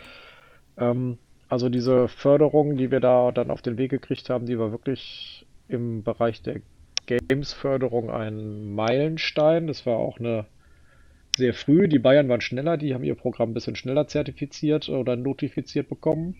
Ähm, 0.78 1.20
also 1.48 1.70
diese 1.70 2.08
Förderung, 2.08 2.78
die 2.78 2.90
wir 2.90 3.00
da 3.00 3.32
dann 3.32 3.52
auf 3.52 3.62
den 3.62 3.78
Weg 3.78 3.92
gekriegt 3.92 4.30
haben, 4.30 4.46
die 4.46 4.58
war 4.58 4.72
wirklich 4.72 5.46
im 5.68 6.04
Bereich 6.04 6.42
der 6.42 6.62
Games-Förderung 7.06 8.10
ein 8.10 8.74
Meilenstein. 8.74 9.68
Das 9.68 9.86
war 9.86 9.98
auch 9.98 10.20
eine 10.20 10.46
sehr 11.36 11.54
früh. 11.54 11.88
Die 11.88 12.00
Bayern 12.00 12.30
waren 12.30 12.42
schneller, 12.42 12.78
die 12.78 12.94
haben 12.94 13.04
ihr 13.04 13.16
Programm 13.16 13.52
ein 13.52 13.54
bisschen 13.54 13.76
schneller 13.76 14.08
zertifiziert 14.08 14.90
oder 14.90 15.16
notifiziert 15.16 15.90
bekommen. 15.90 16.36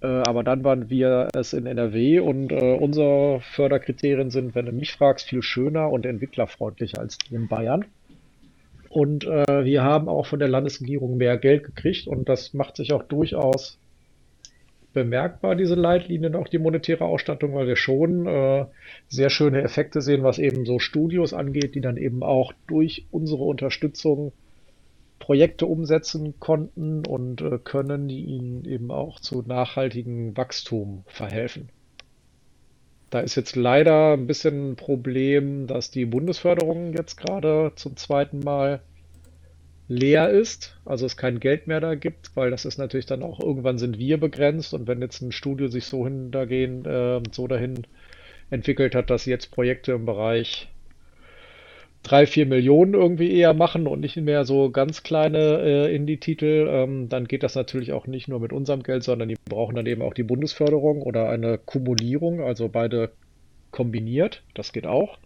Äh, 0.00 0.06
aber 0.06 0.42
dann 0.42 0.64
waren 0.64 0.90
wir 0.90 1.28
es 1.34 1.52
in 1.52 1.66
NRW 1.66 2.20
und 2.20 2.52
äh, 2.52 2.74
unsere 2.74 3.40
Förderkriterien 3.40 4.30
sind, 4.30 4.54
wenn 4.54 4.66
du 4.66 4.72
mich 4.72 4.92
fragst, 4.92 5.28
viel 5.28 5.42
schöner 5.42 5.90
und 5.90 6.04
entwicklerfreundlicher 6.04 6.98
als 6.98 7.18
die 7.18 7.34
in 7.34 7.48
Bayern. 7.48 7.84
Und 8.88 9.24
äh, 9.24 9.64
wir 9.64 9.82
haben 9.82 10.08
auch 10.08 10.26
von 10.26 10.38
der 10.38 10.48
Landesregierung 10.48 11.16
mehr 11.16 11.36
Geld 11.38 11.64
gekriegt 11.64 12.06
und 12.06 12.28
das 12.28 12.54
macht 12.54 12.76
sich 12.76 12.92
auch 12.92 13.02
durchaus 13.02 13.78
bemerkbar, 14.96 15.56
diese 15.56 15.74
Leitlinien, 15.74 16.34
auch 16.34 16.48
die 16.48 16.58
monetäre 16.58 17.04
Ausstattung, 17.04 17.54
weil 17.54 17.66
wir 17.66 17.76
schon 17.76 18.26
äh, 18.26 18.64
sehr 19.08 19.28
schöne 19.28 19.60
Effekte 19.60 20.00
sehen, 20.00 20.22
was 20.22 20.38
eben 20.38 20.64
so 20.64 20.78
Studios 20.78 21.34
angeht, 21.34 21.74
die 21.74 21.82
dann 21.82 21.98
eben 21.98 22.22
auch 22.22 22.54
durch 22.66 23.04
unsere 23.10 23.44
Unterstützung 23.44 24.32
Projekte 25.18 25.66
umsetzen 25.66 26.40
konnten 26.40 27.06
und 27.06 27.42
äh, 27.42 27.58
können, 27.62 28.08
die 28.08 28.24
ihnen 28.24 28.64
eben 28.64 28.90
auch 28.90 29.20
zu 29.20 29.42
nachhaltigem 29.46 30.34
Wachstum 30.34 31.04
verhelfen. 31.06 31.68
Da 33.10 33.20
ist 33.20 33.34
jetzt 33.34 33.54
leider 33.54 34.14
ein 34.14 34.26
bisschen 34.26 34.70
ein 34.70 34.76
Problem, 34.76 35.66
dass 35.66 35.90
die 35.90 36.06
Bundesförderung 36.06 36.94
jetzt 36.94 37.16
gerade 37.16 37.72
zum 37.76 37.98
zweiten 37.98 38.40
Mal 38.40 38.80
leer 39.88 40.30
ist, 40.30 40.76
also 40.84 41.06
es 41.06 41.16
kein 41.16 41.40
Geld 41.40 41.66
mehr 41.66 41.80
da 41.80 41.94
gibt, 41.94 42.34
weil 42.34 42.50
das 42.50 42.64
ist 42.64 42.78
natürlich 42.78 43.06
dann 43.06 43.22
auch 43.22 43.40
irgendwann 43.40 43.78
sind 43.78 43.98
wir 43.98 44.18
begrenzt 44.18 44.74
und 44.74 44.88
wenn 44.88 45.00
jetzt 45.00 45.22
ein 45.22 45.32
Studio 45.32 45.68
sich 45.68 45.86
so 45.86 46.04
hingehen, 46.04 46.84
äh, 46.84 47.20
so 47.30 47.46
dahin 47.46 47.86
entwickelt 48.50 48.94
hat, 48.94 49.10
dass 49.10 49.24
sie 49.24 49.30
jetzt 49.30 49.50
Projekte 49.52 49.92
im 49.92 50.06
Bereich 50.06 50.68
drei, 52.02 52.26
vier 52.26 52.46
Millionen 52.46 52.94
irgendwie 52.94 53.32
eher 53.32 53.54
machen 53.54 53.86
und 53.86 54.00
nicht 54.00 54.16
mehr 54.16 54.44
so 54.44 54.70
ganz 54.70 55.02
kleine 55.02 55.60
äh, 55.60 55.94
Indie-Titel, 55.94 56.66
ähm, 56.68 57.08
dann 57.08 57.26
geht 57.26 57.42
das 57.42 57.54
natürlich 57.54 57.92
auch 57.92 58.06
nicht 58.06 58.28
nur 58.28 58.40
mit 58.40 58.52
unserem 58.52 58.82
Geld, 58.82 59.02
sondern 59.02 59.28
die 59.28 59.36
brauchen 59.44 59.74
dann 59.74 59.86
eben 59.86 60.02
auch 60.02 60.14
die 60.14 60.22
Bundesförderung 60.22 61.02
oder 61.02 61.28
eine 61.30 61.58
Kumulierung, 61.58 62.40
also 62.40 62.68
beide 62.68 63.10
kombiniert, 63.72 64.42
das 64.54 64.72
geht 64.72 64.86
auch 64.86 65.18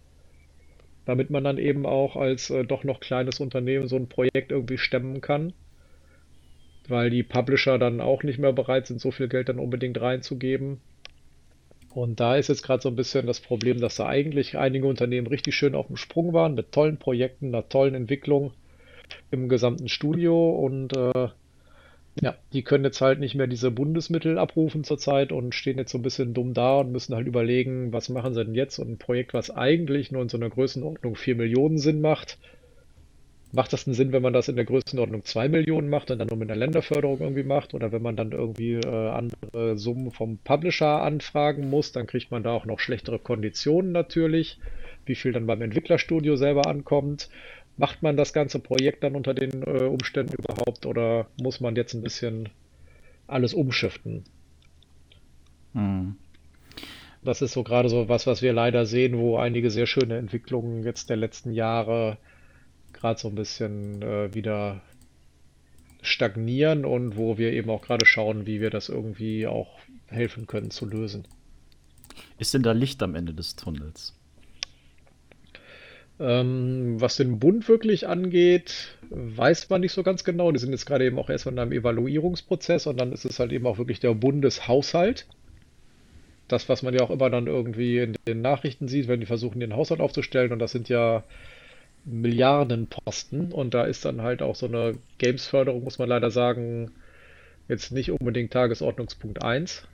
damit 1.05 1.29
man 1.29 1.43
dann 1.43 1.57
eben 1.57 1.85
auch 1.85 2.15
als 2.15 2.49
äh, 2.49 2.63
doch 2.63 2.83
noch 2.83 2.99
kleines 2.99 3.39
Unternehmen 3.39 3.87
so 3.87 3.95
ein 3.95 4.07
Projekt 4.07 4.51
irgendwie 4.51 4.77
stemmen 4.77 5.21
kann, 5.21 5.53
weil 6.87 7.09
die 7.09 7.23
Publisher 7.23 7.79
dann 7.79 8.01
auch 8.01 8.23
nicht 8.23 8.39
mehr 8.39 8.53
bereit 8.53 8.87
sind, 8.87 9.01
so 9.01 9.11
viel 9.11 9.27
Geld 9.27 9.49
dann 9.49 9.59
unbedingt 9.59 9.99
reinzugeben. 9.99 10.79
Und 11.93 12.19
da 12.19 12.37
ist 12.37 12.47
jetzt 12.47 12.63
gerade 12.63 12.81
so 12.81 12.89
ein 12.89 12.95
bisschen 12.95 13.27
das 13.27 13.41
Problem, 13.41 13.81
dass 13.81 13.95
da 13.95 14.07
eigentlich 14.07 14.57
einige 14.57 14.87
Unternehmen 14.87 15.27
richtig 15.27 15.55
schön 15.55 15.75
auf 15.75 15.87
dem 15.87 15.97
Sprung 15.97 16.33
waren 16.33 16.53
mit 16.53 16.71
tollen 16.71 16.97
Projekten, 16.97 17.47
einer 17.47 17.67
tollen 17.67 17.95
Entwicklung 17.95 18.53
im 19.29 19.49
gesamten 19.49 19.89
Studio 19.89 20.51
und 20.51 20.95
äh, 20.95 21.27
ja, 22.19 22.35
die 22.51 22.63
können 22.63 22.83
jetzt 22.83 22.99
halt 22.99 23.19
nicht 23.19 23.35
mehr 23.35 23.47
diese 23.47 23.71
Bundesmittel 23.71 24.37
abrufen 24.37 24.83
zurzeit 24.83 25.31
und 25.31 25.55
stehen 25.55 25.77
jetzt 25.77 25.91
so 25.91 25.97
ein 25.97 26.01
bisschen 26.01 26.33
dumm 26.33 26.53
da 26.53 26.79
und 26.79 26.91
müssen 26.91 27.15
halt 27.15 27.27
überlegen, 27.27 27.93
was 27.93 28.09
machen 28.09 28.33
sie 28.33 28.43
denn 28.43 28.53
jetzt? 28.53 28.79
Und 28.79 28.89
ein 28.89 28.97
Projekt, 28.97 29.33
was 29.33 29.49
eigentlich 29.49 30.11
nur 30.11 30.21
in 30.21 30.29
so 30.29 30.37
einer 30.37 30.49
Größenordnung 30.49 31.15
4 31.15 31.35
Millionen 31.35 31.77
Sinn 31.77 32.01
macht, 32.01 32.37
macht 33.53 33.71
das 33.73 33.87
einen 33.87 33.93
Sinn, 33.93 34.11
wenn 34.11 34.21
man 34.21 34.33
das 34.33 34.49
in 34.49 34.55
der 34.55 34.65
Größenordnung 34.65 35.23
2 35.23 35.47
Millionen 35.49 35.89
macht 35.89 36.11
und 36.11 36.19
dann 36.19 36.27
nur 36.27 36.37
mit 36.37 36.49
einer 36.49 36.59
Länderförderung 36.59 37.19
irgendwie 37.21 37.43
macht? 37.43 37.73
Oder 37.73 37.91
wenn 37.93 38.01
man 38.01 38.15
dann 38.15 38.31
irgendwie 38.31 38.73
äh, 38.73 39.09
andere 39.09 39.77
Summen 39.77 40.11
vom 40.11 40.37
Publisher 40.37 41.01
anfragen 41.01 41.69
muss, 41.69 41.91
dann 41.93 42.07
kriegt 42.07 42.31
man 42.31 42.43
da 42.43 42.51
auch 42.51 42.65
noch 42.65 42.79
schlechtere 42.79 43.19
Konditionen 43.19 43.91
natürlich, 43.91 44.59
wie 45.05 45.15
viel 45.15 45.31
dann 45.31 45.47
beim 45.47 45.61
Entwicklerstudio 45.61 46.35
selber 46.35 46.67
ankommt. 46.67 47.29
Macht 47.81 48.03
man 48.03 48.15
das 48.15 48.31
ganze 48.31 48.59
Projekt 48.59 49.03
dann 49.03 49.15
unter 49.15 49.33
den 49.33 49.63
äh, 49.63 49.85
Umständen 49.85 50.33
überhaupt 50.33 50.85
oder 50.85 51.25
muss 51.41 51.61
man 51.61 51.75
jetzt 51.75 51.95
ein 51.95 52.03
bisschen 52.03 52.49
alles 53.25 53.55
umschiften? 53.55 54.23
Hm. 55.73 56.15
Das 57.23 57.41
ist 57.41 57.53
so 57.53 57.63
gerade 57.63 57.89
so 57.89 58.07
was, 58.07 58.27
was 58.27 58.43
wir 58.43 58.53
leider 58.53 58.85
sehen, 58.85 59.17
wo 59.17 59.37
einige 59.37 59.71
sehr 59.71 59.87
schöne 59.87 60.19
Entwicklungen 60.19 60.83
jetzt 60.83 61.09
der 61.09 61.17
letzten 61.17 61.53
Jahre 61.53 62.19
gerade 62.93 63.19
so 63.19 63.29
ein 63.29 63.35
bisschen 63.35 64.03
äh, 64.03 64.31
wieder 64.31 64.83
stagnieren 66.03 66.85
und 66.85 67.17
wo 67.17 67.39
wir 67.39 67.51
eben 67.51 67.71
auch 67.71 67.81
gerade 67.81 68.05
schauen, 68.05 68.45
wie 68.45 68.61
wir 68.61 68.69
das 68.69 68.89
irgendwie 68.89 69.47
auch 69.47 69.79
helfen 70.05 70.45
können 70.45 70.69
zu 70.69 70.85
lösen. 70.85 71.27
Ist 72.37 72.53
denn 72.53 72.61
da 72.61 72.73
Licht 72.73 73.01
am 73.01 73.15
Ende 73.15 73.33
des 73.33 73.55
Tunnels? 73.55 74.15
Ähm, 76.21 77.01
was 77.01 77.15
den 77.17 77.39
Bund 77.39 77.67
wirklich 77.67 78.07
angeht, 78.07 78.95
weiß 79.09 79.69
man 79.69 79.81
nicht 79.81 79.91
so 79.91 80.03
ganz 80.03 80.23
genau. 80.23 80.51
Die 80.51 80.59
sind 80.59 80.71
jetzt 80.71 80.85
gerade 80.85 81.05
eben 81.05 81.17
auch 81.17 81.31
erstmal 81.31 81.53
in 81.53 81.59
einem 81.59 81.71
Evaluierungsprozess 81.71 82.85
und 82.85 82.97
dann 82.99 83.11
ist 83.11 83.25
es 83.25 83.39
halt 83.39 83.51
eben 83.51 83.65
auch 83.65 83.79
wirklich 83.79 83.99
der 83.99 84.13
Bundeshaushalt. 84.13 85.25
Das, 86.47 86.69
was 86.69 86.83
man 86.83 86.93
ja 86.93 87.01
auch 87.01 87.09
immer 87.09 87.31
dann 87.31 87.47
irgendwie 87.47 87.97
in 87.99 88.15
den 88.27 88.41
Nachrichten 88.41 88.87
sieht, 88.87 89.07
wenn 89.07 89.19
die 89.19 89.25
versuchen, 89.25 89.59
den 89.59 89.75
Haushalt 89.75 89.99
aufzustellen 89.99 90.51
und 90.51 90.59
das 90.59 90.71
sind 90.71 90.89
ja 90.89 91.23
Milliardenposten 92.05 93.51
und 93.51 93.73
da 93.73 93.85
ist 93.85 94.05
dann 94.05 94.21
halt 94.21 94.43
auch 94.43 94.55
so 94.55 94.67
eine 94.67 94.93
Games-Förderung, 95.17 95.83
muss 95.83 95.97
man 95.97 96.09
leider 96.09 96.29
sagen, 96.29 96.91
jetzt 97.67 97.91
nicht 97.91 98.11
unbedingt 98.11 98.53
Tagesordnungspunkt 98.53 99.41
1. 99.43 99.87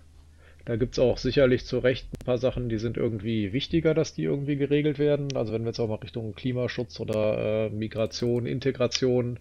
Da 0.68 0.76
gibt 0.76 0.96
es 0.96 1.00
auch 1.00 1.18
sicherlich 1.18 1.66
zu 1.66 1.80
Recht 1.80 2.10
ein 2.12 2.26
paar 2.26 2.40
Sachen, 2.40 2.68
die 2.68 2.78
sind 2.78 2.98
irgendwie 2.98 3.54
wichtiger, 3.54 3.94
dass 3.94 4.14
die 4.14 4.24
irgendwie 4.24 4.58
geregelt 4.58 5.00
werden. 5.00 5.30
Also 5.34 5.54
wenn 5.54 5.62
wir 5.62 5.68
jetzt 5.68 5.80
auch 5.80 5.88
mal 5.88 5.96
Richtung 5.96 6.36
Klimaschutz 6.36 7.00
oder 7.00 7.68
äh, 7.68 7.70
Migration, 7.70 8.46
Integration, 8.46 9.40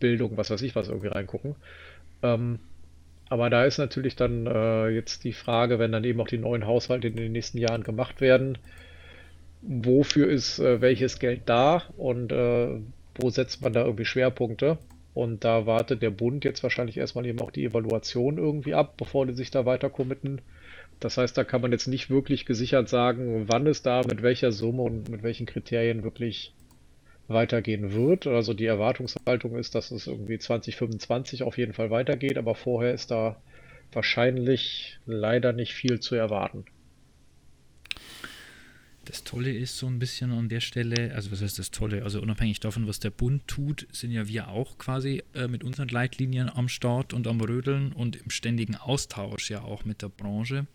Bildung, 0.00 0.36
was 0.36 0.50
weiß 0.50 0.62
ich 0.62 0.74
was 0.74 0.88
irgendwie 0.88 1.06
reingucken. 1.06 1.54
Ähm, 2.24 2.58
aber 3.28 3.50
da 3.50 3.64
ist 3.64 3.78
natürlich 3.78 4.16
dann 4.16 4.48
äh, 4.48 4.88
jetzt 4.88 5.22
die 5.22 5.32
Frage, 5.32 5.78
wenn 5.78 5.92
dann 5.92 6.02
eben 6.02 6.20
auch 6.20 6.26
die 6.26 6.38
neuen 6.38 6.66
Haushalte 6.66 7.06
in 7.06 7.14
den 7.14 7.30
nächsten 7.30 7.58
Jahren 7.58 7.84
gemacht 7.84 8.20
werden, 8.20 8.58
wofür 9.62 10.28
ist 10.28 10.58
äh, 10.58 10.80
welches 10.80 11.20
Geld 11.20 11.42
da 11.46 11.84
und 11.96 12.32
äh, 12.32 12.80
wo 13.14 13.30
setzt 13.30 13.62
man 13.62 13.74
da 13.74 13.84
irgendwie 13.84 14.06
Schwerpunkte? 14.06 14.78
Und 15.14 15.44
da 15.44 15.66
wartet 15.66 16.02
der 16.02 16.10
Bund 16.10 16.44
jetzt 16.44 16.64
wahrscheinlich 16.64 16.96
erstmal 16.96 17.26
eben 17.26 17.40
auch 17.40 17.52
die 17.52 17.64
Evaluation 17.64 18.38
irgendwie 18.38 18.74
ab, 18.74 18.96
bevor 18.96 19.24
die 19.24 19.34
sich 19.34 19.52
da 19.52 19.64
weiter 19.64 19.88
committen. 19.88 20.40
Das 21.00 21.16
heißt, 21.18 21.36
da 21.36 21.44
kann 21.44 21.60
man 21.60 21.72
jetzt 21.72 21.86
nicht 21.86 22.10
wirklich 22.10 22.46
gesichert 22.46 22.88
sagen, 22.88 23.48
wann 23.48 23.66
es 23.66 23.82
da 23.82 24.02
mit 24.06 24.22
welcher 24.22 24.52
Summe 24.52 24.82
und 24.82 25.08
mit 25.08 25.22
welchen 25.22 25.46
Kriterien 25.46 26.02
wirklich 26.02 26.54
weitergehen 27.28 27.92
wird. 27.92 28.26
Also 28.26 28.54
die 28.54 28.66
Erwartungshaltung 28.66 29.56
ist, 29.56 29.74
dass 29.74 29.90
es 29.90 30.06
irgendwie 30.06 30.38
2025 30.38 31.42
auf 31.42 31.58
jeden 31.58 31.72
Fall 31.72 31.90
weitergeht, 31.90 32.38
aber 32.38 32.54
vorher 32.54 32.94
ist 32.94 33.10
da 33.10 33.36
wahrscheinlich 33.92 34.98
leider 35.06 35.52
nicht 35.52 35.74
viel 35.74 36.00
zu 36.00 36.14
erwarten. 36.14 36.64
Das 39.04 39.22
Tolle 39.22 39.52
ist 39.52 39.76
so 39.76 39.86
ein 39.86 39.98
bisschen 39.98 40.32
an 40.32 40.48
der 40.48 40.60
Stelle, 40.60 41.14
also 41.14 41.30
was 41.30 41.42
heißt 41.42 41.58
das 41.58 41.70
Tolle? 41.70 42.04
Also 42.04 42.22
unabhängig 42.22 42.60
davon, 42.60 42.86
was 42.86 43.00
der 43.00 43.10
Bund 43.10 43.46
tut, 43.46 43.86
sind 43.92 44.12
ja 44.12 44.26
wir 44.28 44.48
auch 44.48 44.78
quasi 44.78 45.22
äh, 45.34 45.46
mit 45.46 45.62
unseren 45.62 45.88
Leitlinien 45.88 46.48
am 46.48 46.68
Start 46.68 47.12
und 47.12 47.26
am 47.26 47.40
Rödeln 47.40 47.92
und 47.92 48.16
im 48.16 48.30
ständigen 48.30 48.76
Austausch 48.76 49.50
ja 49.50 49.62
auch 49.62 49.84
mit 49.84 50.00
der 50.02 50.08
Branche. 50.08 50.66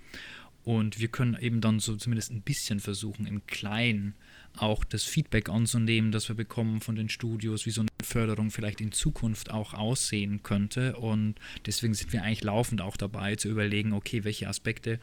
Und 0.63 0.99
wir 0.99 1.07
können 1.07 1.37
eben 1.39 1.61
dann 1.61 1.79
so 1.79 1.95
zumindest 1.95 2.31
ein 2.31 2.41
bisschen 2.41 2.79
versuchen, 2.79 3.25
im 3.25 3.45
Kleinen 3.47 4.13
auch 4.57 4.83
das 4.83 5.03
Feedback 5.03 5.49
anzunehmen, 5.49 6.11
das 6.11 6.27
wir 6.27 6.35
bekommen 6.35 6.81
von 6.81 6.95
den 6.95 7.09
Studios, 7.09 7.65
wie 7.65 7.71
so 7.71 7.81
eine 7.81 7.89
Förderung 8.03 8.51
vielleicht 8.51 8.81
in 8.81 8.91
Zukunft 8.91 9.51
auch 9.51 9.73
aussehen 9.73 10.43
könnte. 10.43 10.97
Und 10.97 11.35
deswegen 11.65 11.93
sind 11.93 12.11
wir 12.11 12.23
eigentlich 12.23 12.43
laufend 12.43 12.81
auch 12.81 12.97
dabei 12.97 13.35
zu 13.35 13.49
überlegen, 13.49 13.93
okay, 13.93 14.23
welche 14.23 14.47
Aspekte 14.47 14.99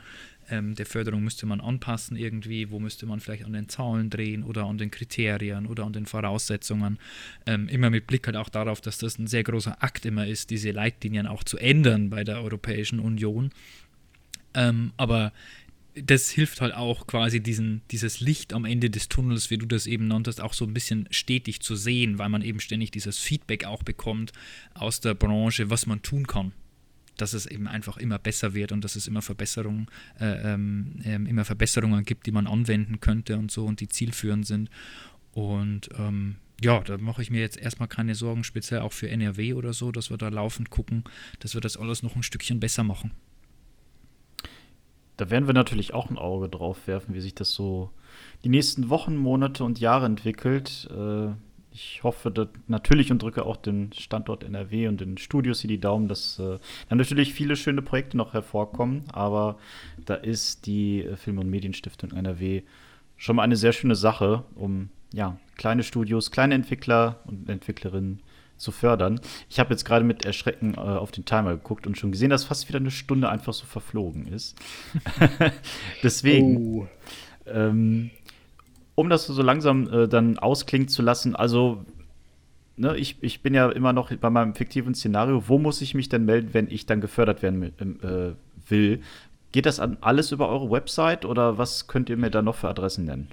ähm, 0.50 0.74
der 0.74 0.86
Förderung 0.86 1.24
müsste 1.24 1.46
man 1.46 1.60
anpassen 1.60 2.16
irgendwie, 2.16 2.70
wo 2.70 2.78
müsste 2.78 3.06
man 3.06 3.20
vielleicht 3.20 3.44
an 3.44 3.52
den 3.52 3.68
Zahlen 3.68 4.10
drehen 4.10 4.42
oder 4.42 4.64
an 4.64 4.78
den 4.78 4.90
Kriterien 4.90 5.66
oder 5.66 5.84
an 5.84 5.92
den 5.92 6.06
Voraussetzungen. 6.06 6.98
Ähm, 7.46 7.68
immer 7.68 7.90
mit 7.90 8.06
Blick 8.06 8.26
halt 8.26 8.36
auch 8.36 8.48
darauf, 8.48 8.80
dass 8.80 8.98
das 8.98 9.18
ein 9.18 9.26
sehr 9.26 9.42
großer 9.42 9.82
Akt 9.82 10.04
immer 10.06 10.26
ist, 10.26 10.50
diese 10.50 10.70
Leitlinien 10.70 11.26
auch 11.26 11.44
zu 11.44 11.58
ändern 11.58 12.10
bei 12.10 12.24
der 12.24 12.42
Europäischen 12.42 13.00
Union. 13.00 13.50
Ähm, 14.54 14.92
aber 14.96 15.32
das 16.02 16.30
hilft 16.30 16.60
halt 16.60 16.74
auch 16.74 17.06
quasi 17.06 17.40
diesen, 17.40 17.82
dieses 17.90 18.20
Licht 18.20 18.52
am 18.52 18.64
Ende 18.64 18.90
des 18.90 19.08
Tunnels, 19.08 19.50
wie 19.50 19.58
du 19.58 19.66
das 19.66 19.86
eben 19.86 20.06
nanntest, 20.08 20.40
auch 20.40 20.52
so 20.52 20.64
ein 20.64 20.74
bisschen 20.74 21.08
stetig 21.10 21.60
zu 21.60 21.74
sehen, 21.74 22.18
weil 22.18 22.28
man 22.28 22.42
eben 22.42 22.60
ständig 22.60 22.90
dieses 22.90 23.18
Feedback 23.18 23.64
auch 23.64 23.82
bekommt 23.82 24.32
aus 24.74 25.00
der 25.00 25.14
Branche, 25.14 25.70
was 25.70 25.86
man 25.86 26.02
tun 26.02 26.26
kann 26.26 26.52
dass 27.16 27.32
es 27.32 27.46
eben 27.46 27.66
einfach 27.66 27.96
immer 27.96 28.18
besser 28.18 28.52
wird 28.52 28.72
und 28.72 28.84
dass 28.84 28.94
es 28.94 29.06
immer 29.06 29.22
Verbesserungen, 29.22 29.86
äh, 30.20 30.52
ähm, 30.52 30.96
ähm, 31.02 31.24
immer 31.24 31.46
Verbesserungen 31.46 32.04
gibt, 32.04 32.26
die 32.26 32.30
man 32.30 32.46
anwenden 32.46 33.00
könnte 33.00 33.38
und 33.38 33.50
so 33.50 33.64
und 33.64 33.80
die 33.80 33.88
zielführend 33.88 34.46
sind. 34.46 34.70
Und 35.32 35.88
ähm, 35.98 36.36
ja, 36.60 36.80
da 36.80 36.98
mache 36.98 37.22
ich 37.22 37.30
mir 37.30 37.40
jetzt 37.40 37.56
erstmal 37.56 37.88
keine 37.88 38.14
Sorgen, 38.14 38.44
speziell 38.44 38.80
auch 38.80 38.92
für 38.92 39.08
NRW 39.08 39.54
oder 39.54 39.72
so, 39.72 39.92
dass 39.92 40.10
wir 40.10 40.16
da 40.16 40.28
laufend 40.28 40.70
gucken, 40.70 41.04
dass 41.40 41.54
wir 41.54 41.60
das 41.60 41.76
alles 41.76 42.02
noch 42.02 42.16
ein 42.16 42.22
Stückchen 42.22 42.60
besser 42.60 42.84
machen. 42.84 43.12
Da 45.16 45.30
werden 45.30 45.46
wir 45.46 45.54
natürlich 45.54 45.94
auch 45.94 46.10
ein 46.10 46.18
Auge 46.18 46.48
drauf 46.48 46.86
werfen, 46.86 47.14
wie 47.14 47.20
sich 47.20 47.34
das 47.34 47.52
so 47.52 47.90
die 48.44 48.48
nächsten 48.48 48.90
Wochen, 48.90 49.16
Monate 49.16 49.64
und 49.64 49.80
Jahre 49.80 50.06
entwickelt. 50.06 50.88
Äh, 50.90 51.28
ich 51.72 52.02
hoffe 52.02 52.48
natürlich 52.68 53.12
und 53.12 53.22
drücke 53.22 53.44
auch 53.44 53.56
den 53.56 53.92
Standort 53.92 54.44
NRW 54.44 54.88
und 54.88 55.00
den 55.00 55.18
Studios 55.18 55.60
hier 55.60 55.68
die 55.68 55.80
Daumen, 55.80 56.08
dass 56.08 56.38
äh, 56.38 56.58
dann 56.88 56.98
natürlich 56.98 57.34
viele 57.34 57.54
schöne 57.54 57.82
Projekte 57.82 58.16
noch 58.16 58.32
hervorkommen. 58.32 59.04
Aber 59.12 59.58
da 60.04 60.14
ist 60.14 60.66
die 60.66 61.02
äh, 61.02 61.16
Film- 61.16 61.38
und 61.38 61.50
Medienstiftung 61.50 62.12
NRW 62.12 62.62
schon 63.16 63.36
mal 63.36 63.42
eine 63.42 63.56
sehr 63.56 63.72
schöne 63.72 63.94
Sache, 63.94 64.44
um 64.54 64.90
ja, 65.12 65.38
kleine 65.56 65.82
Studios, 65.82 66.30
kleine 66.30 66.54
Entwickler 66.54 67.20
und 67.26 67.48
Entwicklerinnen 67.48 68.22
zu 68.56 68.72
fördern. 68.72 69.20
Ich 69.48 69.58
habe 69.58 69.70
jetzt 69.70 69.84
gerade 69.84 70.04
mit 70.04 70.24
Erschrecken 70.24 70.74
äh, 70.74 70.78
auf 70.78 71.10
den 71.10 71.24
Timer 71.24 71.52
geguckt 71.52 71.86
und 71.86 71.98
schon 71.98 72.12
gesehen, 72.12 72.30
dass 72.30 72.44
fast 72.44 72.68
wieder 72.68 72.78
eine 72.78 72.90
Stunde 72.90 73.28
einfach 73.28 73.52
so 73.52 73.66
verflogen 73.66 74.26
ist. 74.26 74.56
Deswegen. 76.02 76.56
Oh. 76.56 76.86
Ähm, 77.46 78.10
um 78.94 79.10
das 79.10 79.26
so 79.26 79.42
langsam 79.42 79.92
äh, 79.92 80.08
dann 80.08 80.38
ausklingen 80.38 80.88
zu 80.88 81.02
lassen, 81.02 81.36
also 81.36 81.84
ne, 82.76 82.96
ich, 82.96 83.16
ich 83.20 83.42
bin 83.42 83.54
ja 83.54 83.70
immer 83.70 83.92
noch 83.92 84.14
bei 84.14 84.30
meinem 84.30 84.54
fiktiven 84.54 84.94
Szenario, 84.94 85.48
wo 85.48 85.58
muss 85.58 85.80
ich 85.82 85.94
mich 85.94 86.08
denn 86.08 86.24
melden, 86.24 86.54
wenn 86.54 86.70
ich 86.70 86.86
dann 86.86 87.00
gefördert 87.00 87.42
werden 87.42 87.62
äh, 88.02 88.34
will? 88.70 89.02
Geht 89.52 89.66
das 89.66 89.80
an 89.80 89.98
alles 90.00 90.32
über 90.32 90.48
eure 90.48 90.70
Website 90.70 91.24
oder 91.24 91.58
was 91.58 91.86
könnt 91.86 92.10
ihr 92.10 92.16
mir 92.16 92.30
da 92.30 92.42
noch 92.42 92.56
für 92.56 92.68
Adressen 92.68 93.04
nennen? 93.04 93.28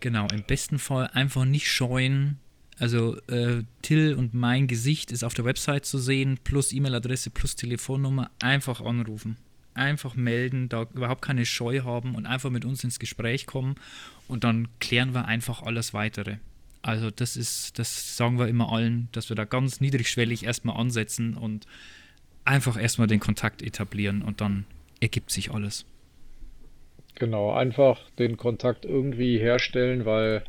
Genau, 0.00 0.26
im 0.32 0.44
besten 0.44 0.78
Fall 0.78 1.08
einfach 1.12 1.44
nicht 1.44 1.70
scheuen. 1.70 2.38
Also 2.78 3.16
äh, 3.28 3.62
Till 3.82 4.14
und 4.14 4.34
mein 4.34 4.66
Gesicht 4.66 5.10
ist 5.10 5.24
auf 5.24 5.34
der 5.34 5.44
Website 5.44 5.86
zu 5.86 5.98
sehen, 5.98 6.38
plus 6.44 6.72
E-Mail-Adresse, 6.72 7.30
plus 7.30 7.56
Telefonnummer. 7.56 8.30
Einfach 8.40 8.80
anrufen 8.80 9.36
einfach 9.76 10.14
melden, 10.14 10.68
da 10.68 10.86
überhaupt 10.94 11.22
keine 11.22 11.46
Scheu 11.46 11.82
haben 11.82 12.14
und 12.14 12.26
einfach 12.26 12.50
mit 12.50 12.64
uns 12.64 12.82
ins 12.82 12.98
Gespräch 12.98 13.46
kommen 13.46 13.76
und 14.26 14.44
dann 14.44 14.68
klären 14.80 15.14
wir 15.14 15.26
einfach 15.26 15.62
alles 15.62 15.94
weitere. 15.94 16.36
Also 16.82 17.10
das 17.10 17.36
ist, 17.36 17.78
das 17.78 18.16
sagen 18.16 18.38
wir 18.38 18.48
immer 18.48 18.72
allen, 18.72 19.08
dass 19.12 19.28
wir 19.28 19.36
da 19.36 19.44
ganz 19.44 19.80
niedrigschwellig 19.80 20.44
erstmal 20.44 20.76
ansetzen 20.76 21.36
und 21.36 21.66
einfach 22.44 22.80
erstmal 22.80 23.08
den 23.08 23.20
Kontakt 23.20 23.62
etablieren 23.62 24.22
und 24.22 24.40
dann 24.40 24.64
ergibt 25.00 25.30
sich 25.30 25.50
alles. 25.50 25.84
Genau, 27.16 27.52
einfach 27.52 27.98
den 28.18 28.36
Kontakt 28.36 28.84
irgendwie 28.84 29.38
herstellen, 29.38 30.04
weil 30.04 30.44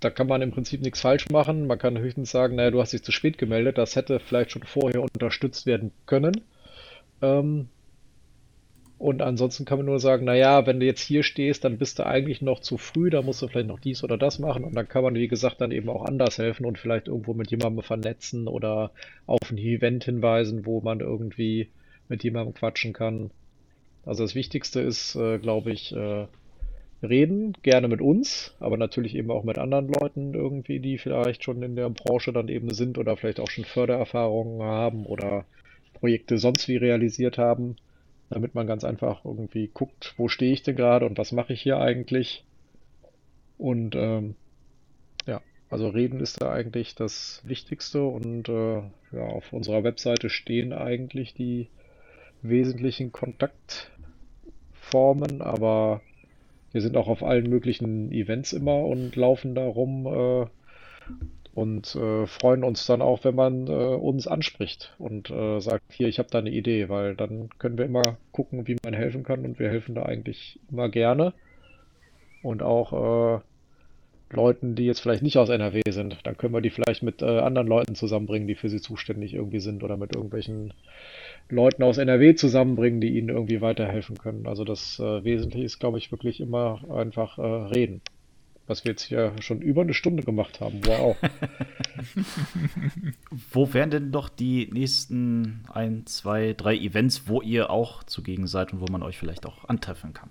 da 0.00 0.10
kann 0.10 0.26
man 0.26 0.42
im 0.42 0.50
Prinzip 0.50 0.80
nichts 0.80 1.00
falsch 1.00 1.28
machen. 1.30 1.66
Man 1.66 1.78
kann 1.78 1.98
höchstens 1.98 2.30
sagen, 2.30 2.56
naja, 2.56 2.70
du 2.70 2.80
hast 2.80 2.92
dich 2.92 3.02
zu 3.02 3.12
spät 3.12 3.38
gemeldet, 3.38 3.78
das 3.78 3.96
hätte 3.96 4.18
vielleicht 4.18 4.52
schon 4.52 4.62
vorher 4.62 5.02
unterstützt 5.02 5.66
werden 5.66 5.92
können. 6.06 6.40
Ähm, 7.22 7.68
und 8.98 9.22
ansonsten 9.22 9.64
kann 9.64 9.78
man 9.78 9.86
nur 9.86 9.98
sagen, 9.98 10.26
naja, 10.26 10.66
wenn 10.66 10.78
du 10.78 10.84
jetzt 10.84 11.00
hier 11.00 11.22
stehst, 11.22 11.64
dann 11.64 11.78
bist 11.78 11.98
du 11.98 12.06
eigentlich 12.06 12.42
noch 12.42 12.60
zu 12.60 12.76
früh, 12.76 13.08
da 13.08 13.22
musst 13.22 13.40
du 13.40 13.48
vielleicht 13.48 13.68
noch 13.68 13.80
dies 13.80 14.04
oder 14.04 14.18
das 14.18 14.38
machen. 14.38 14.62
Und 14.62 14.74
dann 14.74 14.88
kann 14.88 15.02
man, 15.02 15.14
wie 15.14 15.28
gesagt, 15.28 15.62
dann 15.62 15.72
eben 15.72 15.88
auch 15.88 16.04
anders 16.04 16.36
helfen 16.36 16.66
und 16.66 16.78
vielleicht 16.78 17.08
irgendwo 17.08 17.32
mit 17.32 17.50
jemandem 17.50 17.82
vernetzen 17.82 18.46
oder 18.46 18.90
auf 19.26 19.50
ein 19.50 19.56
Event 19.56 20.04
hinweisen, 20.04 20.66
wo 20.66 20.82
man 20.82 21.00
irgendwie 21.00 21.68
mit 22.08 22.24
jemandem 22.24 22.52
quatschen 22.52 22.92
kann. 22.92 23.30
Also 24.04 24.22
das 24.22 24.34
Wichtigste 24.34 24.80
ist, 24.80 25.14
äh, 25.14 25.38
glaube 25.38 25.72
ich, 25.72 25.96
äh, 25.96 26.26
reden, 27.02 27.54
gerne 27.62 27.88
mit 27.88 28.00
uns, 28.00 28.54
aber 28.60 28.76
natürlich 28.76 29.14
eben 29.14 29.30
auch 29.30 29.44
mit 29.44 29.58
anderen 29.58 29.88
Leuten 29.88 30.34
irgendwie, 30.34 30.80
die 30.80 30.98
vielleicht 30.98 31.44
schon 31.44 31.62
in 31.62 31.76
der 31.76 31.88
Branche 31.88 32.32
dann 32.32 32.48
eben 32.48 32.74
sind 32.74 32.98
oder 32.98 33.16
vielleicht 33.16 33.40
auch 33.40 33.50
schon 33.50 33.64
Fördererfahrungen 33.64 34.62
haben 34.62 35.06
oder 35.06 35.44
Projekte 35.94 36.38
sonst 36.38 36.68
wie 36.68 36.76
realisiert 36.76 37.38
haben, 37.38 37.76
damit 38.28 38.54
man 38.54 38.66
ganz 38.66 38.84
einfach 38.84 39.24
irgendwie 39.24 39.70
guckt, 39.72 40.14
wo 40.16 40.28
stehe 40.28 40.52
ich 40.52 40.62
denn 40.62 40.76
gerade 40.76 41.06
und 41.06 41.18
was 41.18 41.32
mache 41.32 41.52
ich 41.52 41.62
hier 41.62 41.78
eigentlich. 41.78 42.44
Und 43.56 43.96
ähm, 43.96 44.34
ja, 45.26 45.40
also 45.68 45.88
reden 45.88 46.20
ist 46.20 46.42
da 46.42 46.52
eigentlich 46.52 46.94
das 46.94 47.42
Wichtigste 47.44 48.02
und 48.02 48.48
äh, 48.48 48.82
ja, 49.12 49.26
auf 49.26 49.52
unserer 49.52 49.84
Webseite 49.84 50.30
stehen 50.30 50.72
eigentlich 50.72 51.34
die 51.34 51.68
wesentlichen 52.42 53.12
Kontaktformen, 53.12 55.42
aber 55.42 56.00
wir 56.72 56.80
sind 56.80 56.96
auch 56.96 57.08
auf 57.08 57.22
allen 57.22 57.48
möglichen 57.48 58.12
Events 58.12 58.52
immer 58.52 58.84
und 58.84 59.16
laufen 59.16 59.54
da 59.54 59.66
rum 59.66 60.06
äh, 60.06 60.46
und 61.54 61.94
äh, 61.96 62.26
freuen 62.26 62.62
uns 62.62 62.86
dann 62.86 63.02
auch, 63.02 63.24
wenn 63.24 63.34
man 63.34 63.66
äh, 63.66 63.70
uns 63.70 64.26
anspricht 64.26 64.94
und 64.98 65.30
äh, 65.30 65.60
sagt, 65.60 65.92
hier, 65.92 66.08
ich 66.08 66.18
habe 66.18 66.28
da 66.30 66.38
eine 66.38 66.50
Idee, 66.50 66.88
weil 66.88 67.16
dann 67.16 67.50
können 67.58 67.76
wir 67.76 67.84
immer 67.84 68.18
gucken, 68.32 68.66
wie 68.68 68.76
man 68.84 68.94
helfen 68.94 69.24
kann 69.24 69.44
und 69.44 69.58
wir 69.58 69.68
helfen 69.68 69.94
da 69.94 70.04
eigentlich 70.04 70.60
immer 70.70 70.88
gerne. 70.88 71.32
Und 72.42 72.62
auch 72.62 73.38
äh, 73.38 73.40
Leuten, 74.32 74.74
die 74.74 74.84
jetzt 74.86 75.00
vielleicht 75.00 75.22
nicht 75.22 75.38
aus 75.38 75.48
NRW 75.48 75.82
sind, 75.90 76.18
dann 76.24 76.36
können 76.36 76.54
wir 76.54 76.60
die 76.60 76.70
vielleicht 76.70 77.02
mit 77.02 77.22
äh, 77.22 77.38
anderen 77.40 77.68
Leuten 77.68 77.94
zusammenbringen, 77.94 78.48
die 78.48 78.54
für 78.54 78.68
sie 78.68 78.80
zuständig 78.80 79.34
irgendwie 79.34 79.60
sind 79.60 79.82
oder 79.82 79.96
mit 79.96 80.14
irgendwelchen 80.14 80.72
Leuten 81.48 81.82
aus 81.82 81.98
NRW 81.98 82.34
zusammenbringen, 82.34 83.00
die 83.00 83.18
ihnen 83.18 83.28
irgendwie 83.28 83.60
weiterhelfen 83.60 84.18
können. 84.18 84.46
Also 84.46 84.64
das 84.64 84.98
äh, 85.00 85.24
Wesentliche 85.24 85.64
ist, 85.64 85.78
glaube 85.80 85.98
ich, 85.98 86.12
wirklich 86.12 86.40
immer 86.40 86.80
einfach 86.90 87.38
reden 87.38 88.02
was 88.70 88.84
wir 88.84 88.92
jetzt 88.92 89.02
hier 89.02 89.34
schon 89.40 89.60
über 89.60 89.82
eine 89.82 89.94
Stunde 89.94 90.22
gemacht 90.22 90.60
haben. 90.60 90.80
Wow. 90.86 91.16
wo 93.52 93.74
wären 93.74 93.90
denn 93.90 94.12
doch 94.12 94.28
die 94.28 94.70
nächsten 94.72 95.64
ein, 95.72 96.06
zwei, 96.06 96.54
drei 96.56 96.76
Events, 96.76 97.24
wo 97.26 97.42
ihr 97.42 97.70
auch 97.70 98.04
zugegen 98.04 98.46
seid 98.46 98.72
und 98.72 98.80
wo 98.80 98.86
man 98.90 99.02
euch 99.02 99.18
vielleicht 99.18 99.44
auch 99.44 99.68
antreffen 99.68 100.14
kann? 100.14 100.30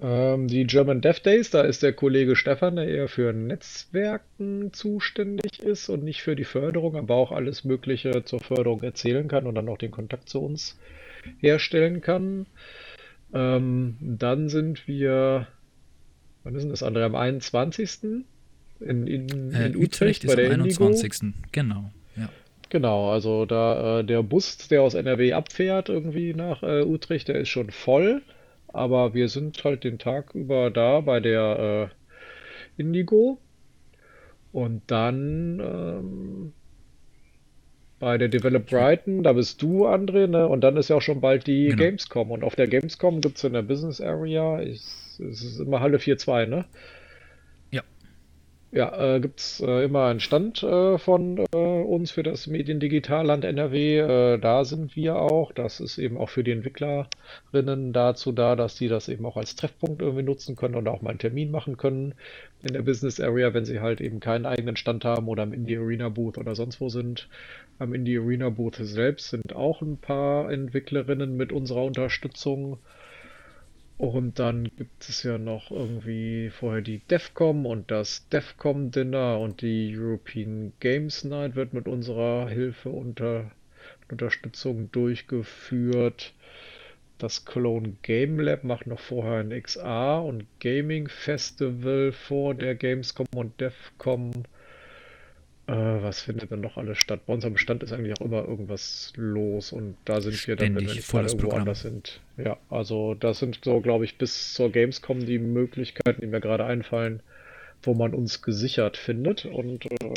Ähm, 0.00 0.48
die 0.48 0.66
German 0.66 1.00
Dev 1.00 1.20
Days, 1.20 1.50
da 1.50 1.62
ist 1.62 1.82
der 1.82 1.92
Kollege 1.92 2.36
Stefan, 2.36 2.76
der 2.76 2.88
eher 2.88 3.08
für 3.08 3.32
Netzwerken 3.32 4.72
zuständig 4.72 5.60
ist 5.60 5.88
und 5.88 6.04
nicht 6.04 6.22
für 6.22 6.36
die 6.36 6.44
Förderung, 6.44 6.96
aber 6.96 7.14
auch 7.14 7.32
alles 7.32 7.64
Mögliche 7.64 8.24
zur 8.24 8.40
Förderung 8.40 8.82
erzählen 8.82 9.28
kann 9.28 9.46
und 9.46 9.54
dann 9.54 9.68
auch 9.68 9.78
den 9.78 9.90
Kontakt 9.90 10.28
zu 10.28 10.40
uns 10.40 10.78
herstellen 11.40 12.00
kann. 12.00 12.46
Ähm, 13.34 13.96
dann 14.00 14.48
sind 14.48 14.86
wir 14.86 15.48
wann 16.48 16.54
ist 16.54 16.62
denn 16.62 16.70
das 16.70 16.82
andere? 16.82 17.04
Am 17.04 17.14
21. 17.14 18.24
In, 18.80 19.06
in, 19.06 19.52
äh, 19.52 19.66
in 19.66 19.76
Utrecht, 19.76 20.24
Utrecht 20.24 20.26
bei 20.26 20.34
der 20.36 20.46
am 20.52 20.62
21. 20.62 21.22
Indigo. 21.22 21.38
Genau, 21.52 21.90
ja. 22.16 22.28
Genau, 22.70 23.10
also 23.10 23.44
da 23.44 24.00
äh, 24.00 24.04
der 24.04 24.22
Bus, 24.22 24.68
der 24.68 24.82
aus 24.82 24.94
NRW 24.94 25.32
abfährt 25.34 25.88
irgendwie 25.88 26.32
nach 26.32 26.62
äh, 26.62 26.82
Utrecht, 26.82 27.28
der 27.28 27.40
ist 27.40 27.48
schon 27.48 27.70
voll, 27.70 28.22
aber 28.68 29.14
wir 29.14 29.28
sind 29.28 29.62
halt 29.64 29.84
den 29.84 29.98
Tag 29.98 30.34
über 30.34 30.70
da 30.70 31.00
bei 31.00 31.20
der 31.20 31.90
äh, 31.90 32.80
Indigo 32.80 33.38
und 34.52 34.82
dann 34.86 35.60
ähm, 35.60 36.52
bei 37.98 38.16
der 38.16 38.28
Develop 38.28 38.66
Brighton, 38.66 39.22
da 39.22 39.32
bist 39.32 39.60
du, 39.60 39.86
André, 39.86 40.28
ne? 40.28 40.46
Und 40.46 40.60
dann 40.62 40.76
ist 40.76 40.88
ja 40.88 40.96
auch 40.96 41.02
schon 41.02 41.20
bald 41.20 41.46
die 41.48 41.66
genau. 41.66 41.82
Gamescom. 41.82 42.30
Und 42.30 42.44
auf 42.44 42.54
der 42.54 42.68
Gamescom 42.68 43.20
gibt 43.20 43.38
es 43.38 43.44
in 43.44 43.54
der 43.54 43.62
Business 43.62 44.00
Area, 44.00 44.60
ich 44.60 44.82
es 45.20 45.42
ist 45.42 45.60
immer 45.60 45.80
Halle 45.80 45.98
4.2, 45.98 46.46
ne? 46.46 46.64
Ja. 48.70 49.16
Äh, 49.16 49.20
gibt 49.20 49.40
es 49.40 49.60
äh, 49.60 49.84
immer 49.84 50.06
einen 50.06 50.20
Stand 50.20 50.62
äh, 50.62 50.98
von 50.98 51.38
äh, 51.38 51.56
uns 51.56 52.10
für 52.10 52.22
das 52.22 52.46
Mediendigitalland 52.46 53.44
NRW. 53.44 53.98
Äh, 53.98 54.38
da 54.38 54.64
sind 54.66 54.94
wir 54.94 55.16
auch. 55.16 55.52
Das 55.52 55.80
ist 55.80 55.96
eben 55.96 56.18
auch 56.18 56.28
für 56.28 56.44
die 56.44 56.50
Entwicklerinnen 56.50 57.94
dazu 57.94 58.30
da, 58.32 58.56
dass 58.56 58.74
die 58.76 58.88
das 58.88 59.08
eben 59.08 59.24
auch 59.24 59.38
als 59.38 59.56
Treffpunkt 59.56 60.02
irgendwie 60.02 60.22
nutzen 60.22 60.54
können 60.54 60.74
und 60.74 60.86
auch 60.86 61.00
mal 61.00 61.10
einen 61.10 61.18
Termin 61.18 61.50
machen 61.50 61.78
können 61.78 62.14
in 62.62 62.74
der 62.74 62.82
Business 62.82 63.20
Area, 63.20 63.54
wenn 63.54 63.64
sie 63.64 63.80
halt 63.80 64.02
eben 64.02 64.20
keinen 64.20 64.44
eigenen 64.44 64.76
Stand 64.76 65.04
haben 65.04 65.28
oder 65.28 65.44
im 65.44 65.54
Indie 65.54 65.78
Arena 65.78 66.10
Booth 66.10 66.36
oder 66.36 66.54
sonst 66.54 66.78
wo 66.80 66.90
sind. 66.90 67.28
Am 67.78 67.94
Indie 67.94 68.18
Arena 68.18 68.50
Booth 68.50 68.76
selbst 68.76 69.30
sind 69.30 69.54
auch 69.56 69.80
ein 69.80 69.96
paar 69.96 70.50
Entwicklerinnen 70.50 71.36
mit 71.38 71.52
unserer 71.52 71.84
Unterstützung. 71.84 72.78
Und 73.98 74.38
dann 74.38 74.70
gibt 74.76 75.08
es 75.08 75.24
ja 75.24 75.38
noch 75.38 75.72
irgendwie 75.72 76.50
vorher 76.50 76.82
die 76.82 77.00
DEFCOM 77.00 77.66
und 77.66 77.90
das 77.90 78.28
DEFCOM 78.28 78.92
Dinner 78.92 79.40
und 79.40 79.60
die 79.60 79.92
European 79.98 80.72
Games 80.78 81.24
Night 81.24 81.56
wird 81.56 81.74
mit 81.74 81.88
unserer 81.88 82.48
Hilfe 82.48 82.90
unter 82.90 83.50
Unterstützung 84.08 84.90
durchgeführt. 84.92 86.32
Das 87.18 87.44
Cologne 87.44 87.96
Game 88.02 88.38
Lab 88.38 88.62
macht 88.62 88.86
noch 88.86 89.00
vorher 89.00 89.40
ein 89.40 89.62
XA 89.62 90.20
und 90.20 90.46
Gaming 90.60 91.08
Festival 91.08 92.12
vor 92.12 92.54
der 92.54 92.76
Gamescom 92.76 93.26
und 93.34 93.60
DEFCOM. 93.60 94.44
Äh, 95.68 96.02
was 96.02 96.22
findet 96.22 96.50
denn 96.50 96.62
noch 96.62 96.78
alles 96.78 96.96
statt? 96.96 97.20
Bei 97.26 97.34
uns 97.34 97.44
am 97.44 97.58
Stand 97.58 97.82
ist 97.82 97.92
eigentlich 97.92 98.18
auch 98.18 98.24
immer 98.24 98.42
irgendwas 98.48 99.12
los 99.16 99.70
und 99.70 99.96
da 100.06 100.22
sind 100.22 100.48
wir 100.48 100.56
dann, 100.56 100.76
wenn 100.76 100.86
wir 100.86 100.94
nicht 100.94 101.12
irgendwo 101.12 101.36
Programm. 101.36 101.60
anders 101.60 101.82
sind. 101.82 102.20
Ja, 102.38 102.56
also 102.70 103.14
das 103.14 103.38
sind 103.40 103.58
so, 103.62 103.80
glaube 103.80 104.06
ich, 104.06 104.16
bis 104.16 104.54
zur 104.54 104.72
Gamescom 104.72 105.26
die 105.26 105.38
Möglichkeiten, 105.38 106.22
die 106.22 106.26
mir 106.26 106.40
gerade 106.40 106.64
einfallen, 106.64 107.20
wo 107.82 107.92
man 107.92 108.14
uns 108.14 108.40
gesichert 108.40 108.96
findet 108.96 109.44
und 109.44 109.84
äh, 109.84 110.14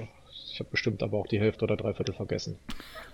ich 0.54 0.60
habe 0.60 0.70
bestimmt 0.72 1.04
aber 1.04 1.18
auch 1.18 1.28
die 1.28 1.40
Hälfte 1.40 1.66
oder 1.66 1.76
Dreiviertel 1.76 2.16
vergessen. 2.16 2.58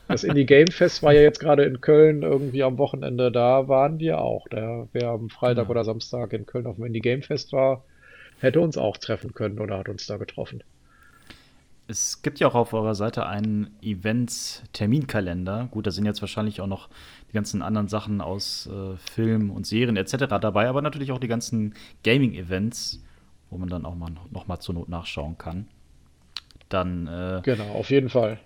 Das 0.07 0.23
Indie 0.23 0.45
Game 0.45 0.67
Fest 0.67 1.01
war 1.01 1.13
ja 1.13 1.21
jetzt 1.21 1.39
gerade 1.39 1.63
in 1.63 1.81
Köln 1.81 2.21
irgendwie 2.21 2.61
am 2.61 2.77
Wochenende, 2.77 3.31
da 3.31 3.67
waren 3.67 3.97
wir 3.99 4.19
auch. 4.21 4.47
Da, 4.49 4.87
wer 4.93 5.09
am 5.09 5.29
Freitag 5.29 5.65
ja. 5.65 5.69
oder 5.71 5.83
Samstag 5.83 6.33
in 6.33 6.45
Köln 6.45 6.67
auf 6.67 6.75
dem 6.75 6.85
Indie 6.85 6.99
Game 6.99 7.23
Fest 7.23 7.51
war, 7.51 7.83
hätte 8.39 8.59
uns 8.59 8.77
auch 8.77 8.97
treffen 8.97 9.33
können 9.33 9.59
oder 9.59 9.79
hat 9.79 9.89
uns 9.89 10.05
da 10.05 10.17
getroffen. 10.17 10.63
Es 11.89 12.21
gibt 12.21 12.39
ja 12.39 12.47
auch 12.47 12.55
auf 12.55 12.73
eurer 12.73 12.95
Seite 12.95 13.25
einen 13.25 13.69
Events-Terminkalender. 13.81 15.69
Gut, 15.71 15.87
da 15.87 15.91
sind 15.91 16.05
jetzt 16.05 16.19
wahrscheinlich 16.21 16.59
auch 16.59 16.67
noch 16.67 16.89
die 17.29 17.33
ganzen 17.33 17.61
anderen 17.61 17.87
Sachen 17.87 18.19
aus 18.19 18.67
äh, 18.67 18.97
Film 18.97 19.51
und 19.51 19.65
Serien 19.65 19.95
etc. 19.95 20.25
dabei, 20.41 20.67
aber 20.67 20.81
natürlich 20.81 21.13
auch 21.13 21.19
die 21.19 21.29
ganzen 21.29 21.75
Gaming-Events, 22.03 23.01
wo 23.49 23.57
man 23.57 23.69
dann 23.69 23.85
auch 23.85 23.95
mal 23.95 24.11
noch 24.31 24.47
mal 24.47 24.59
zur 24.59 24.75
Not 24.75 24.89
nachschauen 24.89 25.37
kann. 25.37 25.67
Dann 26.67 27.07
äh, 27.07 27.41
genau, 27.43 27.69
auf 27.71 27.89
jeden 27.89 28.09
Fall. 28.09 28.39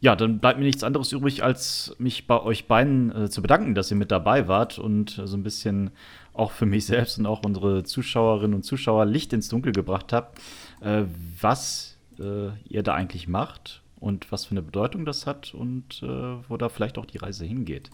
Ja, 0.00 0.14
dann 0.14 0.38
bleibt 0.38 0.58
mir 0.58 0.66
nichts 0.66 0.84
anderes 0.84 1.12
übrig, 1.12 1.42
als 1.42 1.96
mich 1.98 2.26
bei 2.26 2.38
euch 2.38 2.66
beiden 2.66 3.24
äh, 3.24 3.30
zu 3.30 3.40
bedanken, 3.40 3.74
dass 3.74 3.90
ihr 3.90 3.96
mit 3.96 4.10
dabei 4.10 4.48
wart 4.48 4.78
und 4.78 5.22
so 5.24 5.34
ein 5.34 5.42
bisschen 5.42 5.92
auch 6.34 6.50
für 6.50 6.66
mich 6.66 6.84
selbst 6.84 7.18
und 7.18 7.24
auch 7.24 7.42
unsere 7.42 7.84
Zuschauerinnen 7.84 8.54
und 8.54 8.64
Zuschauer 8.64 9.06
Licht 9.06 9.32
ins 9.32 9.48
Dunkel 9.48 9.72
gebracht 9.72 10.12
habt, 10.12 10.42
äh, 10.82 11.04
was 11.40 11.93
äh, 12.20 12.50
ihr 12.68 12.82
da 12.82 12.94
eigentlich 12.94 13.28
macht 13.28 13.82
und 14.00 14.30
was 14.30 14.44
für 14.46 14.52
eine 14.52 14.62
Bedeutung 14.62 15.04
das 15.04 15.26
hat 15.26 15.54
und 15.54 16.02
äh, 16.02 16.06
wo 16.48 16.56
da 16.56 16.68
vielleicht 16.68 16.98
auch 16.98 17.06
die 17.06 17.18
Reise 17.18 17.44
hingeht. 17.44 17.90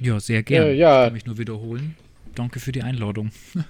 Ja, 0.00 0.20
sehr 0.20 0.42
gerne. 0.42 0.70
Äh, 0.70 0.76
ja. 0.76 1.02
Ich 1.02 1.06
kann 1.06 1.12
mich 1.14 1.26
nur 1.26 1.38
wiederholen. 1.38 1.96
Danke 2.34 2.60
für 2.60 2.72
die 2.72 2.82
Einladung. 2.82 3.30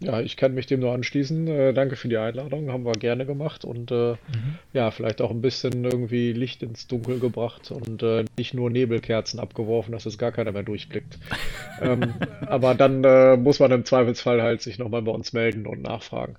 Ja, 0.00 0.20
ich 0.20 0.36
kann 0.36 0.54
mich 0.54 0.66
dem 0.66 0.78
nur 0.78 0.92
anschließen. 0.92 1.48
Äh, 1.48 1.74
danke 1.74 1.96
für 1.96 2.08
die 2.08 2.18
Einladung, 2.18 2.70
haben 2.70 2.84
wir 2.84 2.92
gerne 2.92 3.26
gemacht 3.26 3.64
und 3.64 3.90
äh, 3.90 4.12
mhm. 4.12 4.58
ja, 4.72 4.92
vielleicht 4.92 5.20
auch 5.20 5.30
ein 5.30 5.40
bisschen 5.40 5.84
irgendwie 5.84 6.32
Licht 6.32 6.62
ins 6.62 6.86
Dunkel 6.86 7.18
gebracht 7.18 7.72
und 7.72 8.02
äh, 8.04 8.24
nicht 8.36 8.54
nur 8.54 8.70
Nebelkerzen 8.70 9.40
abgeworfen, 9.40 9.90
dass 9.90 10.06
es 10.06 10.16
gar 10.16 10.30
keiner 10.30 10.52
mehr 10.52 10.62
durchblickt. 10.62 11.18
ähm, 11.82 12.14
aber 12.46 12.76
dann 12.76 13.02
äh, 13.02 13.36
muss 13.36 13.58
man 13.58 13.72
im 13.72 13.84
Zweifelsfall 13.84 14.40
halt 14.40 14.62
sich 14.62 14.78
nochmal 14.78 15.02
bei 15.02 15.10
uns 15.10 15.32
melden 15.32 15.66
und 15.66 15.82
nachfragen. 15.82 16.36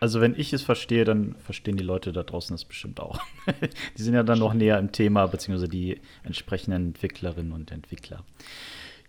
Also 0.00 0.22
wenn 0.22 0.34
ich 0.34 0.52
es 0.54 0.62
verstehe, 0.62 1.04
dann 1.04 1.36
verstehen 1.44 1.76
die 1.76 1.84
Leute 1.84 2.12
da 2.12 2.22
draußen 2.22 2.54
das 2.54 2.64
bestimmt 2.64 3.00
auch. 3.00 3.20
die 3.98 4.02
sind 4.02 4.14
ja 4.14 4.22
dann 4.22 4.38
noch 4.38 4.54
näher 4.54 4.78
im 4.78 4.92
Thema, 4.92 5.26
beziehungsweise 5.26 5.68
die 5.68 6.00
entsprechenden 6.24 6.86
Entwicklerinnen 6.86 7.52
und 7.52 7.70
Entwickler. 7.70 8.24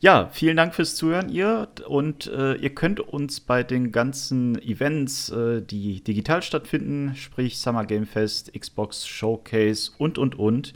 Ja, 0.01 0.29
vielen 0.33 0.57
Dank 0.57 0.73
fürs 0.73 0.95
Zuhören, 0.95 1.29
ihr. 1.29 1.69
Und 1.87 2.27
äh, 2.27 2.55
ihr 2.55 2.71
könnt 2.71 2.99
uns 2.99 3.39
bei 3.39 3.63
den 3.63 3.91
ganzen 3.91 4.59
Events, 4.61 5.29
äh, 5.29 5.61
die 5.61 6.03
digital 6.03 6.41
stattfinden, 6.41 7.15
sprich 7.15 7.59
Summer 7.59 7.85
Game 7.85 8.07
Fest, 8.07 8.51
Xbox 8.59 9.07
Showcase 9.07 9.91
und, 9.97 10.17
und, 10.17 10.37
und, 10.37 10.73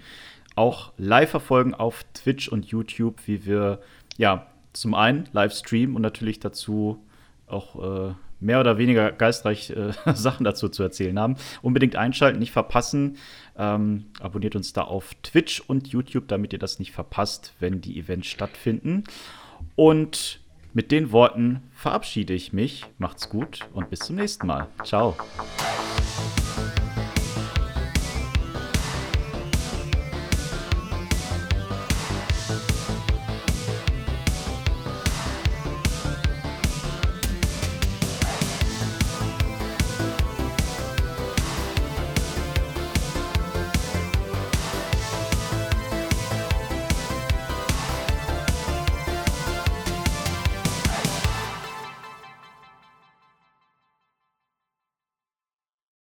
auch 0.56 0.94
live 0.98 1.32
verfolgen 1.32 1.74
auf 1.74 2.06
Twitch 2.14 2.48
und 2.48 2.66
YouTube, 2.68 3.16
wie 3.26 3.46
wir, 3.46 3.82
ja, 4.16 4.48
zum 4.72 4.94
einen 4.94 5.28
live 5.34 5.54
streamen 5.54 5.96
und 5.96 6.02
natürlich 6.04 6.40
dazu 6.40 7.04
auch 7.48 8.12
äh, 8.12 8.14
mehr 8.46 8.60
oder 8.60 8.78
weniger 8.78 9.12
geistreich 9.12 9.72
äh, 9.72 9.92
Sachen 10.14 10.44
dazu 10.44 10.70
zu 10.70 10.84
erzählen 10.84 11.20
haben. 11.20 11.36
Unbedingt 11.62 11.96
einschalten, 11.96 12.40
nicht 12.40 12.52
verpassen. 12.52 13.18
Ähm, 13.58 14.06
abonniert 14.20 14.56
uns 14.56 14.74
da 14.74 14.84
auf 14.84 15.16
Twitch 15.24 15.62
und 15.62 15.88
YouTube, 15.88 16.28
damit 16.28 16.54
ihr 16.54 16.60
das 16.60 16.80
nicht 16.80 16.92
verpasst, 16.92 17.54
wenn 17.60 17.82
die 17.82 18.00
Events 18.00 18.28
stattfinden. 18.28 19.04
Und 19.76 20.40
mit 20.74 20.92
den 20.92 21.12
Worten 21.12 21.64
verabschiede 21.74 22.34
ich 22.34 22.54
mich. 22.54 22.86
Macht's 22.98 23.30
gut 23.30 23.62
und 23.74 23.90
bis 23.90 24.00
zum 24.00 24.18
nächsten 24.18 24.46
Mal. 24.46 24.68
Ciao. 24.84 25.16